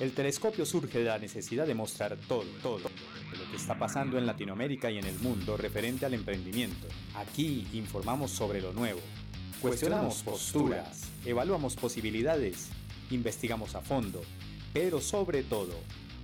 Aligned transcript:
El 0.00 0.12
telescopio 0.12 0.64
surge 0.64 1.00
de 1.00 1.06
la 1.06 1.18
necesidad 1.18 1.66
de 1.66 1.74
mostrar 1.74 2.16
todo, 2.28 2.44
todo, 2.62 2.78
lo 2.78 3.50
que 3.50 3.56
está 3.56 3.76
pasando 3.76 4.16
en 4.16 4.26
Latinoamérica 4.26 4.92
y 4.92 4.98
en 4.98 5.04
el 5.04 5.18
mundo 5.18 5.56
referente 5.56 6.06
al 6.06 6.14
emprendimiento. 6.14 6.86
Aquí 7.16 7.66
informamos 7.72 8.30
sobre 8.30 8.60
lo 8.60 8.72
nuevo, 8.72 9.00
cuestionamos 9.60 10.22
posturas, 10.22 11.08
evaluamos 11.24 11.74
posibilidades, 11.74 12.68
investigamos 13.10 13.74
a 13.74 13.80
fondo, 13.80 14.22
pero 14.72 15.00
sobre 15.00 15.42
todo, 15.42 15.74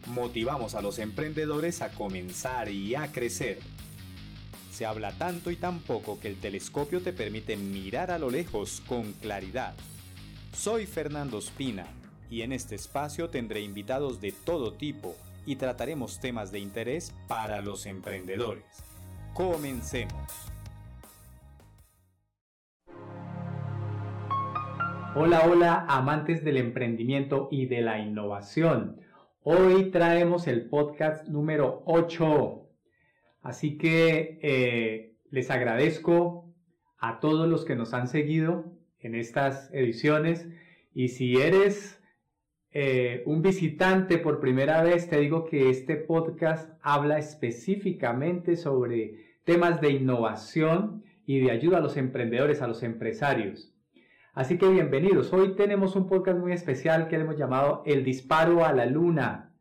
motivamos 0.07 0.77
a 0.77 0.81
los 0.81 1.00
emprendedores 1.00 1.82
a 1.82 1.91
comenzar 1.91 2.68
y 2.68 2.95
a 2.95 3.11
crecer. 3.11 3.59
Se 4.71 4.86
habla 4.86 5.18
tanto 5.18 5.50
y 5.50 5.57
tan 5.57 5.81
poco 5.81 6.21
que 6.21 6.29
el 6.29 6.36
telescopio 6.36 7.00
te 7.03 7.13
permite 7.13 7.57
mirar 7.57 8.13
a 8.13 8.21
lo 8.21 8.31
lejos 8.31 8.82
con 8.86 9.14
claridad. 9.14 9.75
Soy 10.53 10.86
Fernando 10.86 11.39
Espina 11.39 11.89
y 12.31 12.43
en 12.43 12.53
este 12.53 12.75
espacio 12.75 13.31
tendré 13.31 13.61
invitados 13.61 14.21
de 14.21 14.32
todo 14.32 14.73
tipo 14.73 15.15
y 15.46 15.57
trataremos 15.57 16.21
temas 16.21 16.53
de 16.53 16.59
interés 16.59 17.15
para 17.29 17.61
los 17.61 17.87
emprendedores. 17.87 18.65
Comencemos. 19.35 20.32
Hola, 25.17 25.43
hola, 25.49 25.87
amantes 25.89 26.45
del 26.45 26.57
emprendimiento 26.57 27.49
y 27.51 27.67
de 27.67 27.82
la 27.82 28.01
innovación. 28.01 29.01
Hoy 29.43 29.91
traemos 29.91 30.49
el 30.49 30.68
podcast 30.68 31.29
número 31.29 31.82
8. 31.87 32.69
Así 33.43 33.79
que 33.79 34.41
eh, 34.43 35.17
les 35.31 35.51
agradezco 35.51 36.53
a 36.98 37.20
todos 37.20 37.48
los 37.48 37.65
que 37.65 37.77
nos 37.77 37.93
han 37.95 38.09
seguido 38.09 38.73
en 38.98 39.15
estas 39.15 39.70
ediciones 39.73 40.48
y 40.95 41.09
si 41.09 41.37
eres 41.37 42.03
eh, 42.77 43.22
un 43.27 43.41
visitante 43.41 44.19
por 44.19 44.41
primera 44.41 44.83
vez, 44.83 45.08
te 45.08 45.20
digo 45.20 45.44
que 45.44 45.70
este 45.70 45.94
podcast 45.94 46.72
habla 46.83 47.19
específicamente 47.19 48.56
sobre 48.56 49.36
temas 49.44 49.80
de 49.80 49.92
innovación 49.92 51.05
y 51.25 51.39
de 51.39 51.52
ayuda 51.52 51.78
a 51.78 51.80
los 51.80 51.97
emprendedores, 51.97 52.62
a 52.62 52.67
los 52.67 52.83
empresarios. 52.83 53.72
Así 54.33 54.58
que 54.58 54.69
bienvenidos. 54.69 55.33
Hoy 55.33 55.55
tenemos 55.55 55.95
un 55.95 56.08
podcast 56.08 56.36
muy 56.36 56.50
especial 56.50 57.06
que 57.06 57.14
hemos 57.14 57.39
llamado 57.39 57.84
El 57.86 58.02
disparo 58.02 58.64
a 58.64 58.72
la 58.72 58.86
luna. 58.86 59.52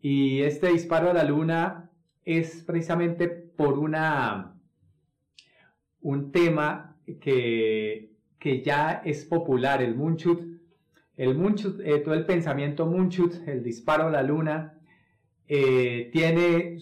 Y 0.00 0.40
este 0.40 0.68
disparo 0.68 1.10
a 1.10 1.14
la 1.14 1.24
luna 1.24 1.90
es 2.24 2.64
precisamente 2.66 3.28
por 3.28 3.78
una 3.78 4.54
un 6.00 6.32
tema 6.32 6.96
que, 7.20 8.14
que 8.38 8.62
ya 8.62 9.02
es 9.04 9.26
popular, 9.26 9.82
el 9.82 9.94
Munchut 9.94 10.49
el 11.20 11.34
Munchut, 11.34 11.80
eh, 11.84 11.98
todo 11.98 12.14
el 12.14 12.24
pensamiento 12.24 12.86
Munchut, 12.86 13.46
el 13.46 13.62
disparo 13.62 14.06
a 14.06 14.10
la 14.10 14.22
luna, 14.22 14.80
eh, 15.48 16.08
tiene, 16.14 16.78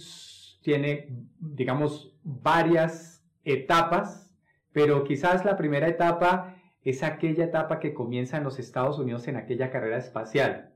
tiene, 0.62 1.08
digamos, 1.40 2.16
varias 2.22 3.26
etapas, 3.42 4.32
pero 4.70 5.02
quizás 5.02 5.44
la 5.44 5.56
primera 5.56 5.88
etapa 5.88 6.54
es 6.84 7.02
aquella 7.02 7.46
etapa 7.46 7.80
que 7.80 7.92
comienza 7.92 8.36
en 8.36 8.44
los 8.44 8.60
Estados 8.60 9.00
Unidos 9.00 9.26
en 9.26 9.34
aquella 9.34 9.72
carrera 9.72 9.98
espacial. 9.98 10.72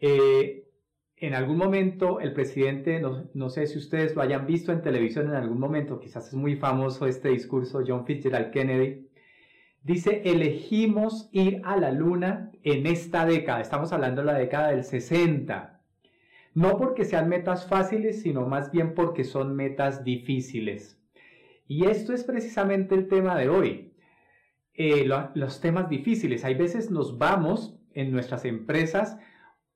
Eh, 0.00 0.68
en 1.16 1.34
algún 1.34 1.56
momento 1.56 2.20
el 2.20 2.32
presidente, 2.32 3.00
no, 3.00 3.28
no, 3.34 3.50
sé 3.50 3.66
si 3.66 3.76
ustedes 3.76 4.14
lo 4.14 4.22
hayan 4.22 4.46
visto 4.46 4.70
en 4.70 4.82
televisión 4.82 5.26
en 5.26 5.34
algún 5.34 5.58
momento, 5.58 5.98
quizás 5.98 6.28
es 6.28 6.34
muy 6.34 6.54
famoso 6.54 7.08
este 7.08 7.30
discurso, 7.30 7.82
John 7.84 8.06
Fitzgerald 8.06 8.52
Kennedy, 8.52 9.07
Dice, 9.88 10.20
elegimos 10.26 11.30
ir 11.32 11.62
a 11.64 11.78
la 11.78 11.90
luna 11.90 12.52
en 12.62 12.86
esta 12.86 13.24
década. 13.24 13.62
Estamos 13.62 13.90
hablando 13.90 14.20
de 14.20 14.26
la 14.26 14.38
década 14.38 14.68
del 14.68 14.84
60. 14.84 15.80
No 16.52 16.76
porque 16.76 17.06
sean 17.06 17.30
metas 17.30 17.66
fáciles, 17.66 18.20
sino 18.20 18.46
más 18.46 18.70
bien 18.70 18.92
porque 18.92 19.24
son 19.24 19.56
metas 19.56 20.04
difíciles. 20.04 21.00
Y 21.66 21.86
esto 21.86 22.12
es 22.12 22.22
precisamente 22.24 22.94
el 22.94 23.08
tema 23.08 23.34
de 23.38 23.48
hoy. 23.48 23.94
Eh, 24.74 25.08
los 25.32 25.62
temas 25.62 25.88
difíciles. 25.88 26.44
Hay 26.44 26.54
veces 26.54 26.90
nos 26.90 27.16
vamos 27.16 27.80
en 27.94 28.12
nuestras 28.12 28.44
empresas 28.44 29.16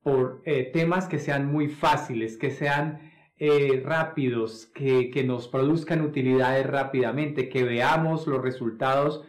por 0.02 0.42
eh, 0.44 0.64
temas 0.74 1.08
que 1.08 1.18
sean 1.18 1.50
muy 1.50 1.68
fáciles, 1.68 2.36
que 2.36 2.50
sean 2.50 3.12
eh, 3.38 3.82
rápidos, 3.82 4.66
que, 4.66 5.08
que 5.08 5.24
nos 5.24 5.48
produzcan 5.48 6.02
utilidades 6.02 6.66
rápidamente, 6.66 7.48
que 7.48 7.64
veamos 7.64 8.26
los 8.26 8.42
resultados 8.42 9.24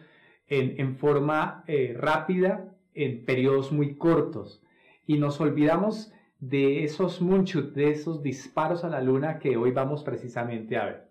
en, 0.58 0.96
forma 0.96 1.64
eh, 1.66 1.96
rápida 1.98 2.74
en 2.94 3.24
periodos 3.24 3.72
muy 3.72 3.96
cortos. 3.96 4.62
Y 5.06 5.18
nos 5.18 5.40
olvidamos 5.40 6.12
de 6.40 6.84
esos 6.84 7.20
muchos, 7.20 7.74
de 7.74 7.90
esos 7.90 8.22
disparos 8.22 8.84
a 8.84 8.88
la 8.88 9.00
luna 9.00 9.38
que 9.38 9.56
hoy 9.56 9.70
vamos 9.70 10.02
precisamente 10.02 10.76
a 10.76 10.84
ver. 10.84 11.04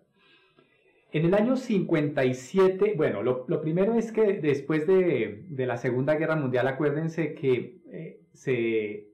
En 1.12 1.24
el 1.26 1.34
año 1.34 1.56
57, 1.56 2.94
bueno, 2.96 3.22
lo, 3.22 3.60
primero 3.60 3.94
es 3.94 4.10
que 4.10 4.32
después 4.40 4.86
de, 4.86 5.44
la 5.56 5.76
Segunda 5.76 6.16
Guerra 6.16 6.34
Mundial, 6.34 6.66
acuérdense 6.66 7.34
que 7.34 7.78
eh, 7.88 8.20
se, 8.32 9.10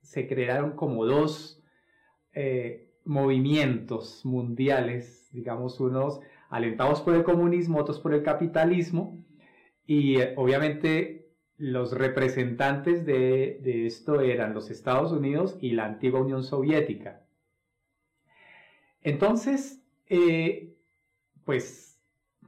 se, 0.00 0.26
crearon 0.26 0.72
como 0.72 1.04
dos 1.04 1.62
eh, 2.32 2.94
movimientos 3.04 4.24
mundiales, 4.24 5.28
digamos, 5.32 5.80
unos 5.80 6.20
alentados 6.48 7.02
por 7.02 7.14
el 7.14 7.24
comunismo, 7.24 7.78
otros 7.78 8.00
por 8.00 8.14
el 8.14 8.22
capitalismo, 8.22 9.23
y 9.86 10.20
eh, 10.20 10.34
obviamente 10.36 11.28
los 11.56 11.92
representantes 11.92 13.06
de, 13.06 13.86
esto 13.86 14.20
eran 14.20 14.54
los 14.54 14.70
Estados 14.70 15.12
Unidos 15.12 15.56
y 15.60 15.72
la 15.72 15.84
antigua 15.84 16.20
Unión 16.20 16.42
Soviética. 16.42 17.20
Entonces, 19.02 19.82
eh, 20.08 20.74
pues 21.44 22.00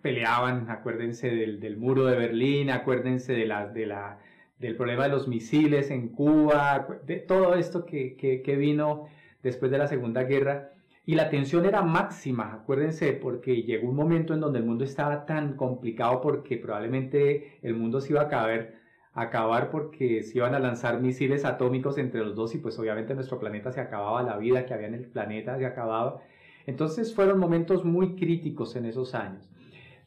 peleaban, 0.03 0.71
acuérdense 0.71 1.31
del, 1.31 1.77
muro 1.77 2.07
de 2.07 2.17
Berlín, 2.17 2.71
acuérdense 2.71 3.33
de 3.33 3.47
la, 3.47 3.69
de 3.69 3.87
la, 3.87 4.19
del 4.59 4.77
problema 4.77 5.05
de 5.05 5.11
los 5.11 5.29
misiles 5.29 5.91
en 5.91 6.09
Cuba, 6.09 6.87
de 7.05 7.17
todo 7.17 7.55
esto 7.55 7.85
que, 7.85 8.17
que 8.17 8.57
vino 8.57 9.09
después 9.43 9.71
de 9.71 9.79
la 9.79 9.89
Segunda 9.89 10.25
Guerra. 10.25 10.73
Y 11.09 11.15
la 11.15 11.31
tensión 11.31 11.65
era 11.67 11.83
máxima, 11.83 12.53
acuérdense, 12.53 13.12
porque 13.12 13.62
llegó 13.62 13.89
un 13.89 13.94
momento 13.94 14.34
en 14.34 14.41
donde 14.41 14.59
el 14.59 14.65
mundo 14.65 14.83
estaba 14.83 15.25
tan 15.25 15.55
complicado 15.55 16.21
porque 16.21 16.56
probablemente 16.56 17.61
el 17.62 17.75
mundo 17.75 18.00
se 18.00 18.12
iba 18.12 18.22
a 18.22 18.25
acabar, 18.25 18.75
acabar 19.12 19.71
porque 19.71 20.25
se 20.25 20.39
iban 20.39 20.56
a 20.56 20.59
lanzar 20.59 21.00
misiles 21.00 21.44
atómicos 21.44 21.97
entre 21.99 22.25
los 22.25 22.34
dos 22.34 22.56
y 22.56 22.59
pues 22.59 22.77
obviamente 22.81 23.15
nuestro 23.15 23.39
planeta 23.39 23.71
se 23.71 23.81
acababa, 23.81 24.25
la 24.25 24.37
vida 24.37 24.67
que 24.67 24.75
había 24.75 24.89
en 24.89 24.94
el 24.94 25.06
planeta 25.06 25.56
se 25.56 25.65
acababa. 25.65 26.22
Entonces 26.67 27.15
fueron 27.15 27.38
momentos 27.38 27.84
muy 27.84 28.17
críticos 28.17 28.75
en 28.75 28.87
esos 28.87 29.15
años. 29.15 29.49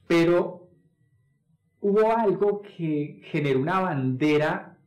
Pero 0.05 0.67
hubo 1.79 2.11
algo 2.11 2.61
que 2.61 3.21
generó 3.23 3.61
una 3.61 3.79
bandera 3.79 4.77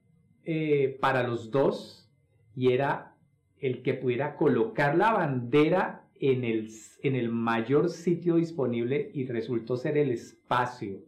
eh, 0.45 0.99
para 1.01 1.23
los 1.23 1.51
dos 1.51 2.13
y 2.55 2.73
era 2.73 3.15
el 3.59 3.83
que 3.83 3.95
pudiera 3.95 4.37
colocar 4.37 4.95
la 4.95 5.13
bandera 5.15 6.02
en 6.23 6.45
el, 6.45 6.71
en 7.03 7.17
el 7.17 7.31
mayor 7.31 7.91
sitio 7.91 8.37
disponible 8.37 9.11
y 9.13 9.27
resultó 9.27 9.77
ser 9.77 9.99
el 9.99 10.13
espacio. 10.13 11.01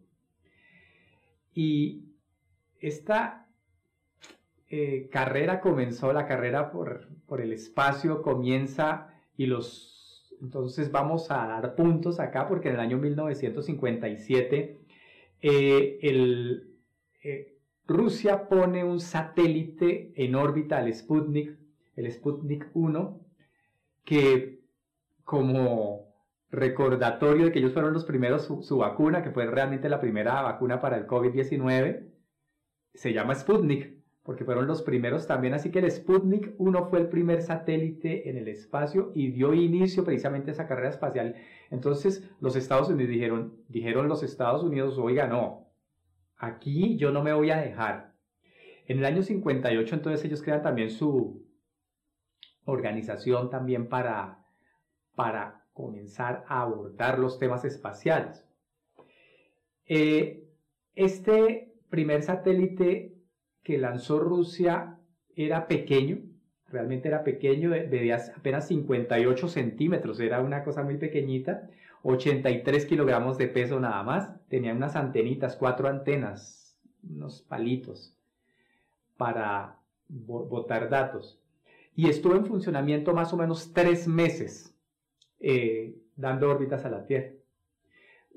Y 1.54 2.06
esta 2.80 3.46
eh, 4.68 5.08
carrera 5.12 5.60
comenzó, 5.60 6.12
la 6.12 6.26
carrera 6.26 6.72
por, 6.72 7.06
por, 7.26 7.40
el 7.40 7.52
espacio 7.52 8.22
comienza 8.22 9.14
y 9.36 9.46
los... 9.46 10.34
Entonces 10.42 10.90
vamos 10.90 11.30
a 11.30 11.46
dar 11.46 11.76
puntos 11.76 12.18
acá 12.18 12.48
porque 12.48 12.68
en 12.70 12.74
el 12.74 12.80
año 12.80 12.98
1957 12.98 14.80
eh, 15.42 15.98
el, 16.02 16.74
eh, 17.22 17.56
Rusia 17.86 18.48
pone 18.48 18.82
un 18.82 18.98
satélite 18.98 20.12
en 20.16 20.34
órbita 20.34 20.78
al 20.78 20.92
Sputnik, 20.92 21.56
el 21.94 22.10
Sputnik 22.10 22.68
1, 22.74 23.20
que 24.04 24.53
como 25.24 26.14
recordatorio 26.50 27.46
de 27.46 27.52
que 27.52 27.58
ellos 27.58 27.72
fueron 27.72 27.92
los 27.92 28.04
primeros, 28.04 28.44
su, 28.44 28.78
vacuna, 28.78 29.22
que 29.22 29.30
fue 29.30 29.46
realmente 29.46 29.88
la 29.88 30.00
primera 30.00 30.42
vacuna 30.42 30.80
para 30.80 30.96
el 30.96 31.06
COVID-19, 31.06 32.08
se 32.94 33.12
llama 33.12 33.34
Sputnik, 33.34 33.94
porque 34.22 34.44
fueron 34.44 34.66
los 34.66 34.82
primeros 34.82 35.26
también, 35.26 35.52
así 35.54 35.70
que 35.70 35.80
el 35.80 35.90
Sputnik 35.90 36.54
1 36.58 36.86
fue 36.86 37.00
el 37.00 37.08
primer 37.08 37.42
satélite 37.42 38.30
en 38.30 38.38
el 38.38 38.48
espacio 38.48 39.10
y 39.14 39.32
dio 39.32 39.52
inicio 39.52 40.04
precisamente 40.04 40.50
a 40.50 40.54
esa 40.54 40.66
carrera 40.66 40.88
espacial. 40.88 41.34
Entonces 41.70 42.30
los 42.40 42.56
Estados 42.56 42.88
Unidos 42.88 43.10
dijeron, 43.10 43.56
dijeron 43.68 44.08
los 44.08 44.22
Estados 44.22 44.62
Unidos, 44.62 44.96
oiga, 44.98 45.26
no, 45.26 45.68
aquí 46.36 46.96
yo 46.96 47.10
no 47.10 47.22
me 47.22 47.34
voy 47.34 47.50
a 47.50 47.58
dejar. 47.58 48.14
En 48.86 48.98
el 48.98 49.04
año 49.04 49.22
58 49.22 49.94
entonces 49.94 50.24
ellos 50.24 50.42
crean 50.42 50.62
también 50.62 50.90
su 50.90 51.44
organización 52.64 53.50
también 53.50 53.88
para 53.88 54.43
para 55.14 55.64
comenzar 55.72 56.44
a 56.48 56.62
abordar 56.62 57.18
los 57.18 57.38
temas 57.38 57.64
espaciales. 57.64 58.44
Eh, 59.86 60.44
este 60.94 61.72
primer 61.90 62.22
satélite 62.22 63.14
que 63.62 63.78
lanzó 63.78 64.18
Rusia 64.20 64.98
era 65.36 65.66
pequeño, 65.66 66.18
realmente 66.68 67.08
era 67.08 67.24
pequeño, 67.24 67.70
medía 67.70 68.20
apenas 68.36 68.68
58 68.68 69.48
centímetros, 69.48 70.20
era 70.20 70.40
una 70.40 70.64
cosa 70.64 70.82
muy 70.82 70.96
pequeñita, 70.96 71.68
83 72.02 72.86
kilogramos 72.86 73.38
de 73.38 73.48
peso 73.48 73.80
nada 73.80 74.02
más, 74.02 74.30
tenía 74.48 74.74
unas 74.74 74.94
antenitas, 74.94 75.56
cuatro 75.56 75.88
antenas, 75.88 76.78
unos 77.02 77.42
palitos 77.42 78.14
para 79.16 79.78
botar 80.08 80.88
datos. 80.88 81.40
Y 81.96 82.08
estuvo 82.08 82.34
en 82.34 82.46
funcionamiento 82.46 83.14
más 83.14 83.32
o 83.32 83.36
menos 83.36 83.72
tres 83.72 84.06
meses, 84.06 84.73
eh, 85.44 85.94
dando 86.16 86.50
órbitas 86.50 86.84
a 86.84 86.90
la 86.90 87.04
Tierra. 87.04 87.32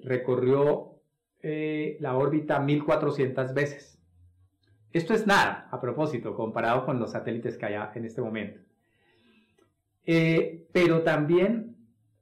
Recorrió 0.04 1.00
eh, 1.42 1.98
la 2.00 2.16
órbita 2.18 2.60
1400 2.60 3.54
veces 3.54 3.98
esto 4.98 5.14
es 5.14 5.28
nada, 5.28 5.68
a 5.72 5.82
propósito, 5.82 6.34
comparado 6.34 6.86
con 6.86 7.00
los 7.00 7.12
satélites 7.12 7.58
que 7.58 7.66
hay 7.66 7.76
en 7.96 8.06
este 8.06 8.22
momento. 8.22 8.60
Eh, 10.06 10.68
pero 10.72 11.04
también, 11.04 11.76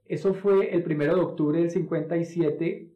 eso 0.05 0.33
fue 0.33 0.75
el 0.75 0.83
1 0.83 1.15
de 1.15 1.21
octubre 1.21 1.59
del 1.59 1.71
57 1.71 2.91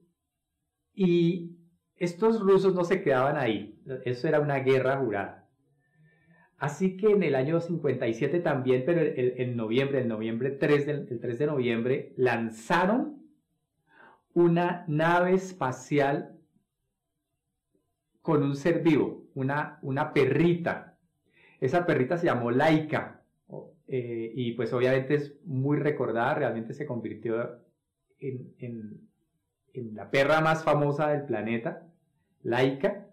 y 0.93 1.55
estos 1.95 2.41
rusos 2.41 2.73
no 2.73 2.83
se 2.83 3.01
quedaban 3.01 3.37
ahí, 3.37 3.79
eso 4.05 4.27
era 4.27 4.39
una 4.39 4.59
guerra 4.59 4.97
jurada. 4.97 5.38
Así 6.59 6.97
que 6.97 7.11
en 7.11 7.23
el 7.23 7.35
año 7.35 7.61
57 7.61 8.41
también, 8.41 8.83
pero 8.85 9.01
en 9.01 9.55
noviembre, 9.55 10.01
el 10.01 10.09
noviembre 10.09 10.51
3 10.51 10.87
el 10.89 11.19
3 11.19 11.39
de 11.39 11.45
noviembre, 11.47 12.13
lanzaron 12.17 13.23
una 14.33 14.83
nave 14.87 15.33
espacial 15.33 16.37
con 18.21 18.43
un 18.43 18.57
ser 18.57 18.83
vivo, 18.83 19.25
una, 19.35 19.79
una 19.81 20.13
perrita. 20.13 20.97
Esa 21.61 21.85
perrita 21.85 22.17
se 22.17 22.25
llamó 22.25 22.51
Laika 22.51 23.23
eh, 23.87 24.31
y 24.35 24.51
pues 24.51 24.71
obviamente 24.73 25.15
es 25.15 25.33
muy 25.45 25.77
recordada, 25.77 26.35
realmente 26.35 26.73
se 26.73 26.85
convirtió 26.85 27.57
en, 28.19 28.53
en, 28.59 29.07
la 29.95 30.11
perra 30.11 30.41
más 30.41 30.63
famosa 30.63 31.09
del 31.09 31.23
planeta, 31.23 31.87
Laika. 32.43 33.07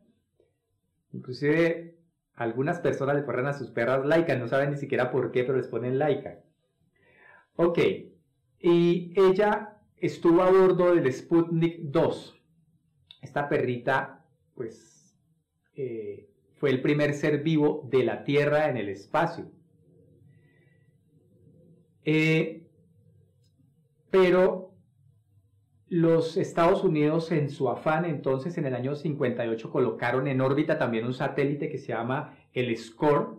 Inclusive 1.12 1.95
algunas 2.36 2.80
personas 2.80 3.16
le 3.16 3.22
ponen 3.22 3.46
a 3.46 3.54
sus 3.54 3.70
perras 3.70 4.04
Laika, 4.04 4.36
no 4.36 4.46
saben 4.46 4.70
ni 4.70 4.76
siquiera 4.76 5.10
por 5.10 5.32
qué, 5.32 5.42
pero 5.44 5.58
les 5.58 5.68
ponen 5.68 5.98
Laika. 5.98 6.38
Ok, 7.56 7.78
y 8.60 9.12
ella 9.16 9.78
estuvo 9.96 10.42
a 10.42 10.50
bordo 10.50 10.94
del 10.94 11.10
Sputnik 11.12 11.78
2. 11.80 12.42
Esta 13.22 13.48
perrita, 13.48 14.24
pues 14.54 15.16
eh, 15.74 16.28
fue 16.56 16.70
el 16.70 16.82
primer 16.82 17.14
ser 17.14 17.42
vivo 17.42 17.88
de 17.90 18.04
la 18.04 18.22
Tierra 18.24 18.68
en 18.68 18.76
el 18.76 18.90
espacio. 18.90 19.50
Eh, 22.04 22.66
pero 24.10 24.65
los 25.88 26.36
Estados 26.36 26.82
Unidos 26.82 27.30
en 27.30 27.48
su 27.48 27.68
afán 27.68 28.04
entonces 28.04 28.58
en 28.58 28.66
el 28.66 28.74
año 28.74 28.96
58 28.96 29.70
colocaron 29.70 30.26
en 30.26 30.40
órbita 30.40 30.78
también 30.78 31.06
un 31.06 31.14
satélite 31.14 31.68
que 31.68 31.78
se 31.78 31.88
llama 31.88 32.36
el 32.52 32.76
SCORE 32.76 33.36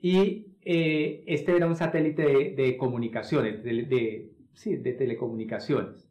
y 0.00 0.50
eh, 0.62 1.24
este 1.26 1.56
era 1.56 1.66
un 1.66 1.76
satélite 1.76 2.54
de, 2.54 2.76
comunicaciones, 2.76 3.62
de, 3.62 4.94
telecomunicaciones. 4.98 6.08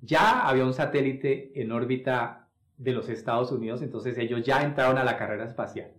Ya 0.00 0.46
había 0.46 0.64
un 0.64 0.72
satélite 0.72 1.60
en 1.60 1.72
órbita 1.72 2.48
de 2.78 2.92
los 2.92 3.08
Estados 3.08 3.52
Unidos, 3.52 3.82
entonces 3.82 4.18
ellos 4.18 4.42
ya 4.44 4.62
entraron 4.62 4.98
a 4.98 5.04
la 5.04 5.16
carrera 5.16 5.44
espacial. 5.44 5.92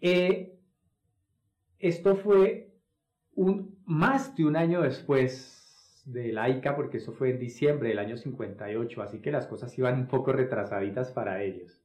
Eh, 0.00 0.56
esto 1.78 2.16
fue 2.16 2.72
más 3.84 4.36
de 4.36 4.44
un 4.44 4.56
año 4.56 4.82
después 4.82 5.55
de 6.06 6.32
la 6.32 6.76
porque 6.76 6.98
eso 6.98 7.12
fue 7.12 7.30
en 7.30 7.40
diciembre 7.40 7.88
del 7.88 7.98
año 7.98 8.16
58, 8.16 9.02
así 9.02 9.20
que 9.20 9.32
las 9.32 9.46
cosas 9.48 9.76
iban 9.76 9.98
un 9.98 10.06
poco 10.06 10.32
retrasaditas 10.32 11.10
para 11.10 11.42
ellos. 11.42 11.82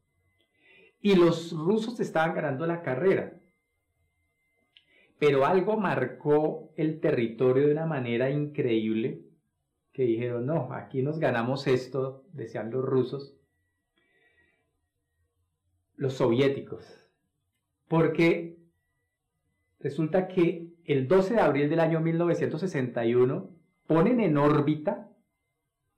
Y 1.01 1.15
los 1.15 1.51
rusos 1.51 1.99
estaban 1.99 2.35
ganando 2.35 2.67
la 2.67 2.83
carrera. 2.83 3.33
Pero 5.17 5.45
algo 5.45 5.77
marcó 5.77 6.71
el 6.77 6.99
territorio 6.99 7.65
de 7.65 7.73
una 7.73 7.87
manera 7.87 8.29
increíble 8.29 9.23
que 9.91 10.03
dijeron, 10.03 10.45
no, 10.45 10.71
aquí 10.71 11.01
nos 11.01 11.19
ganamos 11.19 11.65
esto, 11.65 12.23
decían 12.31 12.69
los 12.69 12.85
rusos, 12.85 13.35
los 15.95 16.13
soviéticos. 16.13 16.85
Porque 17.87 18.57
resulta 19.79 20.27
que 20.27 20.69
el 20.85 21.07
12 21.07 21.33
de 21.33 21.41
abril 21.41 21.69
del 21.69 21.79
año 21.79 21.99
1961 22.01 23.60
ponen 23.91 24.21
en 24.21 24.37
órbita 24.37 25.11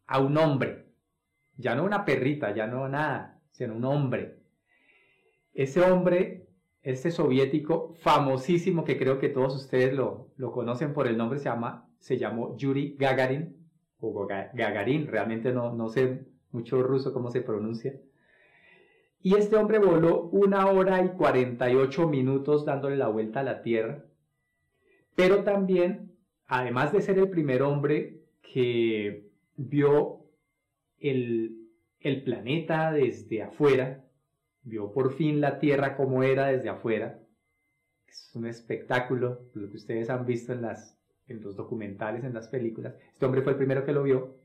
a 0.07 0.19
un 0.19 0.35
hombre, 0.39 0.87
ya 1.57 1.75
no 1.75 1.83
una 1.83 2.05
perrita, 2.05 2.51
ya 2.51 2.65
no 2.65 2.89
nada, 2.89 3.39
sino 3.51 3.75
un 3.75 3.85
hombre. 3.85 4.39
Ese 5.53 5.79
hombre, 5.81 6.47
este 6.81 7.11
soviético 7.11 7.93
famosísimo, 8.01 8.83
que 8.83 8.97
creo 8.97 9.19
que 9.19 9.29
todos 9.29 9.55
ustedes 9.55 9.93
lo, 9.93 10.31
lo 10.37 10.51
conocen 10.51 10.91
por 10.91 11.05
el 11.05 11.17
nombre, 11.17 11.37
se, 11.37 11.45
llama, 11.45 11.87
se 11.99 12.17
llamó 12.17 12.57
Yuri 12.57 12.95
Gagarin 12.97 13.55
o 13.99 14.25
Gagarin, 14.25 15.05
realmente 15.05 15.53
no, 15.53 15.71
no 15.71 15.89
sé 15.89 16.25
mucho 16.51 16.81
ruso 16.81 17.13
cómo 17.13 17.29
se 17.29 17.41
pronuncia. 17.41 17.93
Y 19.21 19.35
este 19.35 19.55
hombre 19.55 19.77
voló 19.77 20.29
una 20.31 20.65
hora 20.65 21.05
y 21.05 21.09
48 21.09 22.07
minutos 22.07 22.65
dándole 22.65 22.97
la 22.97 23.09
vuelta 23.09 23.41
a 23.41 23.43
la 23.43 23.61
Tierra, 23.61 24.03
pero 25.15 25.43
también, 25.43 26.12
además 26.59 26.91
de 26.91 27.01
ser 27.01 27.17
el 27.17 27.29
primer 27.29 27.63
hombre 27.63 28.21
que 28.41 29.29
vio 29.55 30.25
el, 30.99 31.69
el 31.99 32.23
planeta 32.23 32.91
desde 32.91 33.41
afuera, 33.41 34.05
vio 34.63 34.91
por 34.91 35.13
fin 35.13 35.41
la 35.41 35.59
Tierra 35.59 35.97
como 35.97 36.23
era 36.23 36.47
desde 36.47 36.69
afuera, 36.69 37.19
es 38.07 38.31
un 38.35 38.45
espectáculo, 38.45 39.49
lo 39.53 39.69
que 39.69 39.77
ustedes 39.77 40.09
han 40.09 40.25
visto 40.25 40.53
en 40.53 40.61
las 40.61 40.99
en 41.27 41.41
los 41.41 41.55
documentales, 41.55 42.23
en 42.23 42.33
las 42.33 42.49
películas. 42.49 42.95
Este 43.13 43.25
hombre 43.25 43.41
fue 43.41 43.53
el 43.53 43.57
primero 43.57 43.85
que 43.85 43.93
lo 43.93 44.03
vio. 44.03 44.37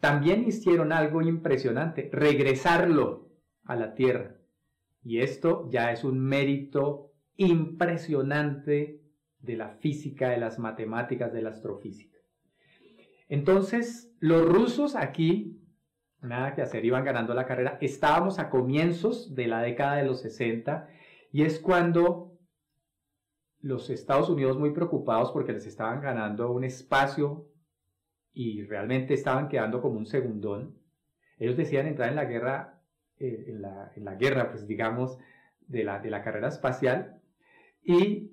También 0.00 0.44
hicieron 0.44 0.92
algo 0.92 1.22
impresionante, 1.22 2.10
regresarlo 2.12 3.30
a 3.64 3.76
la 3.76 3.94
Tierra. 3.94 4.36
Y 5.04 5.20
esto 5.20 5.68
ya 5.70 5.92
es 5.92 6.02
un 6.04 6.18
mérito 6.18 7.12
impresionante 7.36 9.01
de 9.42 9.56
la 9.56 9.68
física, 9.68 10.30
de 10.30 10.38
las 10.38 10.58
matemáticas, 10.58 11.32
de 11.32 11.42
la 11.42 11.50
astrofísica. 11.50 12.18
Entonces, 13.28 14.14
los 14.20 14.48
rusos 14.48 14.94
aquí, 14.94 15.60
nada 16.20 16.54
que 16.54 16.62
hacer, 16.62 16.84
iban 16.84 17.04
ganando 17.04 17.34
la 17.34 17.46
carrera. 17.46 17.78
Estábamos 17.80 18.38
a 18.38 18.50
comienzos 18.50 19.34
de 19.34 19.48
la 19.48 19.62
década 19.62 19.96
de 19.96 20.04
los 20.04 20.20
60 20.20 20.88
y 21.32 21.42
es 21.42 21.58
cuando 21.58 22.38
los 23.60 23.90
Estados 23.90 24.28
Unidos 24.28 24.58
muy 24.58 24.70
preocupados 24.70 25.30
porque 25.32 25.52
les 25.52 25.66
estaban 25.66 26.00
ganando 26.00 26.50
un 26.50 26.64
espacio 26.64 27.48
y 28.34 28.62
realmente 28.64 29.14
estaban 29.14 29.48
quedando 29.48 29.80
como 29.80 29.98
un 29.98 30.06
segundón. 30.06 30.78
Ellos 31.38 31.56
decían 31.56 31.86
entrar 31.86 32.08
en 32.08 32.16
la 32.16 32.24
guerra, 32.24 32.82
eh, 33.18 33.46
en, 33.48 33.62
la, 33.62 34.14
guerra, 34.16 34.50
pues 34.50 34.66
digamos, 34.66 35.18
de 35.60 35.84
la, 35.84 36.00
de 36.00 36.10
la 36.10 36.22
carrera 36.22 36.48
espacial. 36.48 37.20
Y 37.84 38.31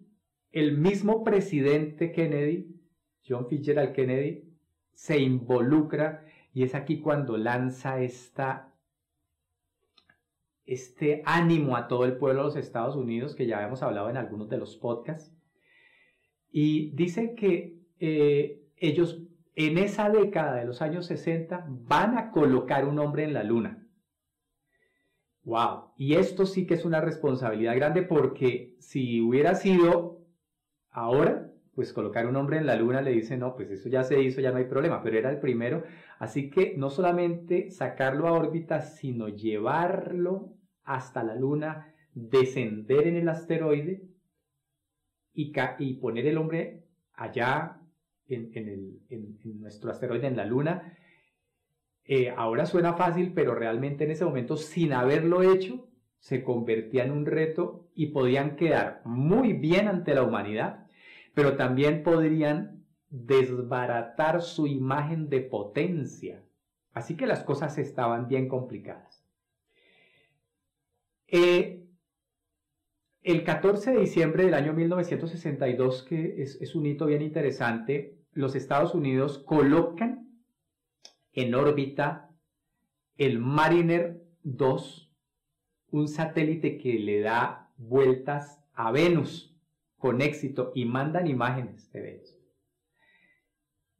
el 0.51 0.77
mismo 0.77 1.24
presidente 1.24 2.12
Kennedy, 2.12 2.75
John 3.27 3.48
Fitzgerald 3.48 3.94
Kennedy, 3.94 4.50
se 4.94 5.20
involucra 5.20 6.25
y 6.53 6.63
es 6.63 6.75
aquí 6.75 7.00
cuando 7.00 7.38
lanza 7.38 8.01
este 10.65 11.22
ánimo 11.25 11.77
a 11.77 11.88
todo 11.88 12.06
el 12.06 12.18
pueblo 12.18 12.41
de 12.41 12.48
los 12.48 12.56
Estados 12.56 12.96
Unidos, 12.96 13.36
que 13.36 13.46
ya 13.46 13.58
habíamos 13.58 13.84
hablado 13.84 14.10
en 14.10 14.18
algunos 14.18 14.50
de 14.50 14.58
los 14.58 14.75
podcasts. 14.75 15.32
Y 16.51 16.91
dice 16.96 17.36
que 17.36 17.79
eh, 18.00 18.68
ellos 18.77 19.22
en 19.56 19.77
esa 19.77 20.10
década 20.10 20.56
de 20.56 20.65
los 20.65 20.82
años 20.82 21.06
60 21.06 21.65
van 21.68 22.18
a 22.18 22.32
colocar 22.32 22.88
un 22.88 22.98
hombre 22.98 23.24
en 23.24 23.34
la 23.34 23.44
luna. 23.44 23.86
¡Wow! 25.44 25.94
Y 25.98 26.15
esto 26.15 26.46
sí 26.46 26.65
que 26.65 26.75
es 26.75 26.86
una 26.86 27.01
responsabilidad 27.01 27.75
grande 27.75 28.01
porque 28.03 28.75
si 28.79 29.22
hubiera 29.22 29.56
sido 29.56 30.19
ahora, 30.91 31.51
pues 31.75 31.93
colocar 31.93 32.27
un 32.27 32.36
hombre 32.36 32.58
en 32.58 32.65
la 32.65 32.75
luna 32.75 33.01
le 33.01 33.12
dice, 33.12 33.38
no, 33.38 33.55
pues 33.55 33.72
eso 33.72 33.89
ya 33.89 34.03
se 34.03 34.22
hizo, 34.22 34.41
ya 34.41 34.51
no 34.51 34.58
hay 34.58 34.65
problema, 34.65 35.01
pero 35.01 35.17
era 35.17 35.29
el 35.29 35.39
primero. 35.39 35.84
Así 36.17 36.50
que 36.50 36.75
no 36.77 36.89
solamente 36.89 37.72
sacarlo 37.72 38.27
a 38.27 38.34
órbita, 38.34 38.81
sino 38.81 39.29
llevarlo 39.29 40.53
hasta 40.84 41.24
la 41.24 41.36
Luna, 41.36 41.93
descender 42.13 43.08
en 43.08 43.15
el 43.15 43.29
asteroide 43.29 44.01
y, 45.34 45.53
y 45.77 45.93
poner 45.93 46.25
el 46.25 46.38
hombre 46.38 46.84
allá 47.13 47.79
en, 48.27 49.00
nuestro 49.62 49.91
asteroide, 49.91 50.27
en 50.27 50.38
la 50.38 50.46
Luna. 50.46 50.98
Eh, 52.03 52.34
ahora 52.36 52.65
suena 52.65 52.93
fácil, 52.93 53.34
pero 53.34 53.53
realmente 53.53 54.03
en 54.03 54.12
ese 54.12 54.25
momento, 54.25 54.58
sin 54.58 54.93
haberlo 54.93 55.43
hecho, 55.43 55.88
se 56.20 56.44
convertía 56.44 57.04
en 57.04 57.12
un 57.12 57.26
reto 57.26 57.88
y 57.96 58.08
podían 58.08 58.56
quedar 58.56 59.02
muy 59.06 59.54
bien 59.54 59.88
ante 59.88 60.14
la 60.14 60.24
humanidad, 60.24 60.88
pero 61.34 61.56
también 61.56 62.04
podrían 62.04 62.84
desbaratar 63.10 64.42
su 64.42 64.68
imagen 64.68 65.30
de 65.30 65.42
potencia. 65.42 66.44
Así 66.94 67.16
que 67.16 67.26
las 67.26 67.44
cosas 67.44 67.78
estaban 67.78 68.28
bien 68.28 68.48
complicadas. 68.48 69.26
Eh, 71.28 71.86
el 73.22 73.44
14 73.44 73.92
de 73.92 74.00
diciembre 74.00 74.46
del 74.46 74.54
año 74.54 74.74
1962, 74.74 76.04
que 76.04 76.42
es, 76.42 76.62
es 76.62 76.76
un 76.76 76.86
hito 76.86 77.06
bien 77.06 77.22
interesante, 77.22 78.18
los 78.34 78.56
Estados 78.56 78.96
Unidos 78.96 79.40
colocan 79.40 80.30
en 81.34 81.56
órbita 81.56 82.30
el 83.18 83.40
Mariner 83.40 84.24
2, 84.44 85.09
un 85.91 86.08
satélite 86.08 86.77
que 86.77 87.00
le 87.00 87.22
da 87.22 87.72
vueltas 87.77 88.63
a 88.74 88.91
Venus 88.91 89.55
con 89.98 90.22
éxito 90.22 90.72
y 90.75 90.86
mandan 90.86 91.27
imágenes 91.27 91.91
de 91.91 92.01
Venus. 92.01 92.39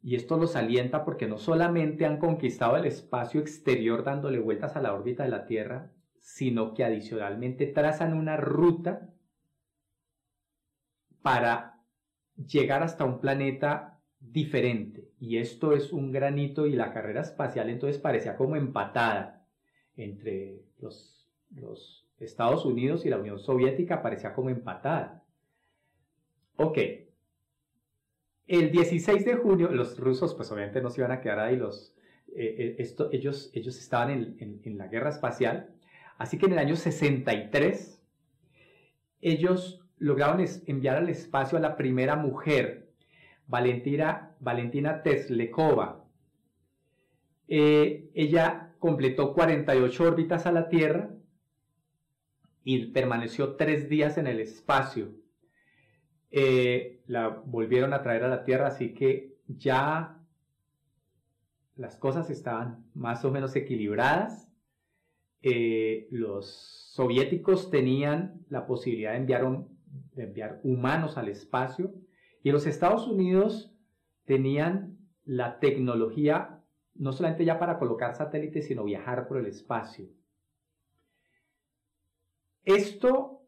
Y 0.02 0.16
esto 0.16 0.38
los 0.38 0.56
alienta 0.56 1.04
porque 1.04 1.28
no 1.28 1.38
solamente 1.38 2.06
han 2.06 2.20
conquistado 2.20 2.78
el 2.78 2.86
espacio 2.86 3.42
exterior 3.42 4.04
dándole 4.04 4.40
vueltas 4.40 4.76
a 4.76 4.82
la 4.82 4.94
órbita 4.94 5.24
de 5.24 5.30
la 5.30 5.46
Tierra, 5.46 5.92
sino 6.20 6.74
que 6.74 6.86
adicionalmente 6.86 7.68
trazan 7.68 8.14
una 8.14 8.38
ruta 8.38 9.10
para 11.22 11.82
llegar 12.36 12.82
hasta 12.82 13.04
un 13.04 13.20
planeta 13.20 14.00
diferente. 14.20 15.12
Y 15.20 15.38
esto 15.38 15.74
es 15.74 15.92
un 15.92 16.12
granito 16.12 16.66
y 16.66 16.74
la 16.74 16.94
carrera 16.94 17.22
espacial 17.22 17.70
entonces 17.70 18.02
parecía 18.02 18.38
como 18.38 18.56
empatada 18.56 19.46
entre 19.96 20.64
los, 20.80 21.19
los 21.56 22.08
Estados 22.20 22.66
Unidos 22.66 23.06
y 23.06 23.10
la 23.10 23.18
Unión 23.18 23.40
Soviética, 23.40 24.02
parecía 24.02 24.34
como 24.34 24.50
empatada. 24.50 25.24
Ok, 26.58 26.78
el 28.50 28.72
16 28.72 29.26
de 29.26 29.36
junio, 29.36 29.70
los 29.70 30.00
rusos 30.00 30.34
pues 30.34 30.52
obviamente 30.52 30.82
no 30.82 30.90
se 30.90 31.02
iban 31.02 31.12
a 31.12 31.22
quedar 31.22 31.40
ahí, 31.40 31.56
los, 31.56 31.96
eh, 32.36 32.56
eh, 32.58 32.76
esto, 32.80 33.10
ellos, 33.12 33.52
ellos 33.54 33.78
estaban 33.78 34.10
en, 34.10 34.60
en, 34.64 34.76
la 34.76 34.88
guerra 34.88 35.12
espacial, 35.12 35.70
así 36.18 36.40
que 36.40 36.48
en 36.48 36.54
el 36.54 36.58
año 36.58 36.76
63 36.76 38.02
ellos 39.22 39.86
lograron 40.00 40.44
enviar 40.66 40.98
al 40.98 41.10
espacio 41.10 41.60
a 41.60 41.62
la 41.62 41.78
primera 41.78 42.16
mujer, 42.16 42.90
Valentina, 43.46 44.36
Valentina 44.40 45.04
Teslekova. 45.04 46.04
Eh, 47.48 48.10
ella 48.16 48.74
completó 48.80 49.36
48 49.36 50.04
órbitas 50.04 50.48
a 50.48 50.52
la 50.52 50.70
Tierra 50.70 51.12
y 52.70 52.86
permaneció 52.86 53.56
tres 53.56 53.90
días 53.90 54.20
en 54.20 54.28
el 54.28 54.40
espacio. 54.40 55.10
Eh, 56.30 57.02
la 57.08 57.30
volvieron 57.30 57.94
a 57.94 58.04
traer 58.04 58.24
a 58.24 58.28
la 58.28 58.44
Tierra, 58.44 58.68
así 58.68 58.94
que 58.94 59.40
ya 59.48 60.20
las 61.76 61.96
cosas 61.96 62.30
estaban 62.30 62.86
más 62.94 63.26
o 63.26 63.32
menos 63.32 63.56
equilibradas. 63.56 64.52
Eh, 65.42 66.08
los 66.12 66.92
soviéticos 66.94 67.72
tenían 67.72 68.46
la 68.50 68.68
posibilidad 68.68 69.14
de 69.14 69.18
enviar, 69.18 69.66
de 70.14 70.24
enviar 70.26 70.60
humanos 70.62 71.18
al 71.18 71.30
espacio 71.30 71.96
y 72.44 72.52
los 72.52 72.68
Estados 72.68 73.08
Unidos 73.08 73.74
tenían 74.26 75.00
la 75.26 75.60
tecnología 75.60 76.62
no 76.94 77.14
solamente 77.14 77.46
ya 77.46 77.58
para 77.58 77.80
colocar 77.80 78.14
satélites, 78.14 78.68
sino 78.68 78.84
viajar 78.84 79.28
por 79.28 79.38
el 79.38 79.48
espacio. 79.48 80.06
Esto 82.64 83.40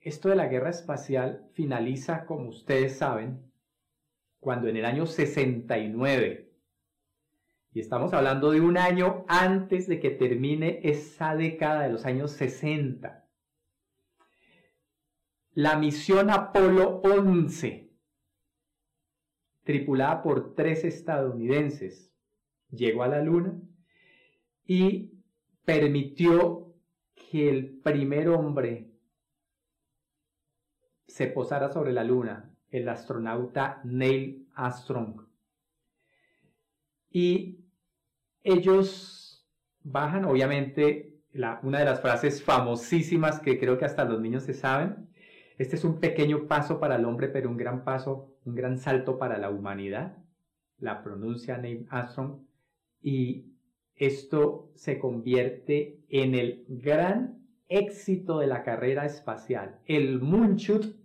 esto 0.00 0.30
de 0.30 0.36
la 0.36 0.46
guerra 0.46 0.70
espacial 0.70 1.46
finaliza, 1.52 2.24
como 2.24 2.48
ustedes 2.48 2.96
saben, 2.96 3.52
cuando 4.38 4.68
en 4.68 4.78
el 4.78 4.86
año 4.86 5.04
69, 5.04 6.50
y 7.72 7.80
estamos 7.80 8.14
hablando 8.14 8.50
de 8.50 8.62
un 8.62 8.78
año 8.78 9.26
antes 9.28 9.86
de 9.86 10.00
que 10.00 10.10
termine 10.10 10.80
esa 10.82 11.36
década 11.36 11.82
de 11.82 11.90
los 11.90 12.06
años 12.06 12.32
60, 12.32 13.28
la 15.52 15.76
misión 15.76 16.30
Apolo 16.30 17.02
11, 17.04 17.90
tripulada 19.64 20.22
por 20.22 20.54
tres 20.54 20.84
estadounidenses, 20.84 22.10
llegó 22.70 23.02
a 23.02 23.08
la 23.08 23.20
Luna 23.20 23.60
y 24.64 25.12
permitió 25.66 26.69
que 27.30 27.48
el 27.48 27.78
primer 27.84 28.28
hombre 28.28 28.90
se 31.06 31.28
posara 31.28 31.70
sobre 31.70 31.92
la 31.92 32.02
Luna, 32.02 32.50
el 32.70 32.88
astronauta 32.88 33.80
Neil 33.84 34.48
Armstrong. 34.54 35.22
Y 37.08 37.60
ellos 38.42 39.48
bajan, 39.84 40.24
obviamente, 40.24 41.20
una 41.62 41.78
de 41.78 41.84
las 41.84 42.00
frases 42.00 42.42
famosísimas 42.42 43.38
que 43.38 43.60
creo 43.60 43.78
que 43.78 43.84
hasta 43.84 44.04
los 44.04 44.20
niños 44.20 44.42
se 44.42 44.54
saben. 44.54 45.08
Este 45.56 45.76
es 45.76 45.84
un 45.84 46.00
pequeño 46.00 46.48
paso 46.48 46.80
para 46.80 46.96
el 46.96 47.04
hombre, 47.04 47.28
pero 47.28 47.48
un 47.48 47.56
gran 47.56 47.84
paso, 47.84 48.34
un 48.44 48.56
gran 48.56 48.78
salto 48.78 49.18
para 49.18 49.38
la 49.38 49.50
humanidad. 49.50 50.18
La 50.78 51.04
pronuncia 51.04 51.58
Neil 51.58 51.86
Armstrong. 51.90 52.40
Y 53.02 53.52
esto 54.00 54.72
se 54.74 54.98
convierte 54.98 56.00
en 56.08 56.34
el 56.34 56.64
gran 56.68 57.44
éxito 57.68 58.40
de 58.40 58.48
la 58.48 58.64
carrera 58.64 59.06
espacial. 59.06 59.78
El 59.86 60.20
Moonshot 60.20 61.00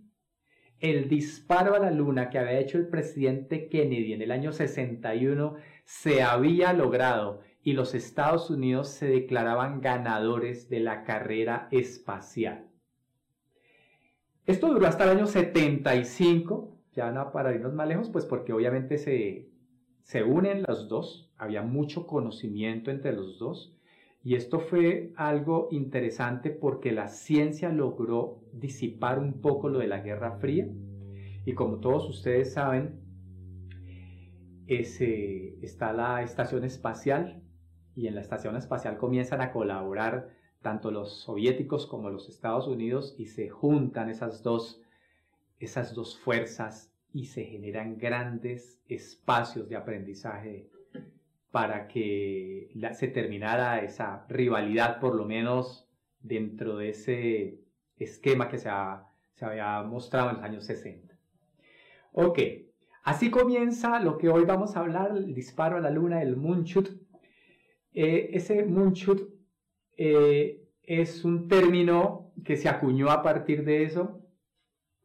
el 0.80 1.08
disparo 1.08 1.74
a 1.74 1.78
la 1.78 1.90
luna 1.90 2.28
que 2.28 2.38
había 2.38 2.58
hecho 2.58 2.78
el 2.78 2.88
presidente 2.88 3.68
Kennedy 3.68 4.12
en 4.12 4.22
el 4.22 4.30
año 4.30 4.52
61 4.52 5.54
se 5.84 6.22
había 6.22 6.72
logrado 6.72 7.40
y 7.62 7.72
los 7.72 7.94
Estados 7.94 8.50
Unidos 8.50 8.88
se 8.88 9.06
declaraban 9.06 9.80
ganadores 9.80 10.68
de 10.68 10.80
la 10.80 11.04
carrera 11.04 11.68
espacial. 11.70 12.66
Esto 14.44 14.68
duró 14.68 14.86
hasta 14.86 15.04
el 15.04 15.10
año 15.10 15.26
75, 15.26 16.78
ya 16.92 17.10
no 17.10 17.32
para 17.32 17.54
irnos 17.54 17.74
más 17.74 17.88
lejos, 17.88 18.10
pues 18.10 18.24
porque 18.26 18.52
obviamente 18.52 18.98
se, 18.98 19.48
se 20.02 20.22
unen 20.22 20.62
los 20.68 20.88
dos, 20.88 21.25
había 21.38 21.62
mucho 21.62 22.06
conocimiento 22.06 22.90
entre 22.90 23.12
los 23.12 23.38
dos, 23.38 23.76
y 24.26 24.34
esto 24.34 24.58
fue 24.58 25.12
algo 25.14 25.68
interesante 25.70 26.50
porque 26.50 26.90
la 26.90 27.06
ciencia 27.06 27.70
logró 27.70 28.40
disipar 28.52 29.20
un 29.20 29.40
poco 29.40 29.68
lo 29.68 29.78
de 29.78 29.86
la 29.86 30.00
Guerra 30.00 30.32
Fría. 30.38 30.68
Y 31.44 31.52
como 31.52 31.78
todos 31.78 32.08
ustedes 32.08 32.52
saben, 32.52 33.00
está 34.66 35.92
la 35.92 36.22
estación 36.22 36.64
espacial 36.64 37.40
y 37.94 38.08
en 38.08 38.16
la 38.16 38.20
estación 38.20 38.56
espacial 38.56 38.98
comienzan 38.98 39.40
a 39.42 39.52
colaborar 39.52 40.30
tanto 40.60 40.90
los 40.90 41.20
soviéticos 41.20 41.86
como 41.86 42.10
los 42.10 42.28
Estados 42.28 42.66
Unidos 42.66 43.14
y 43.16 43.26
se 43.26 43.48
juntan 43.48 44.10
esas 44.10 44.42
dos, 44.42 44.82
esas 45.60 45.94
dos 45.94 46.18
fuerzas 46.18 46.92
y 47.12 47.26
se 47.26 47.44
generan 47.44 47.96
grandes 47.96 48.80
espacios 48.88 49.68
de 49.68 49.76
aprendizaje 49.76 50.68
para 51.50 51.88
que 51.88 52.70
se 52.92 53.08
terminara 53.08 53.80
esa 53.80 54.26
rivalidad, 54.28 55.00
por 55.00 55.14
lo 55.14 55.24
menos 55.24 55.88
dentro 56.20 56.76
de 56.76 56.90
ese 56.90 57.60
esquema 57.96 58.48
que 58.48 58.58
se, 58.58 58.68
había 58.68 59.82
mostrado 59.82 60.30
en 60.30 60.36
los 60.36 60.44
años 60.44 60.64
60. 60.66 61.16
Ok, 62.12 62.38
así 63.04 63.30
comienza 63.30 64.00
lo 64.00 64.18
que 64.18 64.28
hoy 64.28 64.44
vamos 64.44 64.76
a 64.76 64.80
hablar, 64.80 65.12
el 65.16 65.34
disparo 65.34 65.76
a 65.76 65.80
la 65.80 65.90
luna, 65.90 66.22
el 66.22 66.36
moonshot. 66.36 66.90
Eh, 67.92 68.30
ese 68.32 68.64
moonshot 68.64 69.28
eh, 69.96 70.68
es 70.82 71.24
un 71.24 71.48
término 71.48 72.32
que 72.44 72.56
se 72.56 72.68
acuñó 72.68 73.10
a 73.10 73.22
partir 73.22 73.64
de 73.64 73.84
eso. 73.84 74.20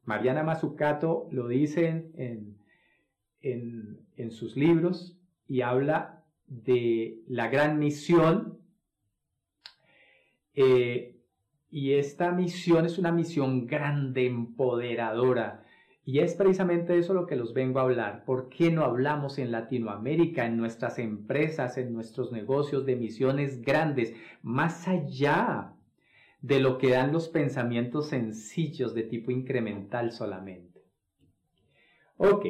Mariana 0.04 0.44
Mazzucato 0.44 1.28
lo 1.32 1.48
dice 1.48 2.12
en, 2.16 2.58
en 3.42 4.32
sus 4.32 4.58
libros 4.58 5.18
y 5.48 5.62
habla 5.62 6.21
de 6.52 7.24
la 7.28 7.48
gran 7.48 7.80
misión. 7.80 8.60
Eh, 10.54 11.18
y 11.70 11.94
esta 11.94 12.32
misión 12.34 12.86
es 12.86 12.98
una 12.98 13.14
misión 13.14 13.66
grande, 13.66 14.26
empoderadora. 14.26 15.64
Y 16.04 16.20
es 16.20 16.36
precisamente 16.36 16.98
eso 16.98 17.14
lo 17.14 17.26
que 17.26 17.38
los 17.38 17.54
vengo 17.54 17.80
a 17.80 17.84
hablar. 17.84 18.26
¿Por 18.26 18.50
qué 18.50 18.70
no 18.70 18.84
hablamos 18.84 19.38
en 19.38 19.52
Latinoamérica, 19.52 20.46
en 20.46 20.58
nuestras 20.58 21.00
empresas, 21.00 21.78
en 21.78 21.94
nuestros 21.94 22.34
negocios 22.34 22.86
de 22.86 22.98
misiones 22.98 23.62
grandes, 23.62 24.14
más 24.42 24.90
allá 24.90 25.74
de 26.42 26.60
lo 26.60 26.78
que 26.78 26.90
dan 26.90 27.14
los 27.14 27.30
pensamientos 27.30 28.10
sencillos 28.10 28.94
de 28.94 29.04
tipo 29.04 29.32
incremental 29.32 30.12
solamente? 30.12 30.84
Ok, 32.18 32.46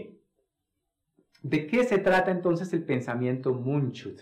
¿De 1.42 1.66
qué 1.66 1.84
se 1.84 1.98
trata 1.98 2.30
entonces 2.30 2.72
el 2.74 2.84
pensamiento 2.84 3.54
Munchut? 3.54 4.22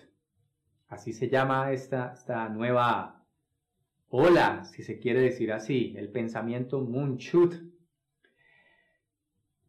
Así 0.87 1.11
se 1.11 1.29
llama 1.29 1.71
esta, 1.73 2.13
esta 2.13 2.47
nueva 2.47 3.25
ola, 4.09 4.63
si 4.63 4.83
se 4.83 4.99
quiere 4.99 5.21
decir 5.21 5.51
así, 5.51 5.93
el 5.97 6.09
pensamiento 6.09 6.79
Munchut. 6.79 7.55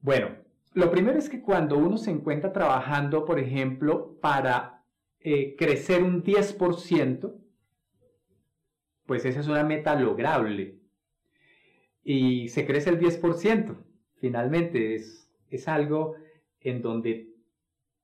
Bueno, 0.00 0.36
lo 0.74 0.90
primero 0.90 1.18
es 1.18 1.28
que 1.28 1.42
cuando 1.42 1.76
uno 1.76 1.98
se 1.98 2.12
encuentra 2.12 2.52
trabajando, 2.52 3.24
por 3.24 3.40
ejemplo, 3.40 4.16
para 4.20 4.84
eh, 5.18 5.56
crecer 5.56 6.04
un 6.04 6.22
10%, 6.22 7.34
pues 9.06 9.24
esa 9.24 9.40
es 9.40 9.48
una 9.48 9.64
meta 9.64 9.96
lograble. 9.96 10.78
Y 12.04 12.48
se 12.48 12.64
crece 12.64 12.90
el 12.90 13.00
10%. 13.00 13.76
Finalmente 14.20 14.94
es, 14.94 15.28
es 15.50 15.66
algo 15.66 16.14
en 16.60 16.80
donde 16.80 17.29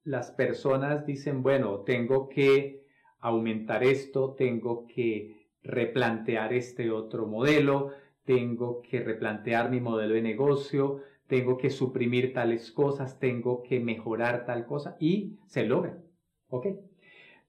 las 0.06 0.30
personas 0.30 1.04
dicen, 1.04 1.42
bueno, 1.42 1.80
tengo 1.80 2.28
que 2.28 2.86
aumentar 3.18 3.82
esto, 3.82 4.34
tengo 4.34 4.86
que 4.86 5.48
replantear 5.62 6.52
este 6.52 6.92
otro 6.92 7.26
modelo, 7.26 7.90
tengo 8.25 8.82
que 8.82 9.00
replantear 9.00 9.68
mi 9.68 9.80
modelo 9.80 10.14
de 10.14 10.22
negocio, 10.22 11.00
tengo 11.26 11.58
que 11.58 11.70
suprimir 11.70 12.32
tales 12.32 12.70
cosas, 12.70 13.18
tengo 13.18 13.64
que 13.64 13.80
mejorar 13.80 14.46
tal 14.46 14.64
cosa 14.64 14.96
y 15.00 15.40
se 15.46 15.66
logra. 15.66 15.98
¿Ok? 16.50 16.66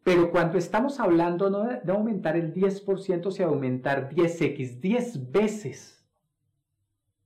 Pero 0.04 0.32
cuando 0.32 0.58
estamos 0.58 1.00
hablando 1.00 1.52
no 1.52 1.64
de 1.64 1.92
aumentar 1.92 2.38
el 2.38 2.54
10%, 2.54 3.32
sino 3.32 3.50
aumentar 3.50 4.10
10x, 4.10 4.80
10 4.80 5.32
veces, 5.32 6.04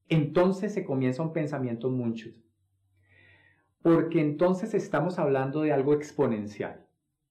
entonces 0.10 0.74
se 0.74 0.84
comienza 0.84 1.24
un 1.24 1.32
pensamiento 1.32 1.90
mucho. 1.90 2.32
Porque 3.82 4.22
entonces 4.22 4.74
estamos 4.74 5.20
hablando 5.20 5.62
de 5.62 5.74
algo 5.74 5.94
exponencial. 5.94 6.86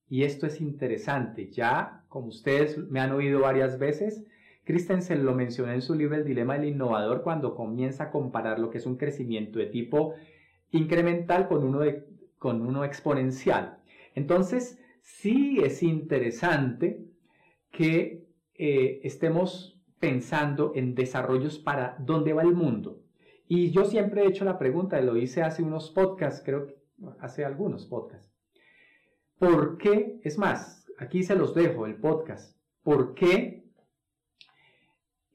Y 0.09 0.23
esto 0.23 0.45
es 0.45 0.59
interesante. 0.59 1.49
Ya, 1.49 2.03
como 2.09 2.27
ustedes 2.27 2.77
me 2.77 2.99
han 2.99 3.13
oído 3.13 3.39
varias 3.39 3.79
veces, 3.79 4.25
Christensen 4.65 5.25
lo 5.25 5.33
mencionó 5.33 5.71
en 5.71 5.81
su 5.81 5.95
libro 5.95 6.15
El 6.15 6.25
dilema 6.25 6.55
del 6.55 6.69
innovador 6.69 7.23
cuando 7.23 7.55
comienza 7.55 8.05
a 8.05 8.11
comparar 8.11 8.59
lo 8.59 8.69
que 8.69 8.77
es 8.77 8.85
un 8.85 8.97
crecimiento 8.97 9.59
de 9.59 9.67
tipo 9.67 10.13
incremental 10.71 11.47
con 11.47 11.63
uno, 11.63 11.79
de, 11.79 12.05
con 12.37 12.61
uno 12.61 12.83
exponencial. 12.83 13.77
Entonces, 14.13 14.79
sí 15.01 15.59
es 15.63 15.83
interesante 15.83 17.05
que 17.71 18.27
eh, 18.55 18.99
estemos 19.03 19.81
pensando 19.99 20.73
en 20.75 20.95
desarrollos 20.95 21.59
para 21.59 21.95
dónde 21.99 22.33
va 22.33 22.41
el 22.41 22.53
mundo. 22.53 23.00
Y 23.53 23.71
yo 23.71 23.83
siempre 23.83 24.23
he 24.23 24.29
hecho 24.29 24.45
la 24.45 24.57
pregunta, 24.57 25.01
lo 25.01 25.17
hice 25.17 25.41
hace 25.41 25.61
unos 25.61 25.91
podcasts, 25.91 26.41
creo 26.41 26.67
que 26.67 26.77
hace 27.19 27.43
algunos 27.43 27.85
podcasts. 27.85 28.33
¿Por 29.37 29.77
qué? 29.77 30.21
Es 30.23 30.37
más, 30.37 30.89
aquí 30.97 31.21
se 31.23 31.35
los 31.35 31.53
dejo 31.53 31.85
el 31.85 31.97
podcast. 31.97 32.57
¿Por 32.81 33.13
qué 33.13 33.65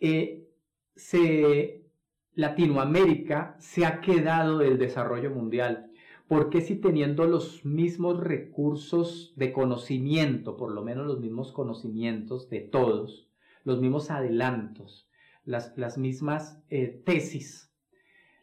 eh, 0.01 0.49
se, 0.95 1.85
Latinoamérica 2.33 3.55
se 3.59 3.85
ha 3.85 4.01
quedado 4.01 4.61
del 4.61 4.79
desarrollo 4.79 5.31
mundial. 5.31 5.91
porque 6.27 6.63
si 6.63 6.77
teniendo 6.77 7.27
los 7.27 7.67
mismos 7.67 8.19
recursos 8.19 9.35
de 9.37 9.53
conocimiento, 9.53 10.57
por 10.57 10.73
lo 10.73 10.83
menos 10.83 11.07
los 11.07 11.21
mismos 11.21 11.53
conocimientos 11.53 12.49
de 12.49 12.61
todos, 12.61 13.29
los 13.63 13.79
mismos 13.83 14.11
adelantos, 14.11 15.07
las, 15.45 15.77
las 15.77 15.99
mismas 15.99 16.63
eh, 16.71 17.03
tesis, 17.05 17.67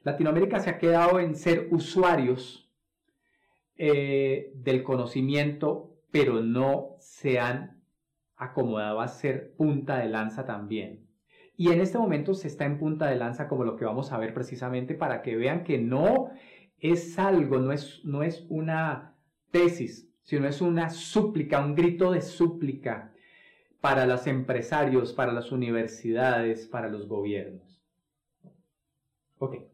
Latinoamérica 0.04 0.60
se 0.60 0.70
ha 0.70 0.78
quedado 0.78 1.20
en 1.20 1.36
ser 1.36 1.70
usuarios 1.72 2.70
eh, 3.78 4.52
del 4.56 4.84
conocimiento, 4.84 5.98
pero 6.12 6.42
no 6.42 6.96
se 7.00 7.40
han 7.40 7.82
acomodado 8.36 9.00
a 9.00 9.08
ser 9.08 9.56
punta 9.56 9.98
de 9.98 10.10
lanza 10.10 10.46
también. 10.46 11.08
Y 11.56 11.72
en 11.72 11.82
este 11.82 11.98
momento 11.98 12.34
se 12.34 12.48
está 12.48 12.66
en 12.66 12.78
punta 12.78 13.08
de 13.08 13.16
lanza 13.16 13.48
como 13.48 13.64
lo 13.64 13.76
que 13.78 13.86
vamos 13.86 14.12
a 14.12 14.18
ver 14.18 14.34
precisamente 14.34 14.96
para 14.96 15.22
que 15.22 15.36
vean 15.36 15.64
que 15.64 15.78
no 15.78 16.32
es 16.80 17.18
algo, 17.18 17.60
no 17.60 17.72
es, 17.72 18.02
no 18.04 18.24
es 18.24 18.46
una 18.50 19.16
tesis, 19.52 20.10
sino 20.24 20.48
es 20.48 20.62
una 20.62 20.90
súplica, 20.90 21.64
un 21.64 21.76
grito 21.76 22.12
de 22.12 22.22
súplica 22.22 23.14
para 23.80 24.06
los 24.06 24.28
empresarios, 24.28 25.14
para 25.14 25.32
las 25.32 25.52
universidades, 25.52 26.68
para 26.68 26.90
los 26.90 27.08
gobiernos. 27.08 27.82
Ok. 29.38 29.73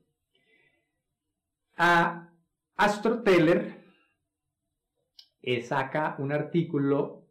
A 1.82 2.30
Astro 2.76 3.24
Teller 3.24 3.74
eh, 5.42 5.62
saca 5.62 6.18
un 6.20 6.34
artículo 6.34 7.26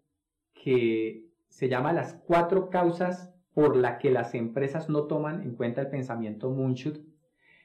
que 0.55 1.29
se 1.51 1.69
llama 1.69 1.93
Las 1.93 2.15
cuatro 2.15 2.71
causas 2.71 3.31
por 3.53 3.77
la 3.77 3.99
que 3.99 4.11
las 4.11 4.35
empresas 4.35 4.89
no 4.89 5.05
toman 5.05 5.43
en 5.43 5.55
cuenta 5.55 5.83
el 5.83 5.91
pensamiento 5.91 6.49
Munchut. 6.49 6.97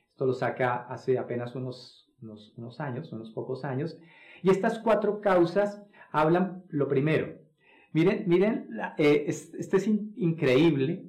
Esto 0.09 0.25
lo 0.25 0.33
saca 0.33 0.85
hace 0.89 1.17
apenas 1.17 1.55
unos, 1.55 2.11
unos, 2.21 2.81
años, 2.81 3.13
unos 3.13 3.31
pocos 3.31 3.63
años. 3.63 3.97
Y 4.41 4.49
estas 4.49 4.77
cuatro 4.79 5.21
causas 5.21 5.81
hablan, 6.11 6.65
lo 6.67 6.89
primero, 6.89 7.37
miren, 7.93 8.25
miren, 8.27 8.67
eh, 8.97 9.23
este 9.27 9.77
es 9.77 9.87
increíble 9.87 11.05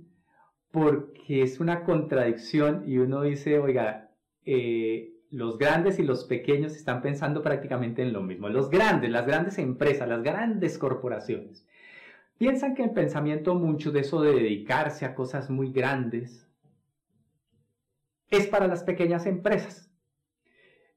porque 0.70 1.42
es 1.42 1.58
una 1.58 1.82
contradicción 1.82 2.84
y 2.86 2.98
uno 2.98 3.22
dice, 3.22 3.58
oiga, 3.58 4.12
eh, 4.44 5.13
los 5.34 5.58
grandes 5.58 5.98
y 5.98 6.02
los 6.02 6.24
pequeños 6.24 6.74
están 6.74 7.02
pensando 7.02 7.42
prácticamente 7.42 8.02
en 8.02 8.12
lo 8.12 8.22
mismo. 8.22 8.48
Los 8.48 8.70
grandes, 8.70 9.10
las 9.10 9.26
grandes 9.26 9.58
empresas, 9.58 10.08
las 10.08 10.22
grandes 10.22 10.78
corporaciones 10.78 11.66
Piensan 12.38 12.74
que 12.74 12.82
el 12.82 12.90
pensamiento 12.90 13.54
mucho 13.54 13.92
de 13.92 14.00
eso 14.00 14.20
de 14.20 14.32
dedicarse 14.32 15.04
a 15.04 15.14
cosas 15.14 15.50
muy 15.50 15.70
grandes 15.70 16.50
es 18.28 18.48
para 18.48 18.66
las 18.66 18.82
pequeñas 18.82 19.26
empresas, 19.26 19.92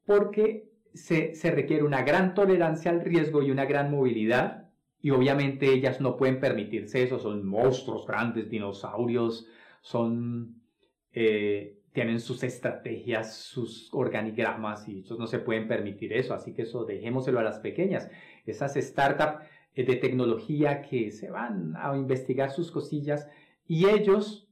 porque 0.05 0.71
se, 0.95 1.33
requiere 1.51 1.83
una 1.83 2.01
gran 2.01 2.33
tolerancia 2.33 2.89
al 2.89 3.01
riesgo 3.01 3.43
y 3.43 3.51
una 3.51 3.65
gran 3.65 3.91
movilidad, 3.91 4.71
y 4.99 5.11
obviamente 5.11 5.71
ellas 5.71 6.01
no 6.01 6.17
pueden 6.17 6.39
permitirse 6.39 7.03
eso, 7.03 7.19
son 7.19 7.45
monstruos 7.45 8.07
grandes, 8.07 8.49
dinosaurios, 8.49 9.47
son, 9.81 10.63
eh, 11.11 11.76
tienen 11.97 12.19
sus 12.19 12.43
estrategias, 12.43 13.37
sus 13.37 13.89
organigramas, 13.91 14.87
y 14.87 14.99
ellos 14.99 15.17
no 15.17 15.25
se 15.25 15.39
pueden 15.39 15.67
permitir 15.67 16.13
eso, 16.13 16.35
así 16.35 16.53
que 16.53 16.61
eso 16.61 16.85
dejémoselo 16.85 17.39
a 17.39 17.43
las 17.43 17.57
pequeñas. 17.57 18.07
Esas 18.45 18.75
startups 18.75 19.43
eh, 19.73 19.83
de 19.83 19.95
tecnología 19.95 20.83
que 20.83 21.09
se 21.09 21.31
van 21.31 21.73
a 21.75 21.97
investigar 21.97 22.51
sus 22.51 22.69
cosillas 22.69 23.27
y 23.65 23.87
ellos 23.89 24.47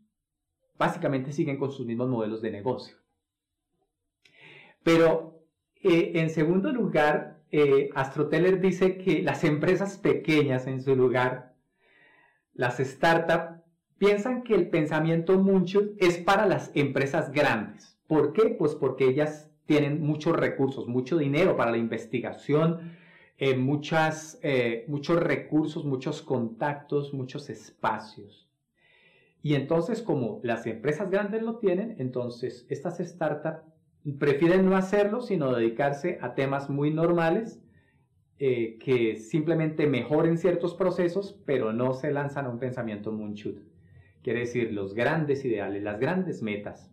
básicamente 0.80 1.34
siguen 1.34 1.60
con 1.60 1.70
sus 1.70 1.86
mismos 1.86 2.10
modelos 2.10 2.42
de 2.42 2.50
negocio. 2.50 2.96
Pero 4.82 5.46
eh, 5.84 6.14
en 6.16 6.32
segundo 6.32 6.72
lugar, 6.72 7.44
eh, 7.52 7.92
Astroteller 7.94 8.60
dice 8.60 8.98
que 8.98 9.22
las 9.22 9.44
empresas 9.44 10.00
pequeñas 10.00 10.66
en 10.66 10.82
su 10.82 10.96
lugar, 10.96 11.54
las 12.56 12.80
startups, 12.80 13.55
piensan 13.98 14.44
que 14.44 14.56
el 14.56 14.70
pensamiento 14.70 15.38
mucho 15.40 15.84
es 15.98 16.18
para 16.18 16.46
las 16.46 16.72
empresas 16.76 17.32
grandes. 17.32 17.98
¿Por 18.08 18.34
qué? 18.34 18.50
Pues 18.50 18.76
porque 18.76 19.08
ellas 19.08 19.50
tienen 19.66 20.02
muchos 20.02 20.36
recursos, 20.36 20.88
mucho 20.88 21.18
dinero 21.18 21.56
para 21.58 21.72
la 21.72 21.78
investigación, 21.78 22.94
eh, 23.38 23.56
muchas, 23.56 24.40
eh, 24.44 24.86
muchos 24.88 25.22
recursos, 25.22 25.86
muchos 25.86 26.22
contactos, 26.22 27.14
muchos 27.14 27.50
espacios. 27.50 28.48
Y 29.42 29.56
entonces, 29.56 30.02
como 30.02 30.40
las 30.44 30.66
empresas 30.66 31.10
grandes 31.10 31.42
lo 31.42 31.58
tienen, 31.58 31.96
entonces 32.00 32.66
estas 32.70 32.98
startups 32.98 33.64
prefieren 34.20 34.66
no 34.66 34.76
hacerlo, 34.76 35.22
sino 35.22 35.54
dedicarse 35.54 36.20
a 36.22 36.36
temas 36.36 36.70
muy 36.70 36.92
normales 36.92 37.60
eh, 38.38 38.78
que 38.80 39.16
simplemente 39.16 39.88
mejoren 39.88 40.38
ciertos 40.38 40.74
procesos, 40.74 41.40
pero 41.46 41.74
no 41.74 41.94
se 41.94 42.12
lanzan 42.12 42.46
a 42.46 42.50
un 42.50 42.60
pensamiento 42.60 43.12
moonshot. 43.12 43.75
Quiere 44.26 44.40
decir, 44.40 44.74
los 44.74 44.96
grandes 44.96 45.46
ideales, 45.46 45.84
las 45.84 46.00
grandes 46.00 46.42
metas. 46.42 46.92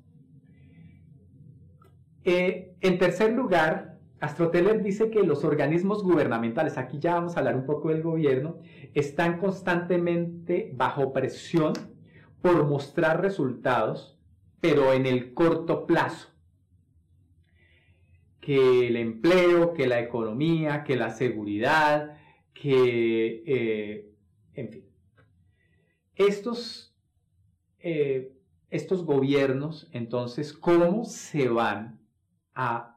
en 2.25 2.99
tercer 2.99 3.33
lugar, 3.33 3.99
Astroteller 4.21 4.83
dice 4.83 5.09
que 5.09 5.23
los 5.23 5.43
organismos 5.43 6.03
gubernamentales, 6.03 6.77
aquí 6.77 6.99
ya 6.99 7.15
vamos 7.15 7.35
a 7.35 7.39
hablar 7.39 7.57
un 7.57 7.65
poco 7.65 7.89
del 7.89 8.03
gobierno, 8.03 8.59
están 8.93 9.39
constantemente 9.39 10.73
bajo 10.75 11.15
presión 11.15 11.73
por 12.43 12.67
mostrar 12.69 13.23
resultados, 13.23 14.21
pero 14.61 14.93
en 14.93 15.07
el 15.07 15.33
corto 15.33 15.87
plazo. 15.87 16.29
Que 18.43 18.89
el 18.89 18.97
empleo, 18.99 19.73
que 19.73 19.87
la 19.87 20.01
economía, 20.01 20.85
que 20.85 20.97
la 20.97 21.09
seguridad, 21.09 22.15
que, 22.53 23.43
eh, 23.47 24.13
en 24.53 24.69
fin. 24.69 24.85
Estos, 26.15 26.92
eh, 27.83 28.33
estos 28.71 29.05
gobiernos, 29.05 29.89
entonces, 29.93 30.53
¿cómo 30.53 31.05
se 31.05 31.49
van 31.49 32.01
a 32.55 32.93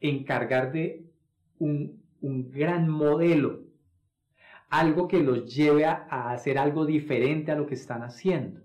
encargar 0.00 0.72
de 0.72 1.06
un, 1.58 2.00
gran 2.20 2.88
modelo, 2.88 3.60
algo 4.68 5.08
que 5.08 5.20
los 5.20 5.54
lleve 5.54 5.84
a, 5.84 6.30
hacer 6.30 6.58
algo 6.58 6.86
diferente 6.86 7.52
a 7.52 7.56
lo 7.56 7.66
que 7.66 7.74
están 7.74 8.02
haciendo. 8.02 8.60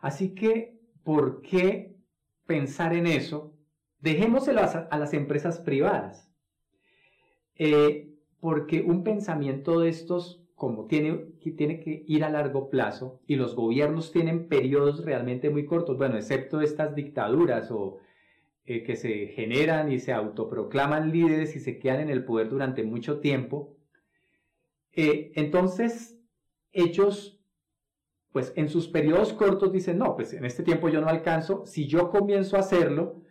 Así 0.00 0.34
que, 0.34 0.78
¿por 1.02 1.42
qué 1.42 1.96
pensar 2.46 2.94
en 2.94 3.06
eso? 3.06 3.56
Dejémoselo 4.00 4.60
a, 4.62 4.98
las 4.98 5.12
empresas 5.14 5.58
privadas. 5.58 6.30
Eh, 7.56 8.08
porque 8.40 8.82
un 8.82 9.04
pensamiento 9.04 9.80
de 9.80 9.90
estos, 9.90 10.42
como 10.60 10.84
tiene, 10.84 11.24
tiene 11.56 11.80
que 11.80 12.04
ir 12.06 12.22
a 12.22 12.28
largo 12.28 12.68
plazo, 12.68 13.22
y 13.26 13.36
los 13.36 13.56
gobiernos 13.56 14.12
tienen 14.12 14.46
periodos 14.46 15.02
realmente 15.06 15.48
muy 15.48 15.64
cortos, 15.64 15.96
bueno, 15.96 16.18
excepto 16.18 16.60
estas 16.60 16.94
dictaduras 16.94 17.70
o 17.70 17.96
eh, 18.66 18.82
que 18.82 18.94
se 18.94 19.28
generan 19.28 19.90
y 19.90 20.00
se 20.00 20.12
autoproclaman 20.12 21.12
líderes 21.12 21.56
y 21.56 21.60
se 21.60 21.78
quedan 21.78 22.00
en 22.00 22.10
el 22.10 22.26
poder 22.26 22.50
durante 22.50 22.82
mucho 22.82 23.20
tiempo, 23.20 23.78
eh, 24.92 25.32
entonces 25.34 26.20
ellos 26.72 27.40
pues 28.30 28.52
en 28.54 28.68
sus 28.68 28.86
periodos 28.86 29.32
cortos 29.32 29.72
dicen, 29.72 29.96
no, 29.96 30.14
pues 30.14 30.34
en 30.34 30.44
este 30.44 30.62
tiempo 30.62 30.90
yo 30.90 31.00
no 31.00 31.08
alcanzo, 31.08 31.64
si 31.64 31.86
yo 31.86 32.10
comienzo 32.10 32.58
a 32.58 32.60
hacerlo, 32.60 33.22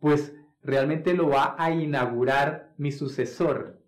pues 0.00 0.36
realmente 0.60 1.14
lo 1.14 1.30
va 1.30 1.56
a 1.58 1.70
inaugurar 1.70 2.74
mi 2.76 2.92
sucesor. 2.92 3.82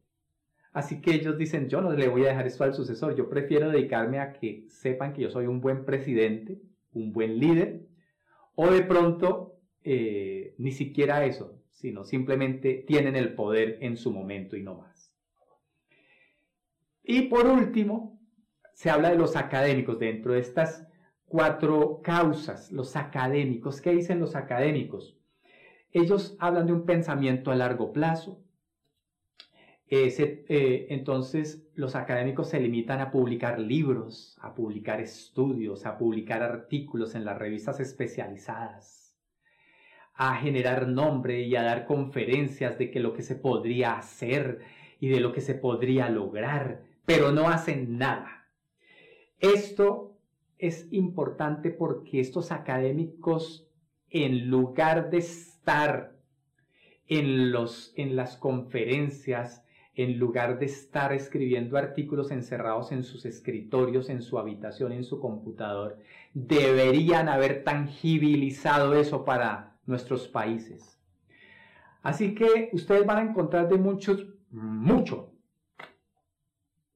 Así 0.77 1.01
que 1.01 1.15
ellos 1.15 1.39
dicen, 1.39 1.71
yo 1.71 1.81
no 1.81 1.91
le 1.93 2.07
voy 2.07 2.27
a 2.27 2.29
dejar 2.29 2.47
esto 2.47 2.63
al 2.63 2.75
sucesor, 2.75 3.17
yo 3.17 3.31
prefiero 3.31 3.71
dedicarme 3.71 4.19
a 4.19 4.35
que 4.35 4.67
sepan 4.69 5.15
que 5.15 5.23
yo 5.23 5.31
soy 5.31 5.47
un 5.47 5.63
buen 5.63 5.87
presidente, 5.87 6.61
un 6.93 7.15
buen 7.15 7.39
líder, 7.39 7.87
o 8.57 8.71
de 8.71 8.83
pronto 8.83 9.59
eh, 9.85 10.55
ni 10.59 10.73
siquiera 10.73 11.25
eso, 11.25 11.63
sino 11.71 12.05
simplemente 12.05 12.85
tienen 12.87 13.17
el 13.17 13.33
poder 13.33 13.79
en 13.81 13.97
su 13.97 14.13
momento 14.13 14.55
y 14.55 14.63
no 14.63 14.75
más. 14.75 15.15
Y 17.03 17.23
por 17.23 17.47
último, 17.47 18.21
se 18.75 18.91
habla 18.91 19.09
de 19.09 19.17
los 19.17 19.35
académicos 19.35 19.99
dentro 19.99 20.35
de 20.35 20.41
estas 20.41 20.87
cuatro 21.25 22.03
causas, 22.03 22.71
los 22.71 22.97
académicos. 22.97 23.81
¿Qué 23.81 23.93
dicen 23.93 24.21
los 24.21 24.37
académicos? 24.37 25.17
Ellos 25.91 26.37
hablan 26.39 26.67
de 26.67 26.75
un 26.75 26.85
pensamiento 26.85 27.51
a 27.51 27.57
largo 27.57 27.95
plazo. 27.95 28.43
Eh, 29.89 30.87
entonces, 30.91 31.69
los 31.75 31.95
académicos 31.95 32.49
se 32.49 32.61
limitan 32.61 33.01
a 33.01 33.13
publicar 33.13 33.61
libros, 33.61 34.37
a 34.41 34.53
publicar 34.55 35.01
estudios, 35.01 35.87
a 35.87 35.97
publicar 35.97 36.43
artículos 36.43 37.15
en 37.15 37.25
las 37.25 37.39
revistas 37.39 37.79
especializadas, 37.79 39.17
a 40.15 40.35
generar 40.37 40.89
nombre 40.89 41.43
y 41.43 41.55
a 41.55 41.63
dar 41.63 41.87
conferencias 41.87 42.79
de 42.79 42.91
que 42.91 43.01
lo 43.01 43.13
que 43.13 43.23
se 43.23 43.37
podría 43.37 43.97
hacer 43.97 44.61
y 44.99 45.09
de 45.09 45.21
lo 45.21 45.33
que 45.33 45.41
se 45.41 45.55
podría 45.55 46.09
lograr, 46.09 46.83
pero 47.05 47.31
no 47.31 47.49
hacen 47.49 47.97
nada. 47.99 48.49
Esto 49.39 50.19
es 50.59 50.89
importante 50.91 51.71
porque 51.71 52.19
estos 52.19 52.51
académicos, 52.51 53.69
en 54.11 54.49
lugar 54.49 55.11
de 55.11 55.19
estar 55.19 56.17
en, 57.07 57.53
los, 57.53 57.93
en 57.97 58.17
las 58.17 58.37
conferencias, 58.37 59.66
en 59.97 60.19
lugar 60.19 60.59
de 60.59 60.67
estar 60.67 61.13
escribiendo 61.15 61.79
artículos 61.79 62.31
encerrados 62.31 62.93
en 62.93 63.03
sus 63.03 63.25
escritorios, 63.25 64.11
en 64.11 64.21
su 64.21 64.39
habitación, 64.39 64.93
en 64.93 65.05
su 65.05 65.19
computador, 65.19 65.99
deberían 66.35 67.31
haber 67.31 67.65
tangibilizado 67.65 68.95
eso 68.95 69.25
para 69.25 69.79
nuestros 69.87 70.29
países. 70.29 71.01
Así 72.03 72.35
que 72.35 72.69
ustedes 72.73 73.07
van 73.07 73.19
a 73.19 73.31
encontrar 73.31 73.71
de 73.71 73.79
muchos, 73.79 74.27
mucho. 74.51 75.33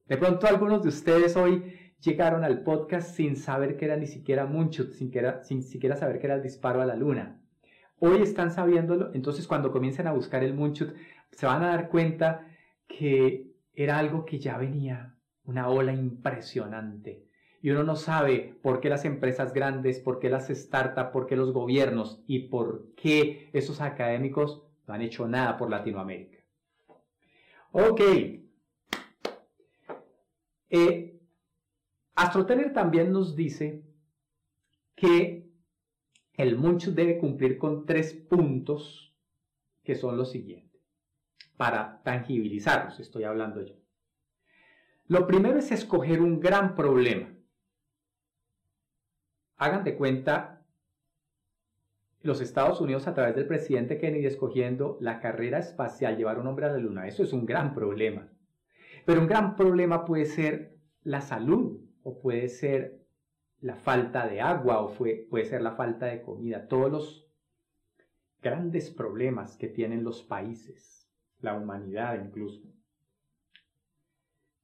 De 0.07 0.17
pronto 0.17 0.45
algunos 0.45 0.83
de 0.83 0.89
ustedes 0.89 1.35
hoy 1.35 1.73
llegaron 2.01 2.43
al 2.43 2.61
podcast 2.61 3.15
sin 3.15 3.35
saber 3.35 3.77
que 3.77 3.85
era 3.85 3.97
ni 3.97 4.05
siquiera 4.05 4.45
mucho, 4.45 4.93
sin, 4.93 5.11
sin 5.41 5.63
siquiera 5.63 5.95
saber 5.95 6.19
que 6.19 6.27
era 6.27 6.35
el 6.35 6.43
disparo 6.43 6.81
a 6.83 6.85
la 6.85 6.95
luna. 6.95 7.41
Hoy 7.97 8.21
están 8.21 8.51
sabiéndolo, 8.51 9.09
entonces 9.15 9.47
cuando 9.47 9.71
comiencen 9.71 10.05
a 10.05 10.13
buscar 10.13 10.43
el 10.43 10.53
Munchut, 10.53 10.93
se 11.31 11.45
van 11.47 11.63
a 11.63 11.67
dar 11.67 11.89
cuenta 11.89 12.47
que 12.97 13.51
era 13.73 13.97
algo 13.97 14.25
que 14.25 14.39
ya 14.39 14.57
venía, 14.57 15.15
una 15.45 15.69
ola 15.69 15.93
impresionante. 15.93 17.27
Y 17.61 17.69
uno 17.69 17.83
no 17.83 17.95
sabe 17.95 18.55
por 18.61 18.79
qué 18.79 18.89
las 18.89 19.05
empresas 19.05 19.53
grandes, 19.53 19.99
por 19.99 20.19
qué 20.19 20.29
las 20.29 20.47
startups, 20.47 21.11
por 21.11 21.27
qué 21.27 21.35
los 21.35 21.53
gobiernos 21.53 22.23
y 22.27 22.49
por 22.49 22.93
qué 22.95 23.49
esos 23.53 23.81
académicos 23.81 24.63
no 24.87 24.93
han 24.93 25.01
hecho 25.01 25.27
nada 25.27 25.57
por 25.57 25.69
Latinoamérica. 25.69 26.37
Ok. 27.71 28.01
Eh, 30.69 31.19
Astroteller 32.15 32.73
también 32.73 33.11
nos 33.11 33.35
dice 33.35 33.83
que 34.95 35.49
el 36.33 36.57
Munch 36.57 36.87
debe 36.87 37.17
cumplir 37.17 37.57
con 37.57 37.85
tres 37.85 38.13
puntos 38.13 39.15
que 39.83 39.95
son 39.95 40.17
los 40.17 40.31
siguientes. 40.31 40.70
Para 41.61 42.01
tangibilizarlos, 42.01 42.99
estoy 42.99 43.23
hablando 43.23 43.61
yo. 43.61 43.75
Lo 45.05 45.27
primero 45.27 45.59
es 45.59 45.71
escoger 45.71 46.19
un 46.19 46.39
gran 46.39 46.73
problema. 46.73 47.37
Hagan 49.57 49.83
de 49.83 49.95
cuenta 49.95 50.65
los 52.23 52.41
Estados 52.41 52.81
Unidos 52.81 53.05
a 53.05 53.13
través 53.13 53.35
del 53.35 53.45
presidente 53.45 53.99
Kennedy 53.99 54.25
escogiendo 54.25 54.97
la 55.01 55.19
carrera 55.19 55.59
espacial, 55.59 56.17
llevar 56.17 56.39
un 56.39 56.47
hombre 56.47 56.65
a 56.65 56.71
la 56.71 56.79
luna. 56.79 57.07
Eso 57.07 57.21
es 57.21 57.31
un 57.31 57.45
gran 57.45 57.75
problema. 57.75 58.27
Pero 59.05 59.21
un 59.21 59.27
gran 59.27 59.55
problema 59.55 60.03
puede 60.03 60.25
ser 60.25 60.79
la 61.03 61.21
salud, 61.21 61.79
o 62.01 62.19
puede 62.21 62.49
ser 62.49 63.05
la 63.59 63.75
falta 63.75 64.27
de 64.27 64.41
agua, 64.41 64.81
o 64.81 64.95
puede 64.95 65.45
ser 65.45 65.61
la 65.61 65.73
falta 65.73 66.07
de 66.07 66.23
comida, 66.23 66.67
todos 66.67 66.91
los 66.91 67.31
grandes 68.41 68.89
problemas 68.89 69.57
que 69.57 69.67
tienen 69.67 70.03
los 70.03 70.23
países, 70.23 71.00
la 71.41 71.55
humanidad 71.55 72.23
incluso. 72.23 72.61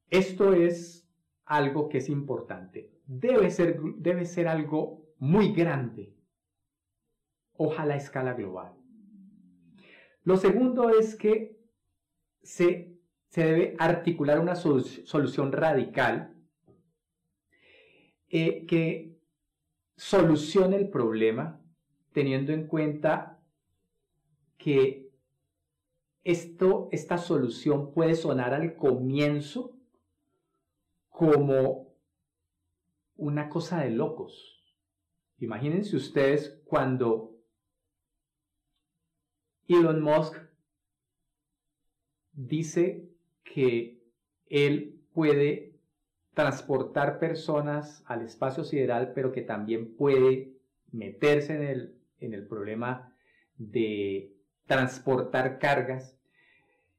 Esto 0.09 0.53
es 0.53 1.07
algo 1.45 1.89
que 1.89 1.97
es 1.99 2.09
importante. 2.09 2.91
Debe 3.05 3.49
ser, 3.51 3.79
debe 3.97 4.25
ser 4.25 4.47
algo 4.47 5.05
muy 5.17 5.53
grande, 5.53 6.13
ojalá 7.53 7.95
a 7.95 7.97
escala 7.97 8.33
global. 8.33 8.73
Lo 10.23 10.37
segundo 10.37 10.89
es 10.89 11.15
que 11.15 11.57
se, 12.43 12.97
se 13.29 13.45
debe 13.45 13.75
articular 13.79 14.39
una 14.39 14.55
solución 14.55 15.51
radical 15.51 16.35
eh, 18.29 18.65
que 18.65 19.17
solucione 19.95 20.75
el 20.75 20.89
problema 20.89 21.61
teniendo 22.11 22.51
en 22.51 22.67
cuenta 22.67 23.39
que 24.57 25.06
esto, 26.27 26.89
esta 26.91 27.17
solución 27.17 27.93
puede 27.93 28.13
sonar 28.13 28.53
al 28.53 28.75
comienzo 28.75 29.77
como 31.07 31.95
una 33.15 33.47
cosa 33.47 33.79
de 33.79 33.91
locos. 33.91 34.61
Imagínense 35.39 35.95
ustedes 35.95 36.61
cuando 36.65 37.33
Elon 39.69 40.01
Musk 40.01 40.35
dice 42.33 43.07
que 43.45 44.03
él 44.47 44.99
puede 45.13 45.79
transportar 46.33 47.19
personas 47.19 48.03
al 48.05 48.23
espacio 48.23 48.65
sideral, 48.65 49.13
pero 49.13 49.31
que 49.31 49.43
también 49.43 49.95
puede 49.95 50.57
meterse 50.91 51.55
en 51.55 51.63
el, 51.63 51.95
en 52.19 52.33
el 52.33 52.45
problema 52.45 53.15
de 53.57 54.35
transportar 54.65 55.57
cargas. 55.59 56.16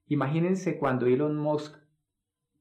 Imagínense 0.09 0.79
cuando 0.79 1.07
Elon 1.07 1.37
Musk 1.37 1.77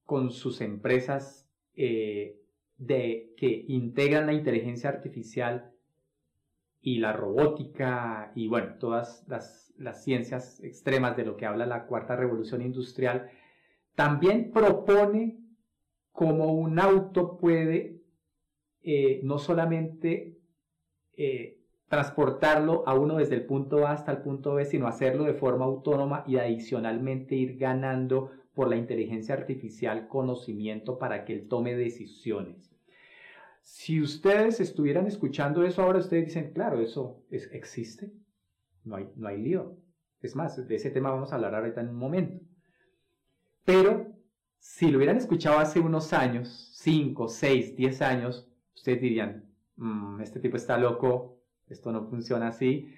con 0.06 0.32
sus 0.32 0.62
empresas 0.62 1.50
eh, 1.76 2.42
de, 2.78 3.34
que 3.38 3.66
integran 3.68 4.28
la 4.28 4.34
inteligencia 4.34 4.90
artificial 4.90 5.72
y 6.82 7.00
la 7.00 7.14
robótica 7.14 8.32
y 8.36 8.48
bueno, 8.48 8.76
todas 8.80 9.26
las, 9.28 9.74
ciencias 10.04 10.64
extremas 10.64 11.16
de 11.16 11.26
lo 11.26 11.38
que 11.38 11.46
habla 11.46 11.66
la 11.66 11.86
cuarta 11.86 12.16
revolución 12.16 12.62
industrial, 12.62 13.30
también 13.96 14.52
propone 14.52 15.40
cómo 16.12 16.54
un 16.54 16.80
auto 16.80 17.38
puede 17.38 18.02
eh, 18.82 19.20
no 19.24 19.38
solamente 19.38 20.38
eh, 21.14 21.57
transportarlo 21.88 22.84
a 22.88 22.94
uno 22.96 23.18
desde 23.18 23.36
el 23.36 23.46
punto 23.46 23.88
A 23.88 23.94
hasta 23.94 24.12
el 24.12 24.20
punto 24.20 24.56
B, 24.56 24.66
sino 24.66 24.88
hacerlo 24.88 25.24
de 25.24 25.34
forma 25.34 25.66
autónoma 25.66 26.24
y 26.28 26.38
adicionalmente 26.38 27.36
ir 27.36 27.58
ganando 27.58 28.32
por 28.54 28.68
la 28.70 28.76
inteligencia 28.76 29.36
artificial 29.36 30.08
conocimiento 30.08 30.98
para 30.98 31.24
que 31.24 31.34
él 31.34 31.48
tome 31.48 31.76
decisiones. 31.76 32.74
Si 33.62 34.02
ustedes 34.02 34.60
estuvieran 34.60 35.08
escuchando 35.08 35.64
eso 35.64 35.84
ahora, 35.84 36.00
ustedes 36.00 36.26
dicen, 36.26 36.54
claro, 36.54 36.80
eso 36.80 37.24
existe, 37.30 38.12
no 38.84 38.96
hay, 38.96 39.10
no 39.16 39.28
hay 39.28 39.42
lío. 39.42 39.78
Es 40.22 40.36
más, 40.36 40.68
de 40.68 40.76
ese 40.76 40.90
tema 40.90 41.12
vamos 41.12 41.32
a 41.32 41.36
hablar 41.36 41.54
ahorita 41.54 41.82
en 41.82 41.90
un 41.90 41.98
momento. 41.98 42.40
Pero 43.64 44.08
si 44.60 44.90
lo 44.90 44.98
hubieran 44.98 45.18
escuchado 45.18 45.60
hace 45.60 45.80
unos 45.80 46.14
años, 46.14 46.72
5, 46.78 47.28
6, 47.28 47.76
10 47.76 48.02
años, 48.02 48.50
ustedes 48.74 49.02
dirían, 49.02 49.46
mm, 49.76 50.22
este 50.22 50.40
tipo 50.40 50.58
está 50.58 50.78
loco, 50.78 51.37
esto 51.70 51.92
no 51.92 52.06
funciona 52.06 52.48
así. 52.50 52.94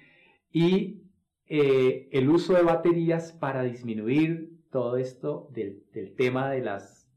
Y 0.52 1.02
eh, 1.46 2.08
el 2.12 2.28
uso 2.28 2.54
de 2.54 2.62
baterías 2.62 3.32
para 3.32 3.62
disminuir 3.62 4.60
todo 4.70 4.96
esto 4.96 5.48
del, 5.52 5.84
tema 6.16 6.50
de, 6.50 6.60
las, 6.60 7.08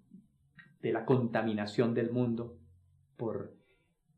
de 0.82 0.92
la 0.92 1.06
contaminación 1.06 1.94
del 1.94 2.12
mundo 2.12 2.58
por 3.16 3.54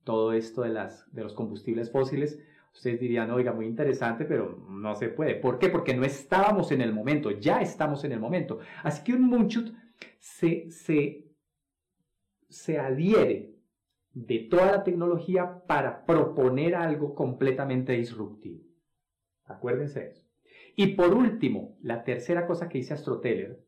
todo 0.04 0.34
esto 0.34 0.62
de, 0.62 0.70
las, 0.70 1.12
de 1.14 1.24
los 1.24 1.34
combustibles 1.34 1.92
fósiles. 1.92 2.40
Ustedes 2.74 3.00
dirían, 3.00 3.32
oiga, 3.32 3.54
muy 3.54 3.66
interesante, 3.66 4.26
pero 4.26 4.66
no 4.70 4.96
se 4.96 5.10
puede. 5.10 5.36
¿Por 5.36 5.60
qué? 5.60 5.70
Porque 5.70 5.94
no 5.94 6.06
estábamos 6.06 6.72
en 6.72 6.82
el 6.82 6.94
momento, 6.94 7.32
ya 7.32 7.62
estamos 7.62 8.04
en 8.04 8.12
el 8.12 8.20
momento. 8.20 8.60
Así 8.84 9.04
que 9.04 9.14
un 9.14 9.24
Munchut 9.24 9.74
se, 10.20 10.70
se, 10.72 11.26
se 12.50 12.80
adhiere 12.80 13.55
de 14.16 14.40
toda 14.40 14.72
la 14.72 14.84
tecnología 14.84 15.62
para 15.68 16.06
proponer 16.06 16.74
algo 16.74 17.14
completamente 17.14 17.92
disruptivo. 17.92 18.64
Acuérdense 19.44 20.00
de 20.00 20.10
eso. 20.12 20.24
Y 20.78 20.96
por 20.96 21.14
último, 21.14 21.78
la 21.82 22.04
tercera 22.04 22.48
cosa 22.48 22.70
que 22.70 22.78
dice 22.78 22.94
Astroteller, 22.94 23.62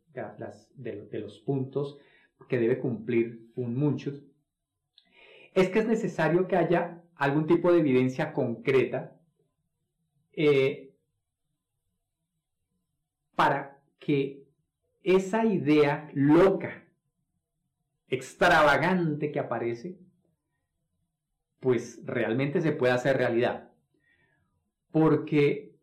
de, 0.75 1.05
de, 1.05 1.19
los 1.19 1.39
puntos 1.39 1.99
que 2.49 2.57
debe 2.57 2.79
cumplir 2.79 3.51
un 3.55 3.75
Munchut, 3.75 4.23
es 5.53 5.69
que 5.69 5.79
es 5.79 5.87
necesario 5.87 6.47
que 6.47 6.55
haya 6.55 7.03
algún 7.15 7.45
tipo 7.45 7.71
de 7.71 7.79
evidencia 7.79 8.33
concreta 8.33 9.15
eh, 10.33 10.95
para 13.35 13.79
que 13.99 14.47
esa 15.03 15.45
idea 15.45 16.09
loca, 16.13 16.85
extravagante 18.07 19.31
que 19.31 19.39
aparece, 19.39 19.99
pues 21.67 21.99
realmente 22.05 22.61
se 22.61 22.71
pueda 22.71 22.93
hacer 22.93 23.17
realidad. 23.17 23.73
Porque 24.89 25.75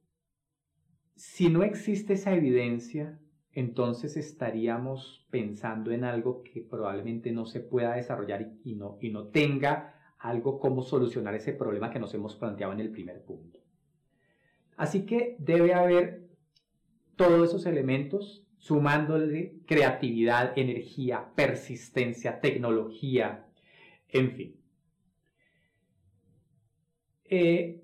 si 1.15 1.51
no 1.51 1.63
existe 1.63 2.15
esa 2.15 2.33
evidencia, 2.33 3.21
entonces 3.53 4.17
estaríamos 4.17 5.27
pensando 5.29 5.91
en 5.91 6.05
algo 6.05 6.43
que 6.43 6.63
probablemente 6.63 7.33
no 7.33 7.45
se 7.45 7.61
pueda 7.61 7.97
desarrollar 7.97 8.55
y, 8.65 8.77
no, 8.77 8.97
y 8.99 9.11
no 9.11 9.27
tenga 9.27 9.95
algo 10.19 10.59
como 10.59 10.81
solucionar 10.81 11.35
ese 11.35 11.53
problema 11.53 11.91
que 11.91 11.99
nos 11.99 12.15
hemos 12.15 12.35
planteado 12.35 12.73
en 12.73 12.81
el 12.81 12.91
primer 12.91 13.23
punto. 13.23 13.61
Así 14.79 15.05
que 15.05 15.37
debe 15.39 15.75
haber 15.75 16.31
todos 17.15 17.51
esos 17.51 17.67
elementos 17.67 18.47
sumándole 18.57 19.59
creatividad, 19.67 20.57
energía, 20.57 21.27
persistencia, 21.37 22.41
tecnología, 22.41 23.45
en 24.09 24.31
fin. 24.31 24.64
Eh, 27.25 27.83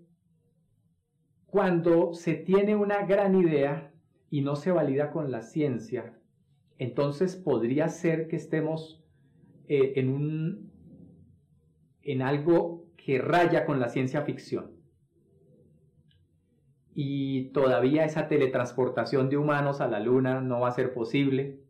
cuando 1.46 2.14
se 2.14 2.34
tiene 2.34 2.76
una 2.76 3.04
gran 3.06 3.34
idea 3.34 3.92
y 4.30 4.42
no 4.42 4.54
se 4.56 4.70
valida 4.70 5.10
con 5.10 5.30
la 5.30 5.42
ciencia, 5.42 6.18
entonces 6.78 7.36
podría 7.36 7.88
ser 7.88 8.28
que 8.28 8.36
estemos 8.36 9.04
eh, 9.68 9.94
en, 9.96 10.10
un, 10.10 10.72
en 12.02 12.22
algo 12.22 12.86
que 12.96 13.18
raya 13.18 13.66
con 13.66 13.80
la 13.80 13.88
ciencia 13.88 14.22
ficción. 14.22 14.72
Y 16.94 17.50
todavía 17.52 18.04
esa 18.04 18.28
teletransportación 18.28 19.28
de 19.28 19.36
humanos 19.36 19.80
a 19.80 19.88
la 19.88 20.00
luna 20.00 20.40
no 20.40 20.60
va 20.60 20.68
a 20.68 20.72
ser 20.72 20.92
posible. 20.92 21.60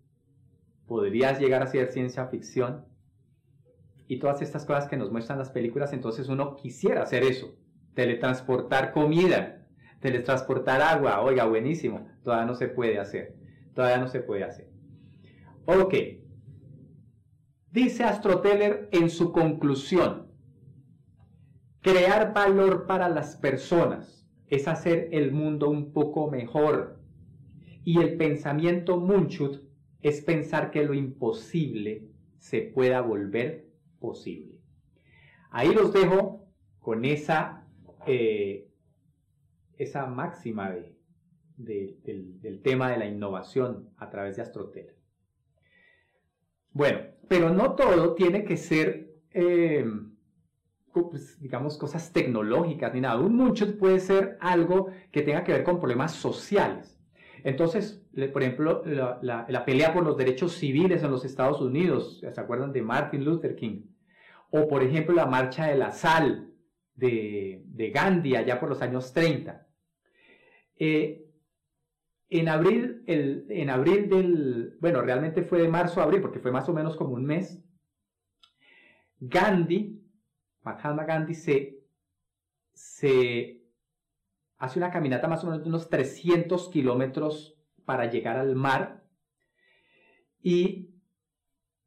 Podrías 0.87 1.39
llegar 1.39 1.63
a 1.63 1.67
ser 1.67 1.93
ciencia 1.93 2.27
ficción. 2.27 2.85
Y 4.11 4.19
todas 4.19 4.43
estas 4.43 4.67
cosas 4.67 4.89
que 4.89 4.97
nos 4.97 5.13
muestran 5.13 5.39
las 5.39 5.51
películas, 5.51 5.93
entonces 5.93 6.29
uno 6.29 6.57
quisiera 6.57 7.05
hacer 7.05 7.23
eso. 7.23 7.55
Teletransportar 7.95 8.91
comida, 8.91 9.69
Teletransportar 10.01 10.83
agua, 10.83 11.21
oiga, 11.21 11.45
buenísimo. 11.45 12.09
Todavía 12.25 12.45
no 12.45 12.57
se 12.57 12.67
puede 12.67 12.99
hacer. 12.99 13.37
Todavía 13.73 13.99
no 13.99 14.09
se 14.09 14.19
puede 14.19 14.43
hacer. 14.43 14.69
Ok. 15.65 15.95
Dice 17.71 18.03
Astroteller 18.03 18.89
en 18.91 19.11
su 19.11 19.31
conclusión, 19.31 20.33
crear 21.81 22.35
valor 22.35 22.89
para 22.89 23.09
las 23.09 23.37
personas 23.37 24.29
es 24.49 24.67
hacer 24.67 25.11
el 25.13 25.31
mundo 25.31 25.71
un 25.71 25.93
poco 25.93 26.29
mejor. 26.29 26.99
Y 27.85 28.01
el 28.01 28.17
pensamiento 28.17 28.99
Munchut 28.99 29.63
es 30.03 30.21
pensar 30.21 30.73
que 30.73 30.83
lo 30.83 30.95
imposible 30.95 32.09
se 32.39 32.63
pueda 32.63 33.03
volver 33.03 33.70
posible. 34.01 34.59
Ahí 35.51 35.73
los 35.73 35.93
dejo 35.93 36.49
con 36.81 37.05
esa 37.05 37.61
eh, 38.07 38.67
esa 39.81 40.07
máxima 40.07 40.75
de, 41.57 41.97
del, 42.05 42.61
tema 42.63 42.91
de 42.91 42.99
la 42.99 43.07
innovación 43.07 43.89
a 43.97 44.11
través 44.11 44.37
de 44.37 44.43
Astrotel. 44.43 44.95
Bueno, 46.73 47.01
pero 47.29 47.51
no 47.51 47.75
todo 47.77 48.15
tiene 48.15 48.45
que 48.45 48.59
ser, 48.59 49.15
eh, 49.33 49.87
pues, 50.93 51.41
digamos, 51.41 51.79
cosas 51.79 52.13
tecnológicas 52.13 52.93
ni 52.93 53.01
nada. 53.01 53.19
Un 53.21 53.37
mucho 53.37 53.79
puede 53.79 54.01
ser 54.01 54.37
algo 54.41 54.91
que 55.11 55.23
tenga 55.23 55.45
que 55.45 55.53
ver 55.53 55.65
con 55.65 55.81
problemas 55.81 56.13
sociales. 56.13 57.00
Entonces, 57.45 58.03
por 58.33 58.43
ejemplo, 58.43 58.83
la, 58.85 59.65
pelea 59.65 59.93
por 59.93 60.05
los 60.05 60.17
derechos 60.17 60.53
civiles 60.53 61.03
en 61.03 61.11
los 61.11 61.25
Estados 61.25 61.61
Unidos, 61.61 62.21
¿se 62.21 62.41
acuerdan 62.41 62.73
de 62.73 62.83
Martin 62.83 63.25
Luther 63.25 63.57
King? 63.57 63.87
O, 64.51 64.69
por 64.69 64.83
ejemplo, 64.83 65.15
la 65.15 65.27
marcha 65.27 65.67
de 65.67 65.77
la 65.77 65.93
sal 65.93 66.53
de, 66.95 67.91
Gandhi 67.95 68.37
allá 68.37 68.59
por 68.59 68.69
los 68.69 68.83
años 68.83 69.13
30. 69.13 69.67
Eh, 70.77 71.27
en 72.29 72.49
abril, 72.49 73.03
en 73.07 73.71
abril 73.71 74.09
del, 74.09 74.77
bueno, 74.81 75.03
realmente 75.03 75.43
fue 75.43 75.61
de 75.61 75.69
marzo 75.69 76.01
a 76.01 76.05
abril, 76.05 76.21
porque 76.21 76.39
fue 76.39 76.53
más 76.53 76.69
o 76.69 76.73
menos 76.73 76.97
como 76.97 77.15
un 77.15 77.25
mes, 77.25 77.61
Gandhi, 79.19 80.01
Mahatma 80.63 81.05
Gandhi, 81.05 81.35
se, 81.35 81.81
se 82.73 83.60
hace 84.61 84.79
una 84.79 84.91
caminata 84.91 85.27
más 85.27 85.43
o 85.43 85.47
menos 85.47 85.63
de 85.63 85.69
unos 85.71 85.89
300 85.89 86.69
kilómetros 86.69 87.57
para 87.87 88.11
llegar 88.11 88.37
al 88.37 88.55
mar. 88.55 89.03
Y 90.43 90.91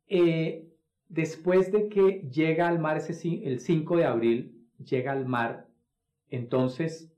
eh, 0.07 0.67
después 1.07 1.71
de 1.71 1.87
que 1.87 2.27
llega 2.33 2.67
al 2.67 2.79
mar, 2.79 2.97
ese, 2.97 3.45
el 3.45 3.59
5 3.59 3.97
de 3.97 4.05
abril, 4.05 4.67
llega 4.83 5.11
al 5.11 5.27
mar, 5.27 5.67
entonces 6.29 7.13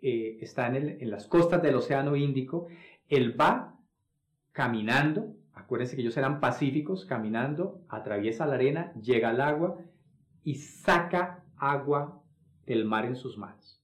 eh, 0.00 0.38
está 0.40 0.68
en, 0.68 1.10
las 1.10 1.26
costas 1.26 1.60
del 1.60 1.74
Océano 1.74 2.14
Índico, 2.14 2.68
él 3.08 3.38
va 3.38 3.76
caminando, 4.52 5.34
acuérdense 5.54 5.96
que 5.96 6.02
ellos 6.02 6.16
eran 6.16 6.38
pacíficos, 6.38 7.04
caminando, 7.04 7.82
atraviesa 7.88 8.46
la 8.46 8.54
arena, 8.54 8.92
llega 8.94 9.30
al 9.30 9.40
agua 9.40 9.78
y 10.44 10.54
saca 10.54 11.44
agua 11.56 12.22
del 12.64 12.84
mar 12.84 13.06
en 13.06 13.16
sus 13.16 13.36
manos. 13.36 13.75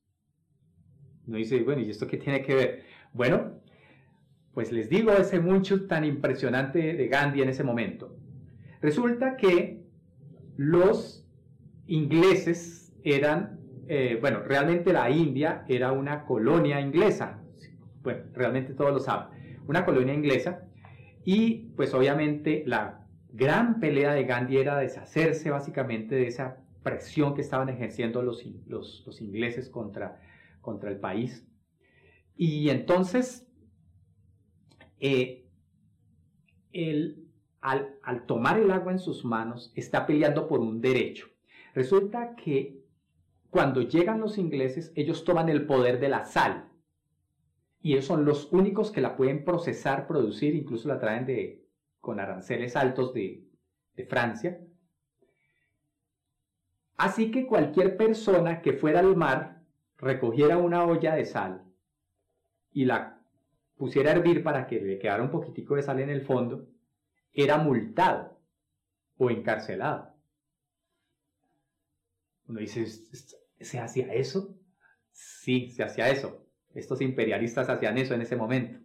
No 1.27 1.37
dice, 1.37 1.63
bueno, 1.63 1.83
¿y 1.83 1.91
esto 1.91 2.07
qué 2.07 2.17
tiene 2.17 2.43
que 2.43 2.55
ver? 2.55 2.83
Bueno, 3.13 3.61
pues 4.55 4.73
les 4.73 4.89
digo 4.89 5.13
ese 5.13 5.41
mucho 5.41 5.87
tan 5.87 6.05
impresionante 6.05 6.95
de 6.95 7.09
Gandhi 7.09 7.43
en 7.43 7.49
ese 7.49 7.65
momento. 7.65 8.17
Resulta 8.81 9.37
que 9.37 9.83
los 10.57 11.27
ingleses 11.87 12.93
eran 13.05 13.63
eh, 13.89 14.17
bueno, 14.21 14.41
realmente 14.41 14.93
la 14.93 15.11
India 15.11 15.65
era 15.69 15.93
una 15.93 16.25
colonia 16.25 16.81
inglesa. 16.81 17.43
Bueno, 18.03 18.23
realmente 18.33 18.75
todos 18.75 18.93
lo 18.93 19.01
saben. 19.01 19.59
Una 19.67 19.85
colonia 19.85 20.15
inglesa. 20.15 20.65
Y 21.25 21.71
pues 21.77 21.93
obviamente 21.95 22.63
la 22.67 23.07
gran 23.33 23.81
pelea 23.81 24.13
de 24.15 24.25
Gandhi 24.25 24.59
era 24.59 24.79
deshacerse 24.79 25.51
básicamente 25.51 26.15
de 26.15 26.27
esa 26.27 26.59
presión 26.83 27.35
que 27.35 27.43
estaban 27.43 27.69
ejerciendo 27.69 28.23
los, 28.23 28.45
los, 28.67 29.21
ingleses 29.21 29.69
contra, 29.69 30.21
contra 30.63 30.91
el 30.91 30.99
país. 30.99 31.47
Y 32.35 32.71
entonces, 32.71 33.47
eh, 34.99 35.47
al, 37.61 37.99
al 38.03 38.25
tomar 38.25 38.59
el 38.59 38.71
agua 38.71 38.93
en 38.93 38.99
sus 38.99 39.27
manos, 39.27 39.73
está 39.77 40.07
peleando 40.07 40.49
por 40.49 40.61
un 40.61 40.81
derecho. 40.81 41.27
Resulta 41.75 42.35
que 42.35 42.83
cuando 43.51 43.83
llegan 43.83 44.21
los 44.21 44.39
ingleses, 44.39 44.93
ellos 44.95 45.25
toman 45.25 45.51
el 45.51 45.67
poder 45.67 46.01
de 46.01 46.09
la 46.09 46.25
sal. 46.25 46.71
Y 47.83 47.93
ellos 47.93 48.07
son 48.07 48.25
los 48.25 48.51
únicos 48.53 48.91
que 48.91 49.03
la 49.03 49.17
pueden 49.17 49.45
procesar, 49.45 50.07
producir, 50.07 50.55
incluso 50.55 50.89
la 50.89 50.99
traen 50.99 51.27
de, 51.27 51.67
con 52.01 52.19
aranceles 52.19 52.77
altos 52.77 53.13
de, 53.13 53.45
de 53.95 54.07
Francia. 54.07 54.59
Así 56.97 57.31
que 57.31 57.47
cualquier 57.47 57.97
persona 57.97 58.63
que 58.63 58.73
fuera 58.73 59.01
al 59.01 59.17
mar, 59.17 59.62
recogiera 60.03 60.59
una 60.59 60.85
olla 60.85 61.15
de 61.15 61.25
sal 61.25 61.65
y 62.73 62.85
la 62.85 63.21
pusiera 63.77 64.11
a 64.11 64.15
hervir 64.15 64.43
para 64.43 64.67
que 64.67 64.81
le 64.81 64.99
quedara 64.99 65.23
un 65.23 65.31
poquitico 65.31 65.77
de 65.77 65.83
sal 65.83 66.01
en 66.01 66.11
el 66.11 66.23
fondo, 66.23 66.69
era 67.33 67.57
multado 67.57 68.39
o 69.17 69.31
encarcelado. 69.31 70.15
Uno 72.49 72.61
dice, 72.61 72.87
¿se 73.61 73.79
hacía 73.79 74.13
eso? 74.13 74.57
Sí, 75.13 75.71
se 75.71 75.85
hacía 75.85 76.11
eso. 76.11 76.47
Estos 76.75 77.01
imperialistas 77.01 77.69
hacían 77.69 77.97
eso 77.97 78.15
en 78.15 78.23
ese 78.23 78.37
momento. 78.37 78.79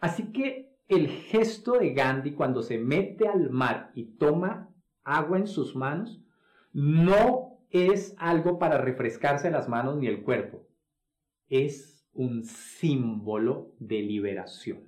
Así 0.00 0.32
que 0.32 0.76
el 0.88 1.08
gesto 1.08 1.78
de 1.78 1.94
Gandhi 1.94 2.32
cuando 2.32 2.62
se 2.62 2.78
mete 2.78 3.26
al 3.26 3.50
mar 3.50 3.90
y 3.94 4.04
toma 4.04 4.68
agua 5.02 5.38
en 5.38 5.46
sus 5.46 5.74
manos 5.74 6.20
no 6.72 7.45
es 7.70 8.14
algo 8.18 8.58
para 8.58 8.78
refrescarse 8.78 9.50
las 9.50 9.68
manos 9.68 9.96
ni 9.96 10.06
el 10.06 10.22
cuerpo. 10.22 10.66
Es 11.48 12.06
un 12.12 12.44
símbolo 12.44 13.72
de 13.78 14.02
liberación. 14.02 14.84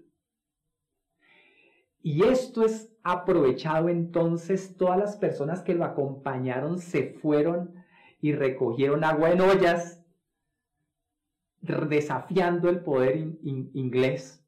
Y 2.00 2.24
esto 2.24 2.64
es 2.64 2.92
aprovechado 3.02 3.88
entonces, 3.88 4.76
todas 4.76 4.98
las 4.98 5.16
personas 5.16 5.62
que 5.62 5.74
lo 5.74 5.84
acompañaron 5.84 6.78
se 6.78 7.12
fueron 7.14 7.74
y 8.20 8.32
recogieron 8.32 9.04
agua 9.04 9.30
en 9.30 9.40
ollas, 9.40 10.02
desafiando 11.60 12.68
el 12.68 12.80
poder 12.80 13.16
inglés. 13.42 14.44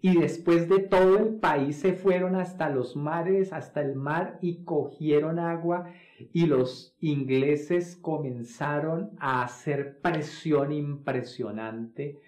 Y 0.00 0.18
después 0.18 0.68
de 0.68 0.80
todo 0.80 1.18
el 1.18 1.34
país 1.36 1.76
se 1.76 1.92
fueron 1.92 2.36
hasta 2.36 2.68
los 2.68 2.96
mares, 2.96 3.52
hasta 3.52 3.80
el 3.80 3.94
mar 3.94 4.38
y 4.40 4.64
cogieron 4.64 5.38
agua 5.38 5.92
y 6.32 6.46
los 6.46 6.96
ingleses 7.00 7.96
comenzaron 7.96 9.10
a 9.18 9.42
hacer 9.42 10.00
presión 10.00 10.72
impresionante. 10.72 12.20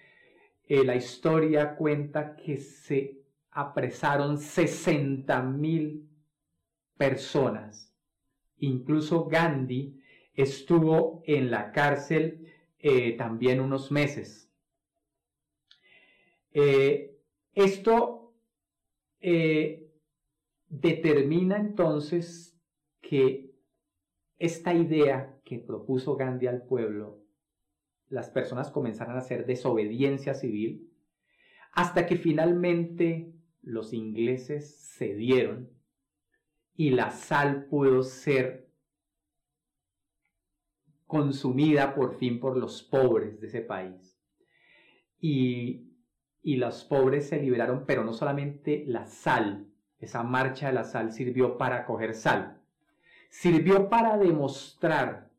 Eh, 0.67 0.83
la 0.83 0.95
historia 0.95 1.75
cuenta 1.75 2.35
que 2.35 2.57
se 2.57 3.21
apresaron 3.51 4.37
60 4.37 5.41
mil 5.43 6.09
personas. 6.97 7.93
Incluso 8.57 9.25
Gandhi 9.25 10.01
estuvo 10.33 11.23
en 11.25 11.51
la 11.51 11.71
cárcel 11.71 12.51
eh, 12.79 13.13
también 13.13 13.59
unos 13.59 13.91
meses. 13.91 14.49
Eh, 16.51 17.14
esto 17.55 18.33
eh, 19.21 19.89
determina 20.67 21.57
entonces 21.57 22.59
que 23.01 23.55
esta 24.37 24.73
idea 24.73 25.39
que 25.45 25.59
propuso 25.59 26.15
Gandhi 26.15 26.47
al 26.47 26.63
pueblo, 26.63 27.23
las 28.09 28.29
personas 28.29 28.69
comenzaron 28.69 29.15
a 29.15 29.19
hacer 29.19 29.45
desobediencia 29.45 30.33
civil, 30.33 30.91
hasta 31.71 32.05
que 32.05 32.17
finalmente 32.17 33.33
los 33.61 33.93
ingleses 33.93 34.93
cedieron 34.97 35.69
y 36.75 36.91
la 36.91 37.11
sal 37.11 37.65
pudo 37.65 38.03
ser 38.03 38.69
consumida 41.07 41.95
por 41.95 42.15
fin 42.15 42.39
por 42.39 42.57
los 42.57 42.83
pobres 42.83 43.39
de 43.39 43.47
ese 43.47 43.61
país. 43.61 44.19
Y, 45.19 45.84
y 46.45 46.57
los 46.57 46.83
pobres 46.83 47.27
se 47.27 47.41
liberaron, 47.41 47.85
pero 47.87 48.03
no 48.03 48.13
solamente 48.13 48.83
la 48.85 49.07
sal, 49.07 49.65
esa 49.99 50.21
marcha 50.21 50.67
de 50.67 50.73
la 50.73 50.83
sal 50.83 51.11
sirvió 51.11 51.57
para 51.57 51.85
coger 51.85 52.13
sal, 52.13 52.61
sirvió 53.31 53.89
para 53.89 54.15
demostrar 54.19 55.31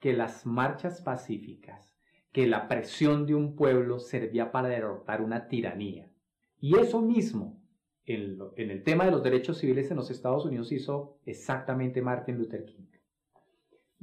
que 0.00 0.12
las 0.14 0.44
marchas 0.44 1.00
pacíficas, 1.00 1.94
que 2.32 2.48
la 2.48 2.66
presión 2.66 3.24
de 3.24 3.36
un 3.36 3.54
pueblo 3.54 4.00
servía 4.00 4.50
para 4.50 4.66
derrotar 4.66 5.22
una 5.22 5.46
tiranía. 5.46 6.10
Y 6.58 6.76
eso 6.76 7.00
mismo, 7.00 7.62
en, 8.04 8.40
el 8.56 8.82
tema 8.82 9.04
de 9.04 9.12
los 9.12 9.22
derechos 9.22 9.58
civiles 9.58 9.92
en 9.92 9.96
los 9.96 10.10
Estados 10.10 10.44
Unidos, 10.44 10.72
hizo 10.72 11.18
exactamente 11.24 12.02
Martin 12.02 12.36
Luther 12.36 12.64
King. 12.64 12.88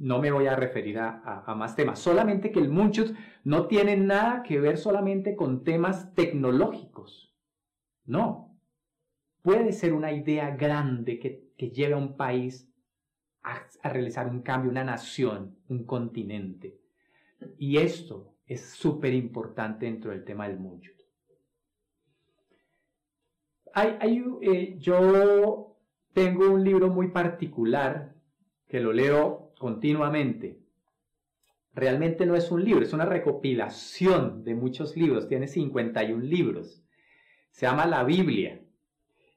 No 0.00 0.18
me 0.18 0.30
voy 0.30 0.46
a 0.46 0.56
referir 0.56 0.98
a, 0.98 1.44
más 1.54 1.76
temas, 1.76 1.98
solamente 1.98 2.50
que 2.50 2.58
el 2.58 2.70
Munchut 2.70 3.14
no 3.44 3.66
tiene 3.66 3.98
nada 3.98 4.42
que 4.42 4.58
ver 4.58 4.78
solamente 4.78 5.36
con 5.36 5.62
temas 5.62 6.14
tecnológicos. 6.14 7.36
No. 8.06 8.58
Puede 9.42 9.72
ser 9.72 9.92
una 9.92 10.10
idea 10.10 10.56
grande 10.56 11.18
que, 11.18 11.50
lleve 11.68 11.92
a 11.92 11.98
un 11.98 12.16
país 12.16 12.66
a, 13.42 13.90
realizar 13.90 14.26
un 14.26 14.40
cambio, 14.40 14.70
una 14.70 14.84
nación, 14.84 15.58
un 15.68 15.84
continente. 15.84 16.80
Y 17.58 17.76
esto 17.76 18.34
es 18.46 18.70
súper 18.70 19.12
importante 19.12 19.84
dentro 19.84 20.12
del 20.12 20.24
tema 20.24 20.48
del 20.48 20.58
Munchut. 20.58 20.96
Hay, 23.74 24.24
eh, 24.40 24.78
yo 24.78 25.76
tengo 26.14 26.50
un 26.50 26.64
libro 26.64 26.88
muy 26.88 27.08
particular 27.08 28.14
que 28.70 28.80
lo 28.80 28.92
leo 28.92 29.52
continuamente. 29.58 30.60
Realmente 31.74 32.24
no 32.24 32.36
es 32.36 32.50
un 32.50 32.64
libro, 32.64 32.84
es 32.84 32.92
una 32.92 33.04
recopilación 33.04 34.44
de 34.44 34.54
muchos 34.54 34.96
libros. 34.96 35.28
Tiene 35.28 35.48
51 35.48 36.22
libros. 36.22 36.82
Se 37.50 37.66
llama 37.66 37.86
La 37.86 38.04
Biblia. 38.04 38.62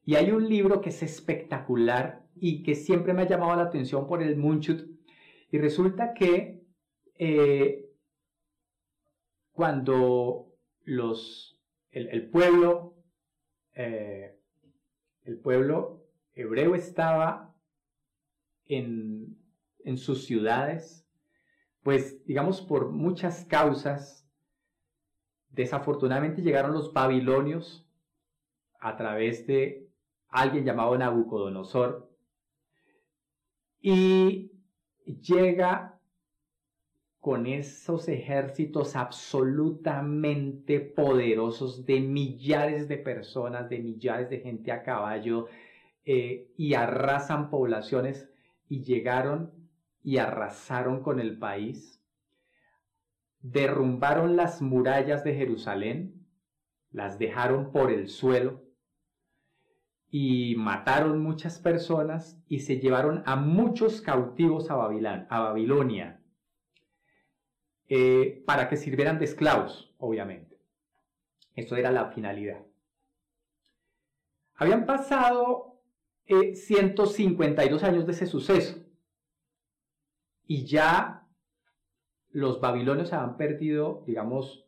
Y 0.06 0.16
hay 0.16 0.32
un 0.32 0.48
libro 0.48 0.82
que 0.82 0.90
es 0.90 1.04
espectacular 1.04 2.26
y 2.36 2.64
que 2.64 2.76
siempre 2.76 3.14
me 3.14 3.24
ha 3.24 3.28
llamado 3.28 3.56
la 3.56 3.64
atención 3.64 4.08
por 4.08 4.22
el 4.22 4.38
Munchut. 4.38 4.88
Y 5.52 5.58
resulta 5.58 6.14
que 6.14 6.62
eh, 7.16 7.90
cuando 9.52 10.54
los, 10.84 11.60
el 11.92 12.30
pueblo 12.30 12.94
eh, 13.76 14.38
el 15.24 15.40
pueblo 15.40 16.06
hebreo 16.36 16.76
estaba 16.76 17.53
en, 18.76 19.38
sus 19.98 20.26
ciudades, 20.26 21.06
pues 21.84 22.26
digamos 22.26 22.62
por 22.62 22.90
muchas 22.90 23.46
causas, 23.46 24.28
desafortunadamente 25.50 26.42
llegaron 26.42 26.74
los 26.74 26.94
babilonios 26.94 27.86
a 28.80 28.96
través 28.96 29.46
de 29.46 29.90
alguien 30.30 30.66
llamado 30.66 30.98
Nabucodonosor 30.98 32.10
y 33.82 34.52
llega 35.06 36.00
con 37.20 37.46
esos 37.46 38.10
ejércitos 38.10 38.96
absolutamente 38.96 40.80
poderosos 40.82 41.86
de 41.86 42.02
millares 42.02 42.88
de 42.88 42.98
personas, 42.98 43.70
de 43.70 43.80
millares 43.80 44.30
de 44.30 44.40
gente 44.40 44.72
a 44.72 44.84
caballo, 44.84 45.48
eh, 46.06 46.52
y 46.58 46.74
arrasan 46.74 47.50
poblaciones 47.50 48.30
y 48.74 48.84
llegaron 48.84 49.54
y 50.02 50.18
arrasaron 50.18 51.04
con 51.04 51.20
el 51.20 51.38
país, 51.38 52.04
derrumbaron 53.40 54.36
las 54.36 54.64
murallas 54.64 55.24
de 55.24 55.36
Jerusalén, 55.36 56.26
las 56.90 57.20
dejaron 57.20 57.72
por 57.72 57.92
el 57.92 58.10
suelo 58.10 58.64
y 60.10 60.56
mataron 60.56 61.22
muchas 61.22 61.60
personas 61.60 62.42
y 62.48 62.62
se 62.62 62.80
llevaron 62.80 63.22
a 63.28 63.36
muchos 63.36 64.02
cautivos 64.02 64.72
a, 64.72 64.74
a 64.74 65.40
Babilonia 65.40 66.20
eh, 67.90 68.44
para 68.48 68.70
que 68.70 68.78
sirvieran 68.78 69.20
de 69.20 69.26
esclavos, 69.26 69.94
obviamente. 70.00 70.60
Eso 71.54 71.76
era 71.76 71.92
la 71.92 72.08
finalidad. 72.08 72.66
Habían 74.56 74.88
pasado 74.88 75.73
152 76.28 77.84
eh, 77.84 77.86
años 77.86 78.06
de 78.06 78.12
ese 78.12 78.26
suceso 78.26 78.84
y 80.46 80.66
ya 80.66 81.28
los 82.30 82.60
babilonios 82.60 83.14
habían 83.14 83.38
perdido, 83.38 84.04
digamos, 84.06 84.68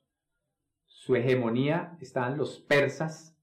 su 0.86 1.16
hegemonía, 1.16 1.98
estaban 2.00 2.38
los 2.38 2.60
persas 2.60 3.38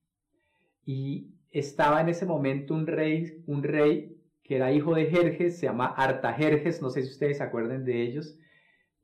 y 0.85 1.35
estaba 1.51 2.01
en 2.01 2.09
ese 2.09 2.27
momento 2.27 2.75
un 2.75 2.87
rey, 2.87 3.43
un 3.47 3.63
rey 3.63 4.17
que 4.43 4.57
era 4.57 4.73
hijo 4.73 4.95
de 4.95 5.07
Jerjes, 5.07 5.59
se 5.59 5.67
llama 5.67 5.87
Artajerjes, 5.87 6.83
no 6.83 6.91
sé 6.91 7.03
si 7.03 7.11
ustedes 7.11 7.39
se 7.39 7.45
acuerdan 7.45 7.85
de 7.85 8.03
ellos, 8.03 8.39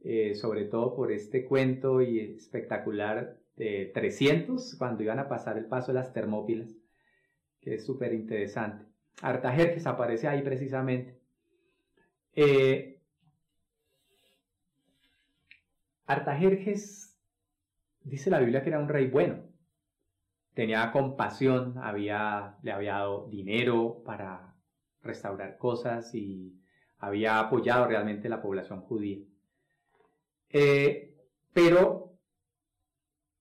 eh, 0.00 0.34
sobre 0.34 0.64
todo 0.64 0.94
por 0.94 1.12
este 1.12 1.44
cuento 1.44 2.00
y 2.00 2.20
espectacular 2.20 3.38
de 3.56 3.90
300, 3.94 4.76
cuando 4.78 5.02
iban 5.02 5.18
a 5.18 5.28
pasar 5.28 5.58
el 5.58 5.66
paso 5.66 5.88
de 5.92 5.98
las 5.98 6.12
Termópilas, 6.12 6.74
que 7.60 7.74
es 7.74 7.84
súper 7.84 8.14
interesante. 8.14 8.87
Artajerjes 9.22 9.86
aparece 9.86 10.28
ahí 10.28 10.42
precisamente. 10.42 11.18
Eh, 12.34 13.00
Artajerjes 16.06 17.18
dice 18.02 18.30
la 18.30 18.38
Biblia 18.38 18.62
que 18.62 18.70
era 18.70 18.78
un 18.78 18.88
rey 18.88 19.08
bueno. 19.08 19.44
Tenía 20.54 20.90
compasión, 20.90 21.78
había, 21.78 22.58
le 22.62 22.72
había 22.72 22.94
dado 22.94 23.28
dinero 23.28 24.02
para 24.04 24.54
restaurar 25.02 25.58
cosas 25.58 26.14
y 26.14 26.60
había 26.98 27.38
apoyado 27.38 27.86
realmente 27.86 28.28
la 28.28 28.42
población 28.42 28.80
judía. 28.80 29.24
Eh, 30.50 31.14
pero 31.52 32.18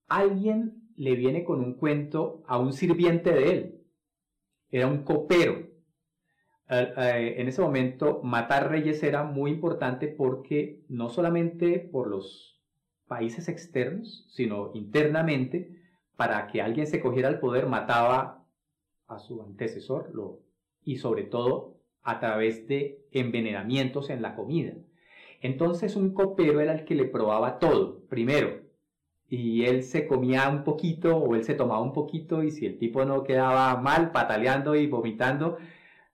alguien 0.08 0.90
le 0.96 1.14
viene 1.14 1.44
con 1.44 1.60
un 1.60 1.74
cuento 1.74 2.42
a 2.46 2.58
un 2.58 2.72
sirviente 2.72 3.32
de 3.32 3.50
él. 3.50 3.84
Era 4.70 4.86
un 4.86 5.04
copero. 5.04 5.67
En 6.68 7.48
ese 7.48 7.62
momento 7.62 8.20
matar 8.22 8.70
reyes 8.70 9.02
era 9.02 9.24
muy 9.24 9.50
importante 9.50 10.08
porque 10.08 10.84
no 10.88 11.08
solamente 11.08 11.78
por 11.78 12.08
los 12.08 12.60
países 13.06 13.48
externos, 13.48 14.26
sino 14.28 14.70
internamente, 14.74 15.74
para 16.16 16.46
que 16.48 16.60
alguien 16.60 16.86
se 16.86 17.00
cogiera 17.00 17.28
el 17.28 17.38
poder, 17.38 17.66
mataba 17.66 18.44
a 19.06 19.18
su 19.18 19.42
antecesor 19.42 20.14
lo, 20.14 20.40
y 20.82 20.96
sobre 20.96 21.22
todo 21.22 21.78
a 22.02 22.20
través 22.20 22.66
de 22.68 23.06
envenenamientos 23.12 24.10
en 24.10 24.20
la 24.20 24.34
comida. 24.34 24.74
Entonces 25.40 25.96
un 25.96 26.12
copero 26.12 26.60
era 26.60 26.72
el 26.72 26.84
que 26.84 26.94
le 26.94 27.04
probaba 27.04 27.58
todo, 27.58 28.00
primero, 28.08 28.62
y 29.28 29.64
él 29.64 29.82
se 29.82 30.06
comía 30.06 30.48
un 30.48 30.64
poquito 30.64 31.16
o 31.16 31.34
él 31.34 31.44
se 31.44 31.54
tomaba 31.54 31.80
un 31.80 31.92
poquito 31.92 32.42
y 32.42 32.50
si 32.50 32.66
el 32.66 32.78
tipo 32.78 33.04
no 33.04 33.24
quedaba 33.24 33.76
mal, 33.80 34.10
pataleando 34.10 34.74
y 34.74 34.86
vomitando, 34.86 35.58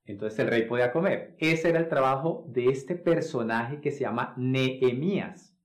entonces 0.06 0.38
el 0.38 0.48
rey 0.48 0.62
podía 0.62 0.92
comer. 0.92 1.34
Ese 1.38 1.70
era 1.70 1.78
el 1.78 1.88
trabajo 1.88 2.44
de 2.48 2.66
este 2.66 2.94
personaje 2.94 3.80
que 3.80 3.90
se 3.90 4.00
llama 4.00 4.34
Nehemías. 4.36 5.56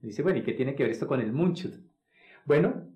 Dice, 0.00 0.22
bueno, 0.22 0.38
¿y 0.38 0.42
qué 0.42 0.52
tiene 0.52 0.74
que 0.74 0.82
ver 0.82 0.92
esto 0.92 1.06
con 1.06 1.20
el 1.20 1.32
Munchut? 1.32 1.74
Bueno, 2.46 2.90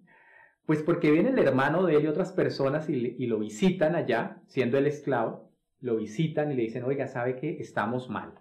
pues 0.66 0.82
porque 0.82 1.10
viene 1.10 1.30
el 1.30 1.38
hermano 1.38 1.84
de 1.84 1.96
él 1.96 2.04
y 2.04 2.08
otras 2.08 2.32
personas 2.32 2.88
y, 2.88 3.26
lo 3.26 3.38
visitan 3.38 3.94
allá, 3.94 4.40
siendo 4.46 4.78
el 4.78 4.86
esclavo, 4.86 5.52
lo 5.80 5.96
visitan 5.96 6.50
y 6.50 6.54
le 6.54 6.62
dicen, 6.62 6.84
oiga, 6.84 7.06
¿sabe 7.08 7.36
qué? 7.36 7.58
Estamos 7.60 8.08
mal. 8.08 8.32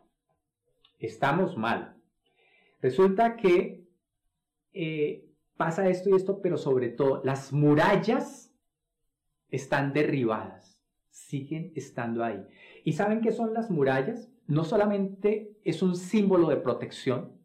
Estamos 1.00 1.58
mal. 1.58 1.98
Resulta 2.82 3.36
que 3.36 3.84
eh, 4.72 5.26
pasa 5.58 5.90
esto 5.90 6.10
y 6.10 6.16
esto, 6.16 6.42
pero 6.42 6.58
sobre 6.58 6.88
todo 6.90 7.22
las 7.26 7.52
murallas 7.52 8.54
están 9.50 9.92
derribadas, 9.92 10.73
siguen 11.14 11.72
estando 11.76 12.24
ahí. 12.24 12.44
¿Y 12.84 12.94
saben 12.94 13.22
qué 13.22 13.32
son 13.32 13.54
las 13.54 13.70
murallas? 13.70 14.30
No 14.48 14.64
solamente 14.64 15.56
es 15.64 15.84
un 15.84 15.96
símbolo 15.96 16.50
de 16.50 16.58
protección, 16.58 17.40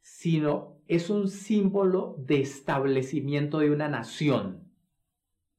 sino 0.00 0.80
es 0.88 1.10
un 1.10 1.28
símbolo 1.28 2.16
de 2.18 2.40
establecimiento 2.40 3.58
de 3.58 3.70
una 3.70 3.88
nación. 3.88 4.72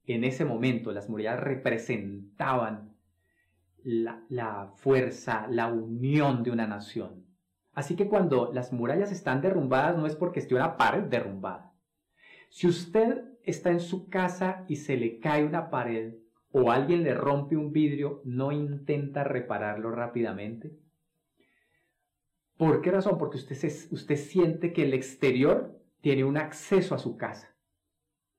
En 0.06 0.24
ese 0.24 0.44
momento 0.44 0.92
las 0.92 1.08
murallas 1.08 1.40
representaban 1.40 2.98
la, 3.84 4.74
fuerza, 4.76 5.48
la 5.50 5.68
unión 5.68 6.42
de 6.42 6.50
una 6.50 6.66
nación. 6.66 7.28
Así 7.74 7.96
que 7.96 8.08
cuando 8.08 8.52
las 8.52 8.74
murallas 8.74 9.12
están 9.12 9.42
derrumbadas 9.42 9.96
no 9.96 10.08
es 10.08 10.16
porque 10.16 10.40
esté 10.40 10.56
una 10.56 10.78
pared 10.78 11.04
derrumbada. 11.04 11.74
Si 12.50 12.68
usted 12.68 13.24
está 13.44 13.70
en 13.70 13.80
su 13.80 14.10
casa 14.10 14.66
y 14.68 14.78
se 14.78 14.98
le 14.98 15.20
cae 15.20 15.46
una 15.46 15.70
pared 15.70 16.16
o 16.52 16.72
alguien 16.72 17.04
le 17.04 17.14
rompe 17.14 17.56
un 17.56 17.72
vidrio, 17.72 18.22
no 18.26 18.52
intenta 18.52 19.24
repararlo 19.24 19.92
rápidamente. 19.92 20.72
¿Por 22.58 22.82
qué 22.82 22.92
razón? 22.92 23.18
Porque 23.18 23.38
usted, 23.38 23.58
usted 23.92 24.16
siente 24.16 24.74
que 24.74 24.84
el 24.84 24.94
exterior 24.94 25.80
tiene 26.02 26.24
un 26.24 26.38
acceso 26.38 26.96
a 26.96 27.00
su 27.00 27.18
casa. 27.18 27.56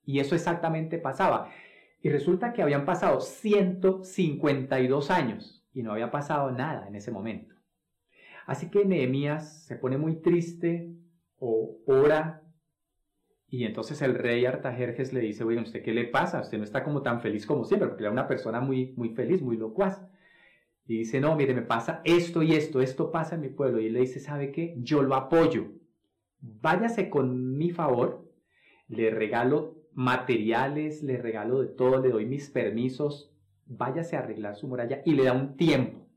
Y 0.03 0.19
eso 0.19 0.35
exactamente 0.35 0.97
pasaba. 0.97 1.49
Y 2.01 2.09
resulta 2.09 2.53
que 2.53 2.61
habían 2.61 2.85
pasado 2.85 3.21
152 3.21 5.11
años 5.11 5.65
y 5.73 5.83
no 5.83 5.93
había 5.93 6.11
pasado 6.11 6.51
nada 6.51 6.87
en 6.87 6.95
ese 6.95 7.11
momento. 7.11 7.55
Así 8.45 8.69
que 8.69 8.85
Nehemías 8.85 9.63
se 9.65 9.75
pone 9.75 9.97
muy 9.97 10.17
triste 10.21 10.93
o 11.37 11.77
ora 11.85 12.40
y 13.53 13.65
entonces 13.65 14.01
el 14.01 14.15
rey 14.15 14.45
Artajerjes 14.45 15.11
le 15.11 15.19
dice, 15.19 15.43
oye, 15.43 15.59
¿usted 15.59 15.83
qué 15.83 15.91
le 15.91 16.05
pasa? 16.05 16.39
Usted 16.39 16.57
no 16.57 16.63
está 16.63 16.85
como 16.85 17.01
tan 17.01 17.19
feliz 17.19 17.45
como 17.45 17.65
siempre, 17.65 17.89
porque 17.89 18.03
era 18.03 18.11
una 18.11 18.25
persona 18.25 18.61
muy, 18.61 18.93
muy 18.95 19.09
feliz, 19.09 19.41
muy 19.41 19.57
locuaz. 19.57 20.01
Y 20.87 20.99
dice, 20.99 21.19
no, 21.19 21.35
mire, 21.35 21.53
me 21.53 21.61
pasa 21.61 22.01
esto 22.05 22.43
y 22.43 22.53
esto, 22.53 22.79
esto 22.81 23.11
pasa 23.11 23.35
en 23.35 23.41
mi 23.41 23.49
pueblo. 23.49 23.81
Y 23.81 23.87
él 23.87 23.93
le 23.93 23.99
dice, 23.99 24.21
¿sabe 24.21 24.53
qué? 24.53 24.75
Yo 24.77 25.01
lo 25.03 25.15
apoyo. 25.15 25.67
Váyase 26.39 27.09
con 27.09 27.57
mi 27.57 27.71
favor, 27.71 28.25
le 28.87 29.11
regalo 29.11 29.75
materiales, 29.91 31.03
le 31.03 31.17
regalo 31.17 31.61
de 31.61 31.67
todo, 31.67 32.01
le 32.01 32.09
doy 32.09 32.25
mis 32.25 32.49
permisos, 32.49 33.33
váyase 33.65 34.15
a 34.15 34.19
arreglar 34.19 34.55
su 34.55 34.69
muralla 34.69 35.01
y 35.05 35.11
le 35.11 35.25
da 35.25 35.33
un 35.33 35.57
tiempo. 35.57 36.07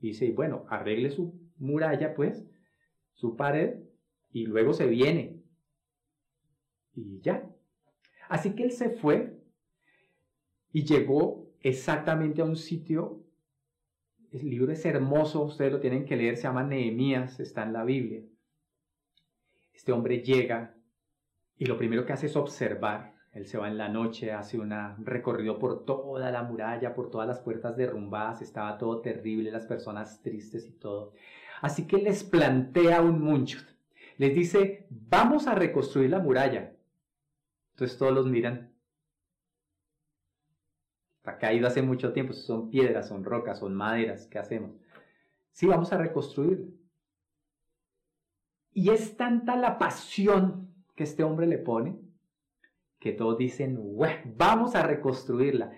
Y 0.00 0.08
dice, 0.08 0.30
bueno, 0.30 0.64
arregle 0.70 1.10
su 1.10 1.38
muralla, 1.58 2.14
pues, 2.14 2.46
su 3.12 3.36
pared, 3.36 3.74
y 4.32 4.46
luego 4.46 4.72
se 4.72 4.86
viene. 4.86 5.43
Y 6.94 7.20
ya. 7.20 7.48
Así 8.28 8.54
que 8.54 8.64
él 8.64 8.72
se 8.72 8.90
fue 8.90 9.38
y 10.72 10.84
llegó 10.84 11.50
exactamente 11.60 12.42
a 12.42 12.44
un 12.44 12.56
sitio 12.56 13.24
el 14.34 14.50
libro 14.50 14.72
es 14.72 14.84
hermoso, 14.84 15.42
ustedes 15.42 15.70
lo 15.70 15.78
tienen 15.78 16.04
que 16.04 16.16
leer, 16.16 16.36
se 16.36 16.42
llama 16.42 16.64
Nehemías, 16.64 17.38
está 17.38 17.62
en 17.62 17.72
la 17.72 17.84
Biblia. 17.84 18.22
Este 19.72 19.92
hombre 19.92 20.22
llega 20.22 20.74
y 21.56 21.66
lo 21.66 21.78
primero 21.78 22.04
que 22.04 22.14
hace 22.14 22.26
es 22.26 22.34
observar. 22.34 23.14
Él 23.32 23.46
se 23.46 23.58
va 23.58 23.68
en 23.68 23.78
la 23.78 23.88
noche, 23.88 24.32
hace 24.32 24.58
un 24.58 24.72
recorrido 25.04 25.58
por 25.58 25.84
toda 25.84 26.32
la 26.32 26.42
muralla, 26.42 26.94
por 26.94 27.10
todas 27.10 27.28
las 27.28 27.40
puertas 27.40 27.76
derrumbadas, 27.76 28.42
estaba 28.42 28.76
todo 28.76 29.00
terrible, 29.00 29.52
las 29.52 29.66
personas 29.66 30.20
tristes 30.22 30.66
y 30.66 30.72
todo. 30.72 31.12
Así 31.60 31.86
que 31.86 31.98
les 31.98 32.24
plantea 32.24 33.02
un 33.02 33.20
munchut. 33.20 33.66
Les 34.18 34.34
dice, 34.34 34.86
vamos 34.90 35.46
a 35.46 35.54
reconstruir 35.54 36.10
la 36.10 36.18
muralla. 36.18 36.73
Entonces 37.74 37.98
todos 37.98 38.12
los 38.12 38.26
miran, 38.26 38.72
ha 41.24 41.38
caído 41.38 41.66
hace 41.66 41.82
mucho 41.82 42.12
tiempo, 42.12 42.32
son 42.32 42.70
piedras, 42.70 43.08
son 43.08 43.24
rocas, 43.24 43.58
son 43.58 43.74
maderas, 43.74 44.26
¿qué 44.28 44.38
hacemos? 44.38 44.70
Sí, 45.50 45.66
vamos 45.66 45.92
a 45.92 45.98
reconstruirlo. 45.98 46.66
Y 48.72 48.90
es 48.90 49.16
tanta 49.16 49.56
la 49.56 49.78
pasión 49.78 50.72
que 50.94 51.04
este 51.04 51.24
hombre 51.24 51.46
le 51.46 51.58
pone 51.58 51.98
que 53.00 53.12
todos 53.12 53.36
dicen, 53.36 53.78
vamos 54.36 54.74
a 54.74 54.82
reconstruirla. 54.82 55.72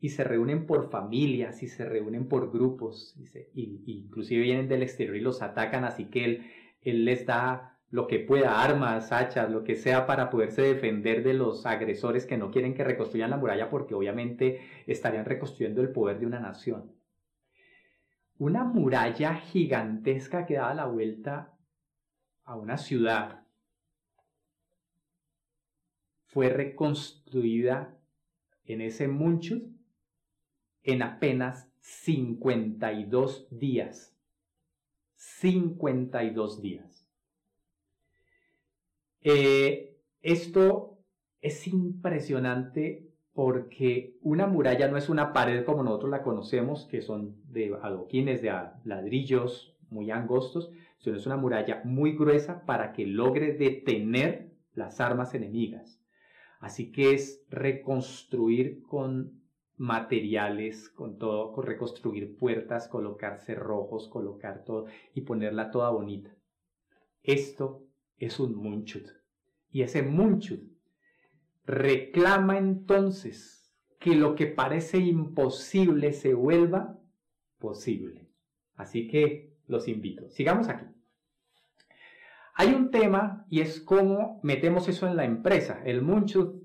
Y 0.00 0.08
se 0.08 0.24
reúnen 0.24 0.66
por 0.66 0.90
familias 0.90 1.62
y 1.62 1.68
se 1.68 1.84
reúnen 1.84 2.26
por 2.26 2.50
grupos. 2.50 3.16
Y, 3.54 3.82
inclusive 3.86 4.42
vienen 4.42 4.68
del 4.68 4.82
exterior 4.82 5.16
y 5.16 5.20
los 5.20 5.42
atacan, 5.42 5.84
así 5.84 6.06
que 6.06 6.24
él, 6.24 6.50
él 6.80 7.04
les 7.04 7.24
da 7.24 7.71
lo 7.92 8.06
que 8.06 8.18
pueda, 8.18 8.62
armas, 8.62 9.12
hachas, 9.12 9.50
lo 9.50 9.64
que 9.64 9.76
sea 9.76 10.06
para 10.06 10.30
poderse 10.30 10.62
defender 10.62 11.22
de 11.22 11.34
los 11.34 11.66
agresores 11.66 12.24
que 12.24 12.38
no 12.38 12.50
quieren 12.50 12.72
que 12.72 12.84
reconstruyan 12.84 13.28
la 13.28 13.36
muralla 13.36 13.68
porque 13.68 13.94
obviamente 13.94 14.62
estarían 14.86 15.26
reconstruyendo 15.26 15.82
el 15.82 15.92
poder 15.92 16.18
de 16.18 16.24
una 16.24 16.40
nación. 16.40 16.90
Una 18.38 18.64
muralla 18.64 19.34
gigantesca 19.34 20.46
que 20.46 20.54
daba 20.54 20.72
la 20.72 20.86
vuelta 20.86 21.54
a 22.44 22.56
una 22.56 22.78
ciudad 22.78 23.44
fue 26.24 26.48
reconstruida 26.48 27.94
en 28.64 28.80
ese 28.80 29.06
Munchut 29.06 29.64
en 30.82 31.02
apenas 31.02 31.70
52 31.80 33.48
días. 33.50 34.16
52 35.16 36.62
días. 36.62 37.01
Eh, 39.22 39.96
esto 40.20 40.98
es 41.40 41.66
impresionante 41.66 43.08
porque 43.32 44.18
una 44.20 44.46
muralla 44.46 44.88
no 44.88 44.96
es 44.96 45.08
una 45.08 45.32
pared 45.32 45.64
como 45.64 45.82
nosotros 45.82 46.10
la 46.10 46.22
conocemos, 46.22 46.86
que 46.86 47.02
son 47.02 47.36
de 47.50 47.74
adoquines, 47.82 48.42
de 48.42 48.52
ladrillos 48.84 49.76
muy 49.90 50.10
angostos, 50.10 50.70
sino 50.98 51.16
es 51.16 51.26
una 51.26 51.36
muralla 51.36 51.82
muy 51.84 52.12
gruesa 52.12 52.64
para 52.66 52.92
que 52.92 53.06
logre 53.06 53.54
detener 53.54 54.52
las 54.74 55.00
armas 55.00 55.34
enemigas. 55.34 56.00
Así 56.60 56.92
que 56.92 57.12
es 57.14 57.44
reconstruir 57.50 58.82
con 58.82 59.42
materiales, 59.76 60.88
con 60.90 61.18
todo, 61.18 61.52
con 61.52 61.66
reconstruir 61.66 62.36
puertas, 62.36 62.86
colocar 62.88 63.40
cerrojos, 63.40 64.08
colocar 64.08 64.64
todo 64.64 64.86
y 65.14 65.22
ponerla 65.22 65.70
toda 65.70 65.90
bonita. 65.90 66.30
Esto 67.22 67.82
es 68.26 68.38
un 68.40 68.54
munchut. 68.54 69.06
Y 69.70 69.82
ese 69.82 70.02
munchut 70.02 70.60
reclama 71.64 72.58
entonces 72.58 73.72
que 73.98 74.14
lo 74.14 74.34
que 74.34 74.46
parece 74.46 74.98
imposible 74.98 76.12
se 76.12 76.34
vuelva 76.34 76.98
posible. 77.58 78.28
Así 78.74 79.08
que 79.08 79.54
los 79.66 79.88
invito. 79.88 80.28
Sigamos 80.30 80.68
aquí. 80.68 80.84
Hay 82.54 82.74
un 82.74 82.90
tema 82.90 83.46
y 83.48 83.60
es 83.60 83.80
cómo 83.80 84.40
metemos 84.42 84.88
eso 84.88 85.06
en 85.06 85.16
la 85.16 85.24
empresa. 85.24 85.82
El 85.84 86.02
munchut 86.02 86.62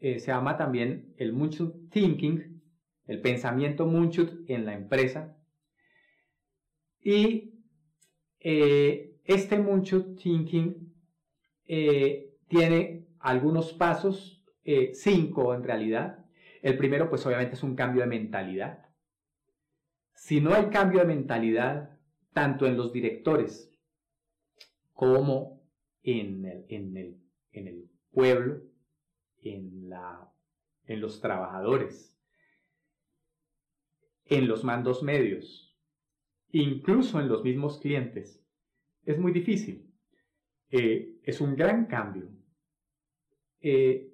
eh, 0.00 0.18
se 0.18 0.28
llama 0.28 0.56
también 0.56 1.14
el 1.16 1.32
munchut 1.32 1.90
thinking, 1.90 2.60
el 3.06 3.20
pensamiento 3.20 3.86
munchut 3.86 4.48
en 4.48 4.64
la 4.64 4.74
empresa. 4.74 5.36
Y 7.00 7.54
eh, 8.40 9.11
este 9.24 9.58
munchut 9.58 10.20
thinking 10.20 10.92
eh, 11.66 12.34
tiene 12.48 13.06
algunos 13.20 13.72
pasos, 13.72 14.44
eh, 14.64 14.92
cinco 14.94 15.54
en 15.54 15.62
realidad. 15.62 16.24
El 16.60 16.76
primero, 16.76 17.08
pues 17.08 17.24
obviamente 17.26 17.54
es 17.54 17.62
un 17.62 17.74
cambio 17.74 18.02
de 18.02 18.08
mentalidad. 18.08 18.88
Si 20.14 20.40
no 20.40 20.54
hay 20.54 20.66
cambio 20.66 21.00
de 21.00 21.06
mentalidad, 21.06 21.98
tanto 22.32 22.66
en 22.66 22.76
los 22.76 22.92
directores 22.92 23.70
como 24.92 25.62
en 26.02 26.44
el, 26.44 26.64
en 26.68 26.96
el, 26.96 27.20
en 27.52 27.68
el 27.68 27.90
pueblo, 28.12 28.62
en, 29.38 29.88
la, 29.88 30.32
en 30.86 31.00
los 31.00 31.20
trabajadores, 31.20 32.16
en 34.26 34.48
los 34.48 34.64
mandos 34.64 35.02
medios, 35.02 35.76
incluso 36.50 37.20
en 37.20 37.28
los 37.28 37.42
mismos 37.42 37.78
clientes, 37.80 38.41
es 39.04 39.18
muy 39.18 39.32
difícil. 39.32 39.92
Eh, 40.70 41.20
es 41.22 41.40
un 41.40 41.54
gran 41.54 41.84
cambio. 41.84 42.28
Eh, 43.60 44.08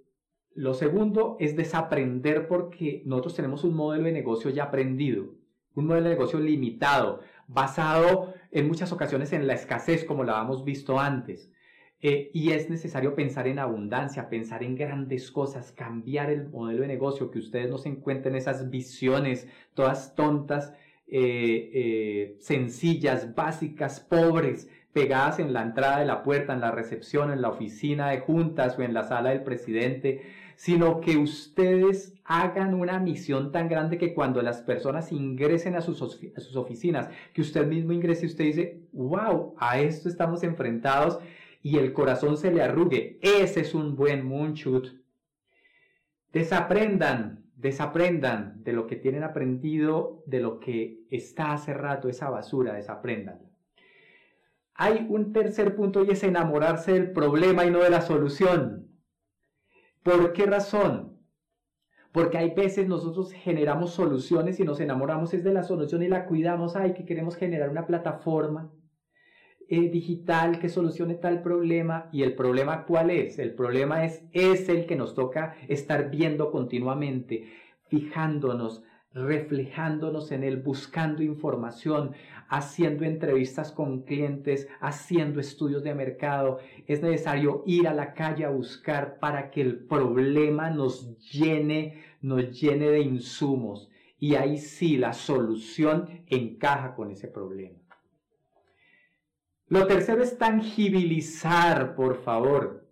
lo 0.54 0.74
segundo 0.74 1.36
es 1.38 1.56
desaprender 1.56 2.48
porque 2.48 3.02
nosotros 3.06 3.36
tenemos 3.36 3.62
un 3.62 3.74
modelo 3.74 4.04
de 4.04 4.12
negocio 4.12 4.50
ya 4.50 4.64
aprendido, 4.64 5.34
un 5.74 5.86
modelo 5.86 6.08
de 6.08 6.16
negocio 6.16 6.40
limitado, 6.40 7.20
basado 7.46 8.34
en 8.50 8.66
muchas 8.66 8.90
ocasiones 8.90 9.32
en 9.32 9.46
la 9.46 9.54
escasez, 9.54 10.04
como 10.04 10.24
la 10.24 10.42
hemos 10.42 10.64
visto 10.64 10.98
antes. 10.98 11.52
Eh, 12.00 12.30
y 12.34 12.50
es 12.50 12.68
necesario 12.70 13.14
pensar 13.14 13.46
en 13.46 13.60
abundancia, 13.60 14.28
pensar 14.28 14.64
en 14.64 14.74
grandes 14.74 15.30
cosas, 15.30 15.70
cambiar 15.70 16.30
el 16.30 16.48
modelo 16.48 16.82
de 16.82 16.88
negocio, 16.88 17.30
que 17.30 17.38
ustedes 17.38 17.70
no 17.70 17.78
se 17.78 17.88
encuentren 17.88 18.34
esas 18.34 18.68
visiones 18.68 19.48
todas 19.74 20.16
tontas, 20.16 20.74
sencillas, 22.38 23.34
básicas, 23.34 23.98
pobres, 24.00 24.68
en 25.02 25.52
la 25.52 25.62
entrada 25.62 26.00
de 26.00 26.06
la 26.06 26.22
puerta, 26.22 26.52
en 26.52 26.60
la 26.60 26.70
recepción, 26.70 27.30
en 27.30 27.42
la 27.42 27.50
oficina 27.50 28.08
de 28.10 28.20
juntas 28.20 28.78
o 28.78 28.82
en 28.82 28.94
la 28.94 29.04
sala 29.04 29.30
del 29.30 29.42
presidente, 29.42 30.22
sino 30.56 31.00
que 31.00 31.16
ustedes 31.16 32.14
hagan 32.24 32.74
una 32.74 32.98
misión 32.98 33.52
tan 33.52 33.68
grande 33.68 33.96
que 33.96 34.12
cuando 34.12 34.42
las 34.42 34.60
personas 34.60 35.12
ingresen 35.12 35.76
a 35.76 35.80
sus, 35.80 35.98
sus 35.98 36.56
oficinas, 36.56 37.08
que 37.32 37.42
usted 37.42 37.66
mismo 37.66 37.92
ingrese 37.92 38.26
y 38.26 38.28
usted 38.28 38.44
dice, 38.44 38.80
wow, 38.92 39.54
a 39.58 39.78
esto 39.78 40.08
estamos 40.08 40.42
enfrentados 40.42 41.20
y 41.62 41.78
el 41.78 41.92
corazón 41.92 42.36
se 42.36 42.50
le 42.50 42.62
arrugue. 42.62 43.18
Ese 43.22 43.60
es 43.60 43.74
un 43.74 43.94
buen 43.94 44.26
moonshot. 44.26 44.94
Desaprendan, 46.32 47.44
desaprendan 47.56 48.62
de 48.64 48.72
lo 48.72 48.86
que 48.86 48.96
tienen 48.96 49.22
aprendido, 49.22 50.22
de 50.26 50.40
lo 50.40 50.58
que 50.60 51.04
está 51.10 51.52
hace 51.52 51.72
rato, 51.72 52.08
esa 52.08 52.30
basura, 52.30 52.74
desaprendan. 52.74 53.47
Hay 54.80 55.08
un 55.10 55.32
tercer 55.32 55.74
punto 55.74 56.04
y 56.04 56.10
es 56.12 56.22
enamorarse 56.22 56.92
del 56.92 57.10
problema 57.10 57.66
y 57.66 57.70
no 57.70 57.80
de 57.80 57.90
la 57.90 58.00
solución. 58.00 58.88
¿Por 60.04 60.32
qué 60.32 60.46
razón? 60.46 61.18
Porque 62.12 62.38
hay 62.38 62.54
veces 62.54 62.86
nosotros 62.86 63.32
generamos 63.32 63.90
soluciones 63.90 64.60
y 64.60 64.64
nos 64.64 64.78
enamoramos 64.78 65.34
es 65.34 65.42
de 65.42 65.52
la 65.52 65.64
solución 65.64 66.04
y 66.04 66.08
la 66.08 66.26
cuidamos. 66.26 66.76
Ay, 66.76 66.94
que 66.94 67.04
queremos 67.04 67.34
generar 67.34 67.70
una 67.70 67.88
plataforma 67.88 68.72
eh, 69.68 69.90
digital 69.90 70.60
que 70.60 70.68
solucione 70.68 71.16
tal 71.16 71.42
problema. 71.42 72.08
¿Y 72.12 72.22
el 72.22 72.36
problema 72.36 72.86
cuál 72.86 73.10
es? 73.10 73.40
El 73.40 73.56
problema 73.56 74.04
es, 74.04 74.22
es 74.30 74.68
el 74.68 74.86
que 74.86 74.94
nos 74.94 75.16
toca 75.16 75.56
estar 75.66 76.08
viendo 76.08 76.52
continuamente, 76.52 77.48
fijándonos, 77.88 78.84
reflejándonos 79.12 80.30
en 80.32 80.44
él, 80.44 80.58
buscando 80.58 81.22
información, 81.22 82.12
haciendo 82.48 83.04
entrevistas 83.04 83.72
con 83.72 84.02
clientes, 84.02 84.68
haciendo 84.80 85.40
estudios 85.40 85.82
de 85.82 85.94
mercado. 85.94 86.58
Es 86.86 87.02
necesario 87.02 87.62
ir 87.66 87.88
a 87.88 87.94
la 87.94 88.14
calle 88.14 88.44
a 88.44 88.50
buscar 88.50 89.18
para 89.18 89.50
que 89.50 89.60
el 89.60 89.78
problema 89.86 90.70
nos 90.70 91.18
llene, 91.30 92.02
nos 92.20 92.60
llene 92.60 92.88
de 92.90 93.00
insumos. 93.00 93.90
Y 94.18 94.34
ahí 94.34 94.58
sí 94.58 94.96
la 94.96 95.12
solución 95.12 96.24
encaja 96.26 96.94
con 96.94 97.10
ese 97.10 97.28
problema. 97.28 97.78
Lo 99.68 99.86
tercero 99.86 100.22
es 100.22 100.38
tangibilizar, 100.38 101.94
por 101.94 102.16
favor, 102.16 102.88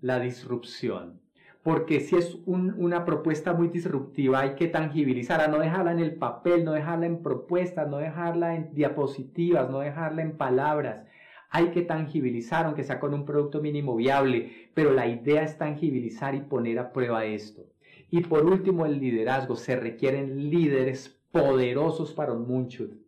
la 0.00 0.20
disrupción 0.20 1.21
porque 1.62 2.00
si 2.00 2.16
es 2.16 2.38
una 2.44 3.04
propuesta 3.04 3.52
muy 3.52 3.68
disruptiva 3.68 4.40
hay 4.40 4.54
que 4.56 4.66
tangibilizarla, 4.66 5.46
no 5.46 5.58
dejarla 5.58 5.92
en 5.92 6.00
el 6.00 6.16
papel, 6.16 6.64
no 6.64 6.72
dejarla 6.72 7.06
en 7.06 7.22
propuestas, 7.22 7.88
no 7.88 7.98
dejarla 7.98 8.56
en 8.56 8.74
diapositivas, 8.74 9.70
no 9.70 9.78
dejarla 9.78 10.22
en 10.22 10.36
palabras. 10.36 11.06
Hay 11.50 11.66
que 11.68 11.82
tangibilizar, 11.82 12.66
aunque 12.66 12.82
sea 12.82 12.98
con 12.98 13.14
un 13.14 13.24
producto 13.24 13.60
mínimo 13.60 13.94
viable, 13.94 14.70
pero 14.74 14.92
la 14.92 15.06
idea 15.06 15.42
es 15.42 15.58
tangibilizar 15.58 16.34
y 16.34 16.40
poner 16.40 16.78
a 16.78 16.92
prueba 16.92 17.26
esto. 17.26 17.66
Y 18.10 18.22
por 18.22 18.44
último, 18.44 18.86
el 18.86 18.98
liderazgo. 18.98 19.54
Se 19.54 19.76
requieren 19.76 20.50
líderes 20.50 21.20
poderosos 21.30 22.12
para 22.12 22.32
un 22.32 22.48
moonshot. 22.48 23.01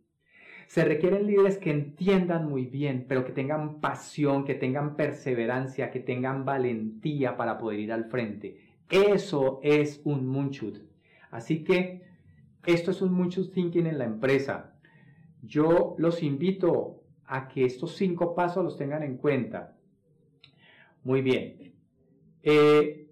Se 0.67 0.83
requieren 0.83 1.27
líderes 1.27 1.57
que 1.57 1.71
entiendan 1.71 2.49
muy 2.49 2.65
bien, 2.65 3.05
pero 3.07 3.23
que 3.23 3.31
tengan 3.31 3.79
pasión, 3.79 4.45
que 4.45 4.55
tengan 4.55 4.95
perseverancia, 4.95 5.91
que 5.91 5.99
tengan 5.99 6.43
valentía 6.43 7.37
para 7.37 7.57
poder 7.57 7.79
ir 7.79 7.93
al 7.93 8.05
frente. 8.05 8.57
Eso 8.89 9.59
es 9.63 10.01
un 10.03 10.27
moonshot. 10.27 10.81
Así 11.31 11.63
que 11.63 12.03
esto 12.65 12.91
es 12.91 13.01
un 13.01 13.13
moonshot 13.13 13.51
thinking 13.51 13.87
en 13.87 13.97
la 13.97 14.05
empresa. 14.05 14.75
Yo 15.41 15.95
los 15.97 16.23
invito 16.23 17.03
a 17.25 17.47
que 17.47 17.65
estos 17.65 17.95
cinco 17.95 18.35
pasos 18.35 18.63
los 18.63 18.77
tengan 18.77 19.03
en 19.03 19.17
cuenta. 19.17 19.75
Muy 21.03 21.21
bien. 21.21 21.73
Eh, 22.41 23.07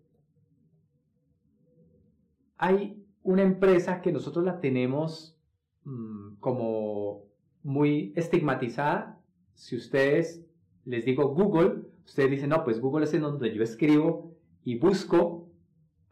hay 2.58 3.04
una 3.24 3.44
empresa 3.44 4.02
que 4.02 4.12
nosotros 4.12 4.46
la 4.46 4.60
tenemos 4.60 5.38
mm, 5.84 6.36
como 6.40 7.33
muy 7.64 8.14
estigmatizada. 8.16 9.20
Si 9.54 9.76
ustedes 9.76 10.46
les 10.86 11.06
digo 11.06 11.30
Google, 11.30 11.84
ustedes 12.06 12.32
dicen, 12.32 12.50
no, 12.50 12.64
pues 12.64 12.80
Google 12.80 13.06
es 13.06 13.14
en 13.14 13.22
donde 13.22 13.54
yo 13.54 13.64
escribo 13.64 14.36
y 14.64 14.78
busco 14.78 15.50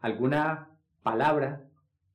alguna 0.00 0.70
palabra, 1.02 1.68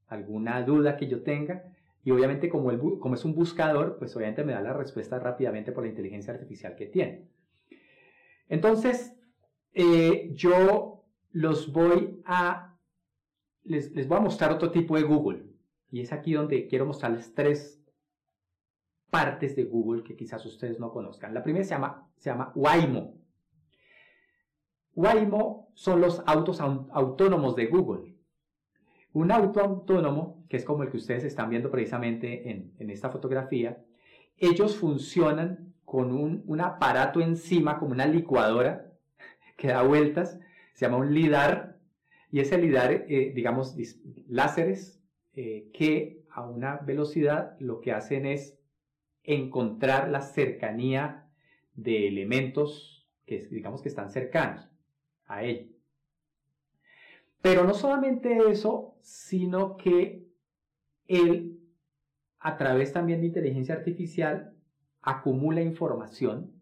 alguna 0.08 0.64
duda 0.64 0.98
que 0.98 1.08
yo 1.08 1.24
tenga. 1.24 1.64
Y 2.04 2.12
obviamente 2.12 2.50
como, 2.50 2.72
es 2.72 3.26
un 3.26 3.36
buscador, 3.36 3.98
pues 4.00 4.16
obviamente 4.16 4.44
me 4.44 4.54
da 4.54 4.62
la 4.62 4.74
respuesta 4.74 5.20
rápidamente 5.20 5.72
por 5.72 5.84
la 5.84 5.90
inteligencia 5.90 6.34
artificial 6.34 6.76
que 6.76 6.86
tiene. 6.86 7.28
Entonces, 8.50 9.14
eh, 9.74 10.32
yo 10.34 11.06
los 11.32 11.72
voy 11.72 12.22
a, 12.26 12.78
les, 13.64 13.92
les 13.92 14.08
voy 14.08 14.18
a 14.18 14.22
mostrar 14.22 14.52
otro 14.52 14.72
tipo 14.72 14.96
de 14.96 15.04
Google. 15.04 15.44
Y 15.92 16.02
es 16.02 16.14
aquí 16.14 16.34
donde 16.34 16.68
quiero 16.68 16.86
mostrarles 16.86 17.34
tres 17.34 17.78
partes 19.10 19.56
de 19.56 19.64
Google 19.64 20.04
que 20.04 20.16
quizás 20.16 20.46
ustedes 20.46 20.80
no 20.80 20.92
conozcan. 20.92 21.34
La 21.34 21.44
primera 21.44 21.64
se 21.64 21.72
llama, 21.72 22.08
se 22.18 22.30
llama 22.30 22.52
Waymo. 22.56 23.16
Waymo 24.96 25.70
son 25.76 26.02
los 26.02 26.24
autos 26.26 26.60
autónomos 26.60 27.56
de 27.56 27.68
Google. 27.68 28.16
Un 29.14 29.32
auto 29.32 29.62
autónomo, 29.62 30.44
que 30.50 30.58
es 30.58 30.66
como 30.66 30.84
el 30.84 30.90
que 30.90 30.98
ustedes 30.98 31.24
están 31.24 31.50
viendo 31.50 31.72
precisamente 31.72 32.50
en, 32.52 32.90
esta 32.90 33.10
fotografía, 33.10 33.84
ellos 34.38 34.76
funcionan 34.76 35.74
con 35.86 36.12
un, 36.12 36.62
aparato 36.62 37.22
encima, 37.22 37.80
como 37.80 37.92
una 37.92 38.06
licuadora, 38.06 38.92
que 39.56 39.70
da 39.70 39.82
vueltas, 39.82 40.40
se 40.74 40.86
llama 40.86 40.98
un 40.98 41.14
LIDAR, 41.14 41.78
y 42.30 42.42
ese 42.42 42.58
LIDAR, 42.58 43.06
eh, 43.08 43.32
digamos, 43.34 43.76
láseres 44.28 45.02
eh, 45.34 45.70
que 45.74 46.24
a 46.30 46.46
una 46.46 46.78
velocidad 46.78 47.56
lo 47.60 47.82
que 47.82 47.94
hacen 47.94 48.26
es 48.26 48.57
encontrar 49.28 50.10
la 50.10 50.22
cercanía 50.22 51.30
de 51.76 52.08
elementos 52.08 53.08
que 53.26 53.46
digamos 53.52 53.82
que 53.82 53.90
están 53.90 54.10
cercanos 54.10 54.68
a 55.26 55.44
él. 55.44 55.76
Pero 57.42 57.66
no 57.66 57.74
solamente 57.74 58.50
eso, 58.50 58.98
sino 59.02 59.78
que 59.78 60.26
él, 61.08 61.60
a 62.40 62.58
través 62.58 62.94
también 62.94 63.22
de 63.22 63.28
inteligencia 63.28 63.76
artificial, 63.76 64.56
acumula 65.02 65.62
información 65.62 66.54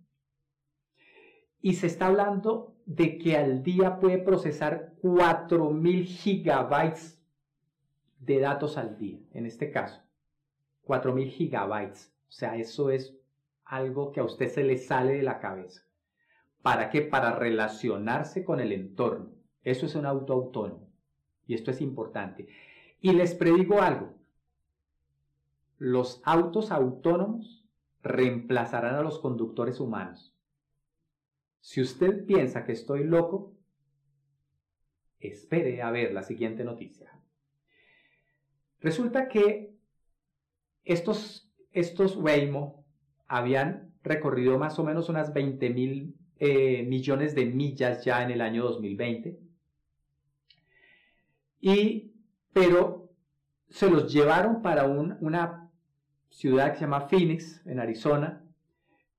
y 1.62 1.76
se 1.76 1.88
está 1.88 2.08
hablando 2.08 2.76
de 2.86 3.18
que 3.18 3.38
al 3.38 3.64
día 3.64 4.00
puede 4.00 4.18
procesar 4.18 4.94
4.000 5.02 6.04
gigabytes 6.06 7.20
de 8.20 8.40
datos 8.40 8.78
al 8.78 8.98
día, 8.98 9.20
en 9.34 9.46
este 9.46 9.72
caso, 9.72 10.02
4.000 10.86 11.30
gigabytes. 11.30 12.15
O 12.28 12.32
sea, 12.32 12.56
eso 12.58 12.90
es 12.90 13.16
algo 13.64 14.12
que 14.12 14.20
a 14.20 14.24
usted 14.24 14.50
se 14.50 14.64
le 14.64 14.78
sale 14.78 15.14
de 15.14 15.24
la 15.24 15.40
cabeza. 15.40 15.84
¿Para 16.62 16.90
qué? 16.90 17.02
Para 17.02 17.32
relacionarse 17.36 18.44
con 18.44 18.60
el 18.60 18.72
entorno. 18.72 19.32
Eso 19.64 19.86
es 19.86 19.96
un 19.96 20.06
auto 20.06 20.34
autónomo. 20.34 20.90
Y 21.48 21.54
esto 21.54 21.72
es 21.72 21.82
importante. 21.82 22.48
Y 23.02 23.14
les 23.14 23.36
predigo 23.36 23.82
algo. 23.82 24.16
Los 25.78 26.22
autos 26.26 26.72
autónomos 26.72 27.66
reemplazarán 28.02 28.96
a 28.96 29.02
los 29.02 29.20
conductores 29.20 29.80
humanos. 29.80 30.36
Si 31.60 31.82
usted 31.82 32.26
piensa 32.26 32.64
que 32.64 32.72
estoy 32.72 33.04
loco, 33.04 33.56
espere 35.20 35.82
a 35.82 35.92
ver 35.92 36.14
la 36.14 36.22
siguiente 36.22 36.64
noticia. 36.64 37.12
Resulta 38.80 39.28
que 39.28 39.76
estos, 40.84 41.45
estos 41.76 42.16
Waymo 42.16 42.84
habían 43.28 43.94
recorrido 44.02 44.58
más 44.58 44.80
o 44.80 44.84
menos 44.84 45.10
unas 45.10 45.34
20 45.34 45.70
mil 45.70 46.16
eh, 46.40 46.84
millones 46.84 47.36
de 47.36 47.46
millas 47.46 48.04
ya 48.04 48.24
en 48.24 48.32
el 48.32 48.42
año 48.42 48.64
2020. 48.64 49.40
Y, 51.62 52.14
pero 52.54 53.10
se 53.70 53.90
los 53.90 54.12
llevaron 54.12 54.62
para 54.62 54.86
una 54.86 55.70
ciudad 56.30 56.72
que 56.72 56.80
se 56.80 56.82
llama 56.82 57.08
Phoenix, 57.08 57.66
en 57.66 57.80
Arizona, 57.80 58.42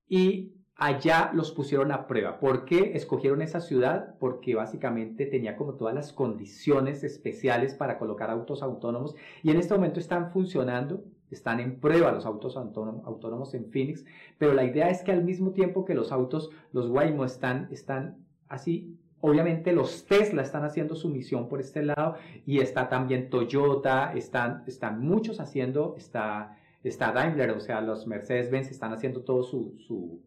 y 0.07 0.56
allá 0.77 1.31
los 1.33 1.51
pusieron 1.51 1.91
a 1.91 2.07
prueba. 2.07 2.39
¿Por 2.39 2.65
qué 2.65 2.91
escogieron 2.93 3.41
esa 3.41 3.59
ciudad? 3.59 4.15
Porque 4.19 4.55
básicamente 4.55 5.25
tenía 5.25 5.55
como 5.57 5.73
todas 5.73 5.95
las 5.95 6.13
condiciones 6.13 7.03
especiales 7.03 7.73
para 7.73 7.97
colocar 7.97 8.29
autos 8.29 8.61
autónomos 8.61 9.15
y 9.41 9.49
en 9.49 9.57
este 9.57 9.73
momento 9.73 9.99
están 9.99 10.31
funcionando, 10.31 11.03
están 11.31 11.59
en 11.59 11.79
prueba 11.79 12.11
los 12.11 12.25
autos 12.25 12.55
autónomos, 12.55 13.53
en 13.55 13.71
Phoenix, 13.71 14.05
pero 14.37 14.53
la 14.53 14.63
idea 14.63 14.89
es 14.89 15.01
que 15.01 15.11
al 15.11 15.23
mismo 15.23 15.51
tiempo 15.51 15.83
que 15.83 15.95
los 15.95 16.11
autos, 16.11 16.51
los 16.71 16.89
Waymo 16.89 17.25
están, 17.25 17.67
están 17.71 18.17
así 18.47 18.97
Obviamente 19.19 19.71
los 19.71 20.05
Tesla 20.05 20.43
están 20.43 20.63
haciendo 20.63 20.95
su 20.95 21.09
misión 21.09 21.49
por 21.49 21.59
este 21.59 21.81
lado 21.81 22.17
y 22.45 22.59
está 22.59 22.87
también 22.87 23.31
Toyota, 23.31 24.13
están, 24.13 24.63
están 24.67 25.01
muchos 25.01 25.39
haciendo, 25.39 25.95
está, 25.97 26.55
está 26.83 27.11
Daimler, 27.11 27.49
o 27.49 27.59
sea, 27.59 27.81
los 27.81 28.05
Mercedes-Benz 28.05 28.69
están 28.69 28.93
haciendo 28.93 29.21
todo 29.21 29.41
su, 29.41 29.73
su 29.79 30.21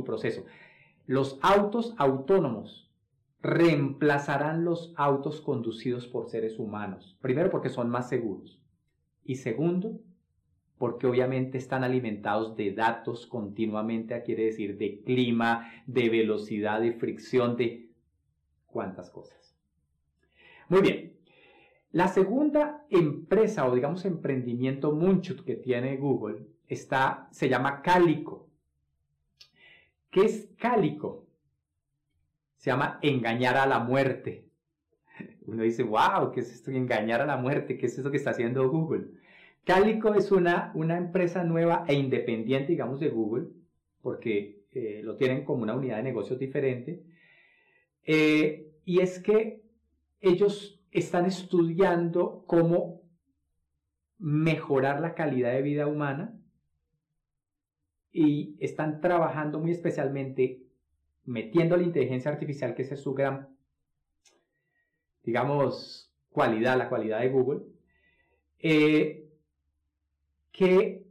proceso. 0.00 0.44
Los 1.06 1.38
autos 1.42 1.94
autónomos 1.98 2.90
reemplazarán 3.42 4.64
los 4.64 4.94
autos 4.96 5.40
conducidos 5.40 6.06
por 6.06 6.28
seres 6.30 6.58
humanos. 6.58 7.18
Primero 7.20 7.50
porque 7.50 7.68
son 7.68 7.90
más 7.90 8.08
seguros. 8.08 8.60
Y 9.24 9.36
segundo, 9.36 10.00
porque 10.78 11.06
obviamente 11.06 11.58
están 11.58 11.84
alimentados 11.84 12.56
de 12.56 12.72
datos 12.72 13.26
continuamente, 13.26 14.20
quiere 14.22 14.46
decir 14.46 14.78
de 14.78 15.02
clima, 15.02 15.70
de 15.86 16.08
velocidad, 16.08 16.80
de 16.80 16.92
fricción, 16.92 17.56
de 17.56 17.90
cuántas 18.66 19.10
cosas. 19.10 19.56
Muy 20.68 20.80
bien. 20.80 21.12
La 21.92 22.08
segunda 22.08 22.86
empresa 22.88 23.68
o 23.68 23.74
digamos 23.74 24.04
emprendimiento 24.06 24.92
mucho 24.92 25.44
que 25.44 25.56
tiene 25.56 25.98
Google 25.98 26.46
está, 26.66 27.28
se 27.30 27.48
llama 27.48 27.82
Calico. 27.82 28.48
¿Qué 30.12 30.26
es 30.26 30.50
cálico? 30.58 31.26
Se 32.58 32.70
llama 32.70 32.98
engañar 33.00 33.56
a 33.56 33.66
la 33.66 33.78
muerte. 33.78 34.46
Uno 35.46 35.62
dice, 35.62 35.82
wow, 35.82 36.30
¿qué 36.32 36.40
es 36.40 36.52
esto 36.52 36.70
engañar 36.70 37.22
a 37.22 37.26
la 37.26 37.38
muerte? 37.38 37.78
¿Qué 37.78 37.86
es 37.86 37.98
eso 37.98 38.10
que 38.10 38.18
está 38.18 38.30
haciendo 38.30 38.68
Google? 38.68 39.06
Cálico 39.64 40.14
es 40.14 40.30
una, 40.30 40.70
una 40.74 40.98
empresa 40.98 41.44
nueva 41.44 41.86
e 41.88 41.94
independiente, 41.94 42.72
digamos, 42.72 43.00
de 43.00 43.08
Google, 43.08 43.46
porque 44.02 44.66
eh, 44.72 45.00
lo 45.02 45.16
tienen 45.16 45.44
como 45.44 45.62
una 45.62 45.74
unidad 45.74 45.96
de 45.96 46.02
negocios 46.02 46.38
diferente. 46.38 47.02
Eh, 48.04 48.70
y 48.84 49.00
es 49.00 49.18
que 49.18 49.62
ellos 50.20 50.78
están 50.90 51.24
estudiando 51.24 52.44
cómo 52.46 53.00
mejorar 54.18 55.00
la 55.00 55.14
calidad 55.14 55.52
de 55.52 55.62
vida 55.62 55.86
humana 55.86 56.38
y 58.12 58.56
están 58.60 59.00
trabajando 59.00 59.58
muy 59.58 59.70
especialmente 59.70 60.62
metiendo 61.24 61.76
la 61.76 61.84
inteligencia 61.84 62.30
artificial, 62.30 62.74
que 62.74 62.82
es 62.82 63.00
su 63.00 63.14
gran, 63.14 63.48
digamos, 65.22 66.12
cualidad, 66.30 66.76
la 66.76 66.88
cualidad 66.88 67.20
de 67.20 67.28
Google, 67.28 67.62
eh, 68.58 69.28
que 70.50 71.06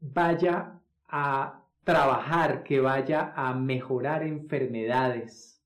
vaya 0.00 0.80
a 1.08 1.64
trabajar, 1.84 2.62
que 2.62 2.80
vaya 2.80 3.32
a 3.34 3.54
mejorar 3.54 4.22
enfermedades, 4.22 5.62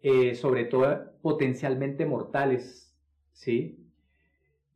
eh, 0.00 0.34
sobre 0.34 0.64
todo 0.64 1.12
potencialmente 1.20 2.06
mortales, 2.06 2.92
¿sí? 3.32 3.78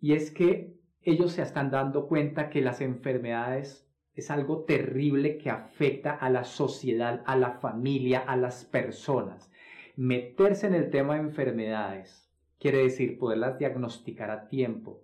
Y 0.01 0.13
es 0.13 0.31
que 0.31 0.77
ellos 1.03 1.33
se 1.33 1.43
están 1.43 1.71
dando 1.71 2.07
cuenta 2.07 2.51
que 2.51 2.61
las 2.61 2.81
enfermedades 2.81 3.86
es 4.17 4.31
algo 4.31 4.65
terrible 4.65 5.37
que 5.37 5.51
afecta 5.51 6.13
a 6.13 6.31
la 6.31 6.45
sociedad, 6.45 7.23
a 7.27 7.37
la 7.37 7.53
familia, 7.53 8.21
a 8.21 8.37
las 8.37 8.65
personas. 8.65 9.51
Meterse 9.95 10.67
en 10.67 10.75
el 10.75 10.91
tema 10.91 11.15
de 11.15 11.21
enfermedades 11.21 12.27
quiere 12.59 12.79
decir 12.79 13.19
poderlas 13.19 13.59
diagnosticar 13.59 14.31
a 14.31 14.49
tiempo. 14.49 15.03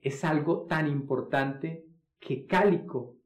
Es 0.00 0.24
algo 0.24 0.62
tan 0.62 0.88
importante 0.88 1.84
que 2.18 2.46
Cálico 2.46 3.16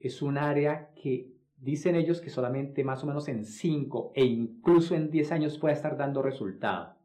es 0.00 0.20
un 0.20 0.36
área 0.36 0.90
que 1.00 1.32
dicen 1.56 1.94
ellos 1.94 2.20
que 2.20 2.30
solamente 2.30 2.82
más 2.82 3.04
o 3.04 3.06
menos 3.06 3.28
en 3.28 3.44
5 3.44 4.12
e 4.16 4.24
incluso 4.24 4.96
en 4.96 5.10
10 5.10 5.30
años 5.30 5.58
puede 5.58 5.74
estar 5.74 5.96
dando 5.96 6.22
resultado. 6.22 6.96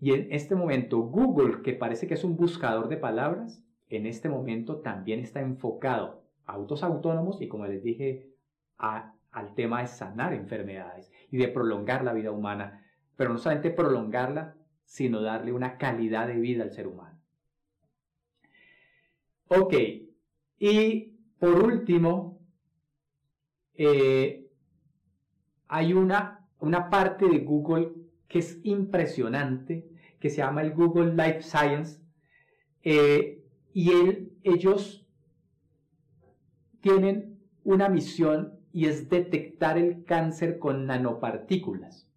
Y 0.00 0.12
en 0.12 0.32
este 0.32 0.56
momento 0.56 0.98
Google, 0.98 1.62
que 1.62 1.72
parece 1.72 2.08
que 2.08 2.14
es 2.14 2.24
un 2.24 2.36
buscador 2.36 2.88
de 2.88 2.96
palabras, 2.96 3.62
en 3.88 4.06
este 4.06 4.28
momento 4.28 4.78
también 4.78 5.20
está 5.20 5.40
enfocado 5.40 6.21
autos 6.46 6.82
autónomos 6.82 7.40
y 7.40 7.48
como 7.48 7.66
les 7.66 7.82
dije, 7.82 8.30
al 8.78 9.54
tema 9.54 9.80
de 9.80 9.86
sanar 9.86 10.32
enfermedades 10.32 11.10
y 11.30 11.36
de 11.36 11.48
prolongar 11.48 12.04
la 12.04 12.12
vida 12.12 12.30
humana, 12.30 12.84
pero 13.16 13.32
no 13.32 13.38
solamente 13.38 13.70
prolongarla, 13.70 14.56
sino 14.84 15.22
darle 15.22 15.52
una 15.52 15.78
calidad 15.78 16.26
de 16.26 16.34
vida 16.34 16.64
al 16.64 16.72
ser 16.72 16.86
humano. 16.86 17.18
Ok, 19.48 19.74
y 20.58 21.12
por 21.38 21.62
último, 21.62 22.40
eh, 23.74 24.50
hay 25.68 25.92
una, 25.92 26.46
una 26.58 26.90
parte 26.90 27.28
de 27.28 27.38
Google 27.38 27.92
que 28.28 28.38
es 28.38 28.60
impresionante, 28.64 29.88
que 30.20 30.30
se 30.30 30.38
llama 30.38 30.62
el 30.62 30.72
Google 30.72 31.14
Life 31.14 31.42
Science, 31.42 32.00
eh, 32.82 33.42
y 33.74 33.90
ellos 34.42 35.01
tienen 36.82 37.38
una 37.64 37.88
misión 37.88 38.58
y 38.72 38.86
es 38.86 39.08
detectar 39.08 39.78
el 39.78 40.04
cáncer 40.04 40.58
con 40.58 40.86
nanopartículas. 40.86 42.08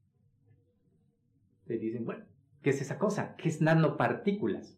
Le 1.67 1.77
dicen, 1.77 2.03
bueno, 2.03 2.25
¿qué 2.61 2.71
es 2.71 2.81
esa 2.81 2.97
cosa? 2.97 3.35
¿Qué 3.37 3.47
es 3.47 3.61
nanopartículas? 3.61 4.77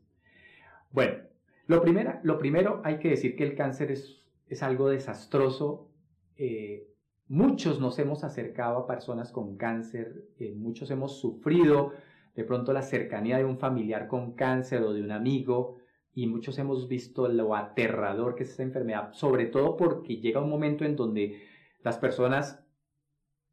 Bueno, 0.91 1.23
lo 1.65 1.81
primero, 1.81 2.19
lo 2.23 2.37
primero 2.37 2.81
hay 2.83 2.99
que 2.99 3.09
decir 3.09 3.35
que 3.35 3.43
el 3.43 3.55
cáncer 3.55 3.91
es, 3.91 4.23
es 4.47 4.61
algo 4.61 4.89
desastroso. 4.89 5.89
Eh, 6.35 6.87
muchos 7.27 7.79
nos 7.79 7.97
hemos 7.99 8.23
acercado 8.23 8.79
a 8.79 8.87
personas 8.87 9.31
con 9.31 9.57
cáncer, 9.57 10.25
eh, 10.37 10.53
muchos 10.55 10.91
hemos 10.91 11.19
sufrido 11.19 11.93
de 12.35 12.43
pronto 12.43 12.71
la 12.71 12.83
cercanía 12.83 13.37
de 13.37 13.45
un 13.45 13.57
familiar 13.57 14.07
con 14.07 14.33
cáncer 14.33 14.83
o 14.83 14.93
de 14.93 15.01
un 15.01 15.11
amigo 15.11 15.79
y 16.17 16.25
muchos 16.25 16.57
hemos 16.57 16.87
visto 16.87 17.27
lo 17.27 17.55
aterrador 17.55 18.33
que 18.33 18.41
es 18.41 18.49
esa 18.49 18.63
enfermedad, 18.63 19.13
sobre 19.13 19.45
todo 19.45 19.77
porque 19.77 20.17
llega 20.17 20.41
un 20.41 20.49
momento 20.49 20.83
en 20.83 20.95
donde 20.95 21.43
las 21.83 21.99
personas 21.99 22.65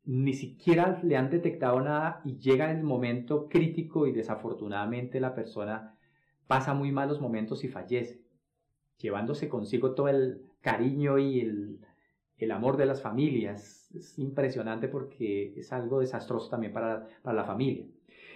ni 0.04 0.32
siquiera 0.32 0.98
le 1.02 1.18
han 1.18 1.28
detectado 1.28 1.82
nada 1.82 2.22
y 2.24 2.38
llega 2.38 2.70
el 2.70 2.82
momento 2.82 3.50
crítico 3.50 4.06
y 4.06 4.12
desafortunadamente 4.12 5.20
la 5.20 5.34
persona 5.34 5.98
pasa 6.46 6.72
muy 6.72 6.90
malos 6.90 7.20
momentos 7.20 7.64
y 7.64 7.68
fallece, 7.68 8.22
llevándose 8.96 9.50
consigo 9.50 9.94
todo 9.94 10.08
el 10.08 10.46
cariño 10.62 11.18
y 11.18 11.40
el, 11.40 11.80
el 12.38 12.50
amor 12.50 12.78
de 12.78 12.86
las 12.86 13.02
familias. 13.02 13.90
Es 13.94 14.18
impresionante 14.18 14.88
porque 14.88 15.52
es 15.54 15.70
algo 15.70 16.00
desastroso 16.00 16.48
también 16.48 16.72
para, 16.72 17.08
para 17.20 17.36
la 17.36 17.44
familia. 17.44 17.84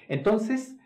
Entonces, 0.07 0.78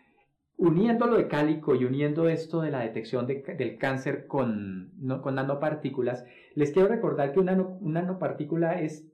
uniendo 0.63 1.07
lo 1.07 1.17
de 1.17 1.27
cálico 1.27 1.75
y 1.75 1.83
uniendo 1.83 2.29
esto 2.29 2.61
de 2.61 2.71
la 2.71 2.79
detección 2.79 3.27
del 3.27 3.77
cáncer 3.77 4.27
con, 4.27 4.93
nanopartículas, 4.97 6.23
les 6.55 6.71
quiero 6.71 6.87
recordar 6.87 7.33
que 7.33 7.41
una, 7.41 7.53
nanopartícula 7.81 8.79
es, 8.79 9.05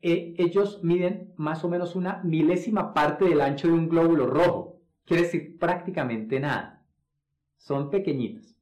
eh, 0.00 0.34
ellos 0.38 0.82
miden 0.82 1.34
más 1.36 1.62
o 1.62 1.68
menos 1.68 1.94
una 1.94 2.22
milésima 2.24 2.94
parte 2.94 3.26
del 3.26 3.42
ancho 3.42 3.68
de 3.68 3.74
un 3.74 3.90
glóbulo 3.90 4.26
rojo, 4.26 4.80
quiere 5.04 5.24
decir 5.24 5.58
prácticamente 5.58 6.40
nada, 6.40 6.82
son 7.58 7.90
pequeñitas. 7.90 8.56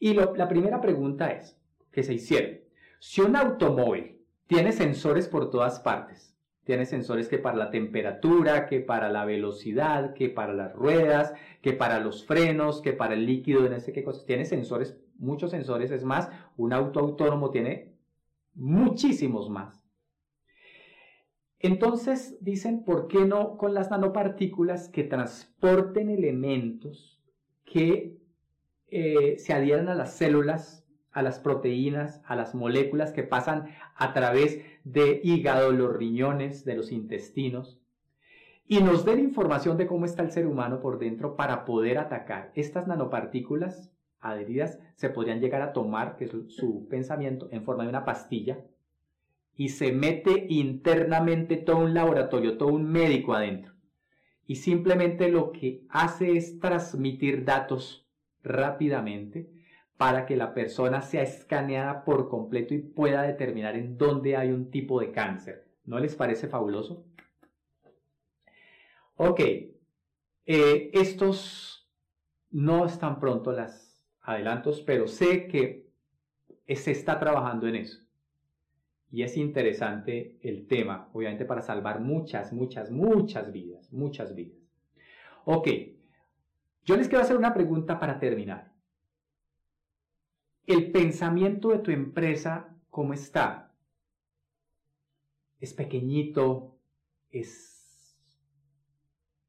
Y 0.00 0.14
la 0.14 0.48
primera 0.48 0.80
pregunta 0.80 1.30
es, 1.30 1.56
que 1.92 2.02
se 2.02 2.14
hicieron, 2.14 2.58
si 2.98 3.20
un 3.20 3.36
automóvil 3.36 4.18
tiene 4.48 4.72
sensores 4.72 5.28
por 5.28 5.50
todas 5.50 5.78
partes, 5.78 6.36
tiene 6.68 6.84
sensores 6.84 7.30
que 7.30 7.38
para 7.38 7.56
la 7.56 7.70
temperatura, 7.70 8.66
que 8.66 8.80
para 8.80 9.08
la 9.08 9.24
velocidad, 9.24 10.12
que 10.12 10.28
para 10.28 10.52
las 10.52 10.74
ruedas, 10.74 11.32
que 11.62 11.72
para 11.72 11.98
los 11.98 12.26
frenos, 12.26 12.82
que 12.82 12.92
para 12.92 13.14
el 13.14 13.24
líquido, 13.24 13.66
no 13.66 13.80
sé 13.80 13.90
qué 13.90 14.04
cosas. 14.04 14.26
Tiene 14.26 14.44
sensores, 14.44 15.00
muchos 15.16 15.50
sensores. 15.50 15.90
Es 15.90 16.04
más, 16.04 16.28
un 16.58 16.74
auto 16.74 17.00
autónomo 17.00 17.48
tiene 17.48 17.94
muchísimos 18.54 19.48
más. 19.48 19.82
Entonces 21.58 22.36
dicen, 22.42 22.84
¿por 22.84 23.08
qué 23.08 23.24
no 23.24 23.56
con 23.56 23.72
las 23.72 23.90
nanopartículas 23.90 24.90
que 24.90 25.04
transporten 25.04 26.10
elementos 26.10 27.18
que 27.64 28.18
eh, 28.88 29.38
se 29.38 29.54
adhieren 29.54 29.88
a 29.88 29.94
las 29.94 30.18
células, 30.18 30.86
a 31.12 31.22
las 31.22 31.40
proteínas, 31.40 32.20
a 32.26 32.36
las 32.36 32.54
moléculas 32.54 33.12
que 33.12 33.22
pasan 33.22 33.70
a 33.94 34.12
través 34.12 34.60
de 34.92 35.20
hígado, 35.22 35.72
los 35.72 35.94
riñones, 35.94 36.64
de 36.64 36.74
los 36.74 36.92
intestinos, 36.92 37.78
y 38.66 38.80
nos 38.80 39.04
den 39.04 39.20
información 39.20 39.76
de 39.76 39.86
cómo 39.86 40.04
está 40.04 40.22
el 40.22 40.30
ser 40.30 40.46
humano 40.46 40.80
por 40.80 40.98
dentro 40.98 41.36
para 41.36 41.64
poder 41.64 41.98
atacar. 41.98 42.52
Estas 42.54 42.86
nanopartículas 42.86 43.90
adheridas 44.20 44.78
se 44.94 45.10
podrían 45.10 45.40
llegar 45.40 45.62
a 45.62 45.72
tomar, 45.72 46.16
que 46.16 46.24
es 46.24 46.32
su 46.48 46.86
pensamiento, 46.88 47.48
en 47.50 47.64
forma 47.64 47.84
de 47.84 47.90
una 47.90 48.04
pastilla, 48.04 48.64
y 49.56 49.70
se 49.70 49.92
mete 49.92 50.46
internamente 50.48 51.56
todo 51.56 51.78
un 51.78 51.94
laboratorio, 51.94 52.58
todo 52.58 52.68
un 52.70 52.90
médico 52.90 53.34
adentro. 53.34 53.72
Y 54.46 54.56
simplemente 54.56 55.28
lo 55.28 55.52
que 55.52 55.84
hace 55.90 56.36
es 56.36 56.58
transmitir 56.60 57.44
datos 57.44 58.06
rápidamente 58.42 59.50
para 59.98 60.26
que 60.26 60.36
la 60.36 60.54
persona 60.54 61.02
sea 61.02 61.22
escaneada 61.22 62.04
por 62.04 62.28
completo 62.28 62.72
y 62.72 62.78
pueda 62.78 63.22
determinar 63.22 63.74
en 63.76 63.98
dónde 63.98 64.36
hay 64.36 64.52
un 64.52 64.70
tipo 64.70 65.00
de 65.00 65.10
cáncer. 65.10 65.66
¿No 65.84 65.98
les 65.98 66.14
parece 66.14 66.46
fabuloso? 66.46 67.04
Ok, 69.16 69.40
eh, 69.40 70.90
estos 70.92 71.90
no 72.50 72.86
están 72.86 73.18
pronto 73.18 73.50
las 73.50 74.00
adelantos, 74.22 74.80
pero 74.82 75.08
sé 75.08 75.48
que 75.48 75.90
se 76.68 76.92
está 76.92 77.18
trabajando 77.18 77.66
en 77.66 77.74
eso. 77.74 77.98
Y 79.10 79.22
es 79.22 79.36
interesante 79.36 80.38
el 80.42 80.68
tema, 80.68 81.08
obviamente 81.12 81.44
para 81.44 81.62
salvar 81.62 82.00
muchas, 82.00 82.52
muchas, 82.52 82.92
muchas 82.92 83.50
vidas, 83.50 83.92
muchas 83.92 84.36
vidas. 84.36 84.58
Ok, 85.44 85.68
yo 86.84 86.96
les 86.96 87.08
quiero 87.08 87.24
hacer 87.24 87.36
una 87.36 87.52
pregunta 87.52 87.98
para 87.98 88.20
terminar. 88.20 88.67
¿El 90.68 90.92
pensamiento 90.92 91.70
de 91.70 91.78
tu 91.78 91.90
empresa 91.90 92.76
cómo 92.90 93.14
está? 93.14 93.72
¿Es 95.60 95.72
pequeñito? 95.72 96.76
¿Es 97.30 98.14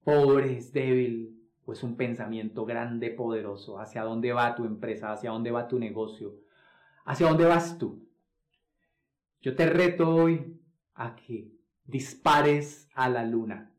pobre? 0.01 0.57
¿Es 0.57 0.71
débil? 0.71 1.45
¿O 1.65 1.73
es 1.73 1.83
un 1.83 1.97
pensamiento 1.97 2.63
grande, 2.63 3.09
poderoso? 3.09 3.81
¿Hacia 3.81 4.03
dónde 4.03 4.31
va 4.31 4.55
tu 4.55 4.63
empresa? 4.63 5.11
¿Hacia 5.11 5.31
dónde 5.31 5.51
va 5.51 5.67
tu 5.67 5.77
negocio? 5.77 6.37
¿Hacia 7.03 7.27
dónde 7.27 7.43
vas 7.43 7.77
tú? 7.77 8.07
Yo 9.41 9.57
te 9.57 9.65
reto 9.65 10.15
hoy 10.15 10.57
a 10.93 11.17
que 11.17 11.51
dispares 11.83 12.87
a 12.93 13.09
la 13.09 13.25
luna, 13.25 13.73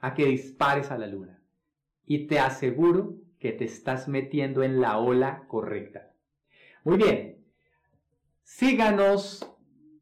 a 0.00 0.14
que 0.14 0.24
dispares 0.26 0.90
a 0.90 0.98
la 0.98 1.06
luna. 1.06 1.40
Y 2.04 2.26
te 2.26 2.40
aseguro 2.40 3.14
que 3.38 3.52
te 3.52 3.66
estás 3.66 4.08
metiendo 4.08 4.64
en 4.64 4.80
la 4.80 4.98
ola 4.98 5.46
correcta. 5.46 6.15
Muy 6.86 6.96
bien, 6.98 7.44
síganos 8.44 9.44